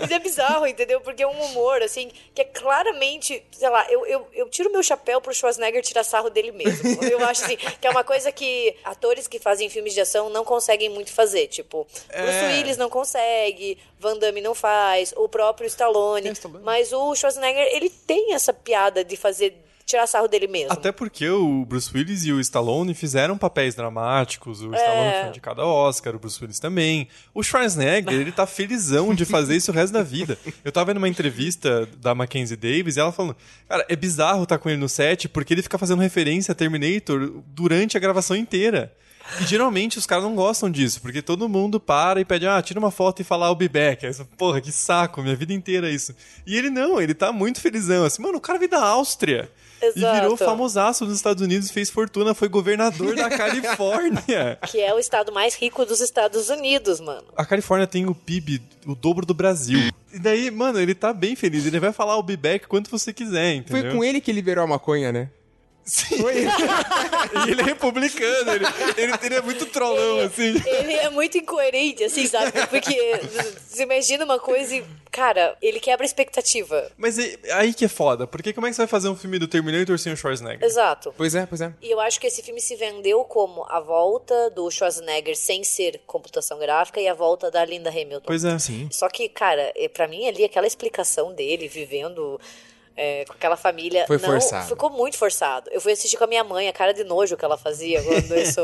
[0.00, 1.00] Mas é bizarro, entendeu?
[1.00, 4.82] Porque é um humor, assim, que é claramente, sei lá, eu, eu, eu tiro meu
[4.82, 7.02] chapéu pro Schwarzenegger tirar sarro dele mesmo.
[7.04, 10.44] Eu acho, assim, que é uma coisa que atores que fazem filmes de ação não
[10.44, 11.46] conseguem muito fazer.
[11.48, 16.30] Tipo, Bruce Willis não consegue, Van Damme não faz, o próprio Stallone.
[16.30, 16.64] Stallone.
[16.64, 19.56] Mas o Schwarzenegger, ele tem essa piada de fazer,
[19.90, 20.72] tirar sarro dele mesmo.
[20.72, 24.62] Até porque o Bruce Willis e o Stallone fizeram papéis dramáticos.
[24.62, 24.76] O É.
[24.78, 27.08] Stallone foi indicado ao Oscar, o Bruce Willis também.
[27.34, 30.38] O Schwarzenegger, ele tá felizão de fazer isso o resto da vida.
[30.64, 33.36] Eu tava vendo uma entrevista da Mackenzie Davis e ela falando:
[33.68, 37.42] Cara, é bizarro estar com ele no set porque ele fica fazendo referência a Terminator
[37.46, 38.92] durante a gravação inteira.
[39.40, 42.78] E geralmente os caras não gostam disso, porque todo mundo para e pede, ah, tira
[42.78, 44.06] uma foto e fala I'll be back.
[44.06, 46.14] Aí Porra, que saco, minha vida inteira é isso.
[46.46, 49.50] E ele não, ele tá muito felizão, assim, mano, o cara veio da Áustria.
[49.82, 50.44] E virou Exato.
[50.44, 54.58] famosaço nos Estados Unidos, fez fortuna, foi governador da Califórnia.
[54.66, 57.24] Que é o estado mais rico dos Estados Unidos, mano.
[57.34, 59.90] A Califórnia tem o PIB o dobro do Brasil.
[60.12, 61.64] E daí, mano, ele tá bem feliz.
[61.66, 63.82] Ele vai falar o be back quanto você quiser, entendeu?
[63.82, 65.30] Foi com ele que liberou a maconha, né?
[65.90, 66.18] Sim.
[66.18, 66.34] Foi.
[67.46, 68.64] E ele é republicano, ele,
[68.96, 70.54] ele, ele é muito trollão, assim.
[70.66, 72.52] Ele é muito incoerente, assim, sabe?
[72.68, 72.94] Porque
[73.68, 76.90] você imagina uma coisa e, cara, ele quebra a expectativa.
[76.96, 79.38] Mas é- aí que é foda, porque como é que você vai fazer um filme
[79.38, 80.62] do Terminator sem o Schwarzenegger?
[80.64, 81.14] Exato.
[81.16, 81.72] Pois é, pois é.
[81.80, 86.00] E eu acho que esse filme se vendeu como a volta do Schwarzenegger sem ser
[86.06, 88.26] computação gráfica e a volta da Linda Hamilton.
[88.26, 88.58] Pois é.
[88.58, 88.88] Sim.
[88.92, 92.40] Só que, cara, é, pra mim ali aquela explicação dele vivendo
[93.00, 94.06] é, com aquela família.
[94.06, 94.68] Foi não, forçado.
[94.68, 95.70] Ficou muito forçado.
[95.72, 98.36] Eu fui assistir com a minha mãe, a cara de nojo que ela fazia quando
[98.38, 98.60] isso.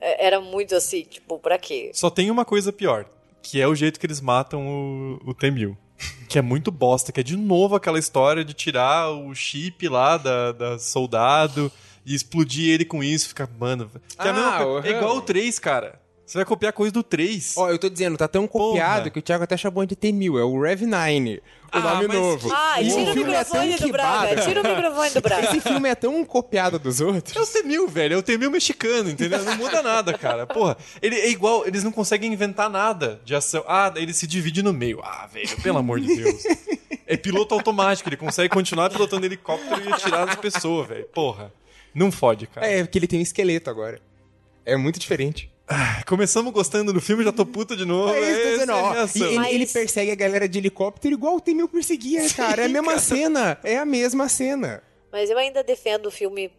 [0.00, 1.90] é, Era muito assim, tipo, pra quê?
[1.94, 3.04] Só tem uma coisa pior,
[3.42, 4.66] que é o jeito que eles matam
[5.24, 5.76] o, o T-1000.
[6.28, 10.18] Que é muito bosta, que é de novo aquela história de tirar o chip lá
[10.18, 11.72] da, da soldado
[12.04, 13.28] e explodir ele com isso.
[13.28, 13.90] Fica, mano.
[14.16, 15.22] Que é, Ah, mesma coisa- o é igual o Hum.
[15.22, 15.98] 3, cara.
[16.28, 17.54] Você vai copiar coisa do 3.
[17.56, 19.10] Ó, eu tô dizendo, tá tão copiado Porra.
[19.10, 20.38] que o Thiago até chamou de T-1000.
[20.38, 21.42] É o Rev9, o
[21.72, 22.50] Ah, nome mas- novo.
[22.52, 24.36] Ah, E tira o é microfone tão do Braga.
[24.42, 25.44] Tira o microfone do Braga.
[25.46, 27.48] Esse filme é tão copiado dos É o outros.
[27.48, 28.14] T-1000, velho.
[28.14, 29.42] É o T-1000 mexicano, entendeu?
[29.42, 30.46] Não muda nada, cara.
[30.46, 33.64] Porra, ele é igual, eles não conseguem inventar nada de ação.
[33.66, 35.00] Ah, ele se divide no meio.
[35.02, 36.42] Ah, velho, pelo amor de Deus.
[37.06, 41.04] É piloto automático, ele consegue continuar pilotando helicóptero e atirar nas pessoas, velho.
[41.06, 41.50] Porra.
[41.94, 42.66] Não fode, cara.
[42.66, 43.98] É, porque ele tem um esqueleto agora.
[44.66, 45.50] É muito diferente.
[46.06, 48.12] Começamos gostando do filme, já tô puto de novo.
[48.14, 48.92] É isso, Essa dizendo, é ó.
[49.14, 52.62] E ele, Mas- ele persegue a galera de helicóptero igual o T-1000 perseguia, cara.
[52.62, 53.58] É a mesma cena.
[53.62, 54.82] É a mesma cena.
[55.12, 56.50] Mas eu ainda defendo o filme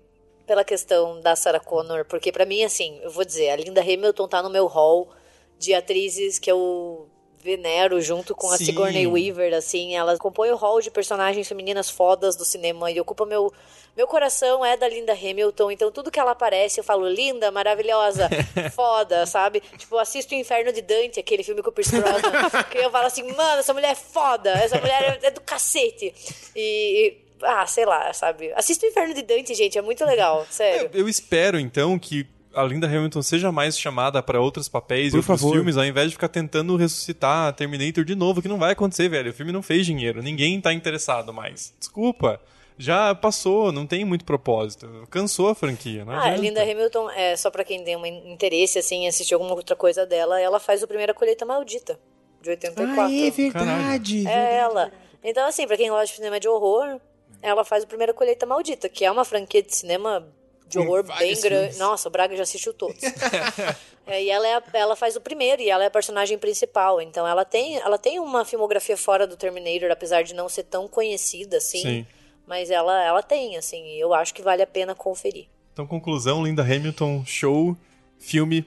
[0.45, 4.27] pela questão da Sarah Connor, porque pra mim, assim, eu vou dizer, a Linda Hamilton
[4.27, 5.09] tá no meu hall
[5.57, 7.07] de atrizes que eu
[7.41, 8.65] venero junto com a Sim.
[8.65, 13.25] Sigourney Weaver, assim, ela compõe o hall de personagens femininas fodas do cinema e ocupa
[13.25, 13.51] meu
[13.97, 18.29] meu coração é da Linda Hamilton, então tudo que ela aparece eu falo linda, maravilhosa,
[18.73, 19.61] foda, sabe?
[19.77, 22.31] Tipo, assisto o Inferno de Dante, aquele filme com o Pierce Brosnan,
[22.71, 26.13] que eu falo assim, mano, essa mulher é foda, essa mulher é, é do cacete.
[26.55, 28.53] E, ah, sei lá, sabe?
[28.53, 30.89] Assista o Inferno de Dante, gente, é muito legal, sério.
[30.93, 32.25] Eu, eu espero, então, que
[32.59, 35.53] a Linda Hamilton seja mais chamada pra outros papéis Por e outros favor.
[35.55, 39.07] filmes, ao invés de ficar tentando ressuscitar a Terminator de novo, que não vai acontecer,
[39.09, 39.31] velho.
[39.31, 41.73] O filme não fez dinheiro, ninguém tá interessado mais.
[41.79, 42.39] Desculpa.
[42.77, 45.05] já passou, não tem muito propósito.
[45.09, 46.35] Cansou a franquia, não Ah.
[46.37, 50.05] Linda Hamilton, é, só pra quem tem um interesse assim, em assistir alguma outra coisa
[50.05, 51.99] dela, ela faz o Primeira Colheita Maldita,
[52.41, 53.01] de 84.
[53.01, 54.25] Ah, é verdade.
[54.27, 54.91] É ela.
[55.21, 57.01] Então, assim, pra quem gosta de cinema de horror,
[57.41, 60.25] ela faz o Primeira Colheita Maldita, que é uma franquia de cinema
[60.69, 61.77] de horror bem grande.
[61.77, 63.01] Nossa, o Braga já assistiu todos.
[64.11, 66.99] É, e ela, é a- ela faz o primeiro, e ela é a personagem principal.
[66.99, 70.87] Então, ela tem, ela tem uma filmografia fora do Terminator, apesar de não ser tão
[70.87, 71.81] conhecida assim.
[71.83, 72.07] Sim.
[72.47, 75.45] Mas ela, ela tem, assim, e eu acho que vale a pena conferir.
[75.73, 77.77] Então, conclusão, Linda Hamilton, show,
[78.17, 78.65] filme.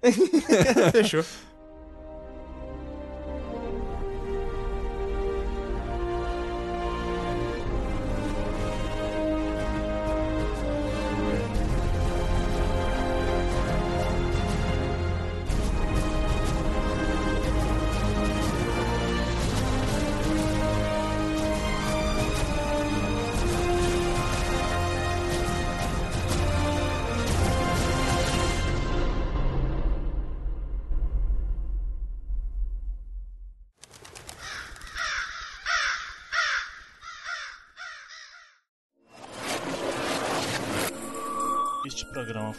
[0.90, 1.24] Fechou.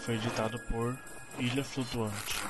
[0.01, 0.97] Foi editado por
[1.37, 2.41] Ilha Flutuante.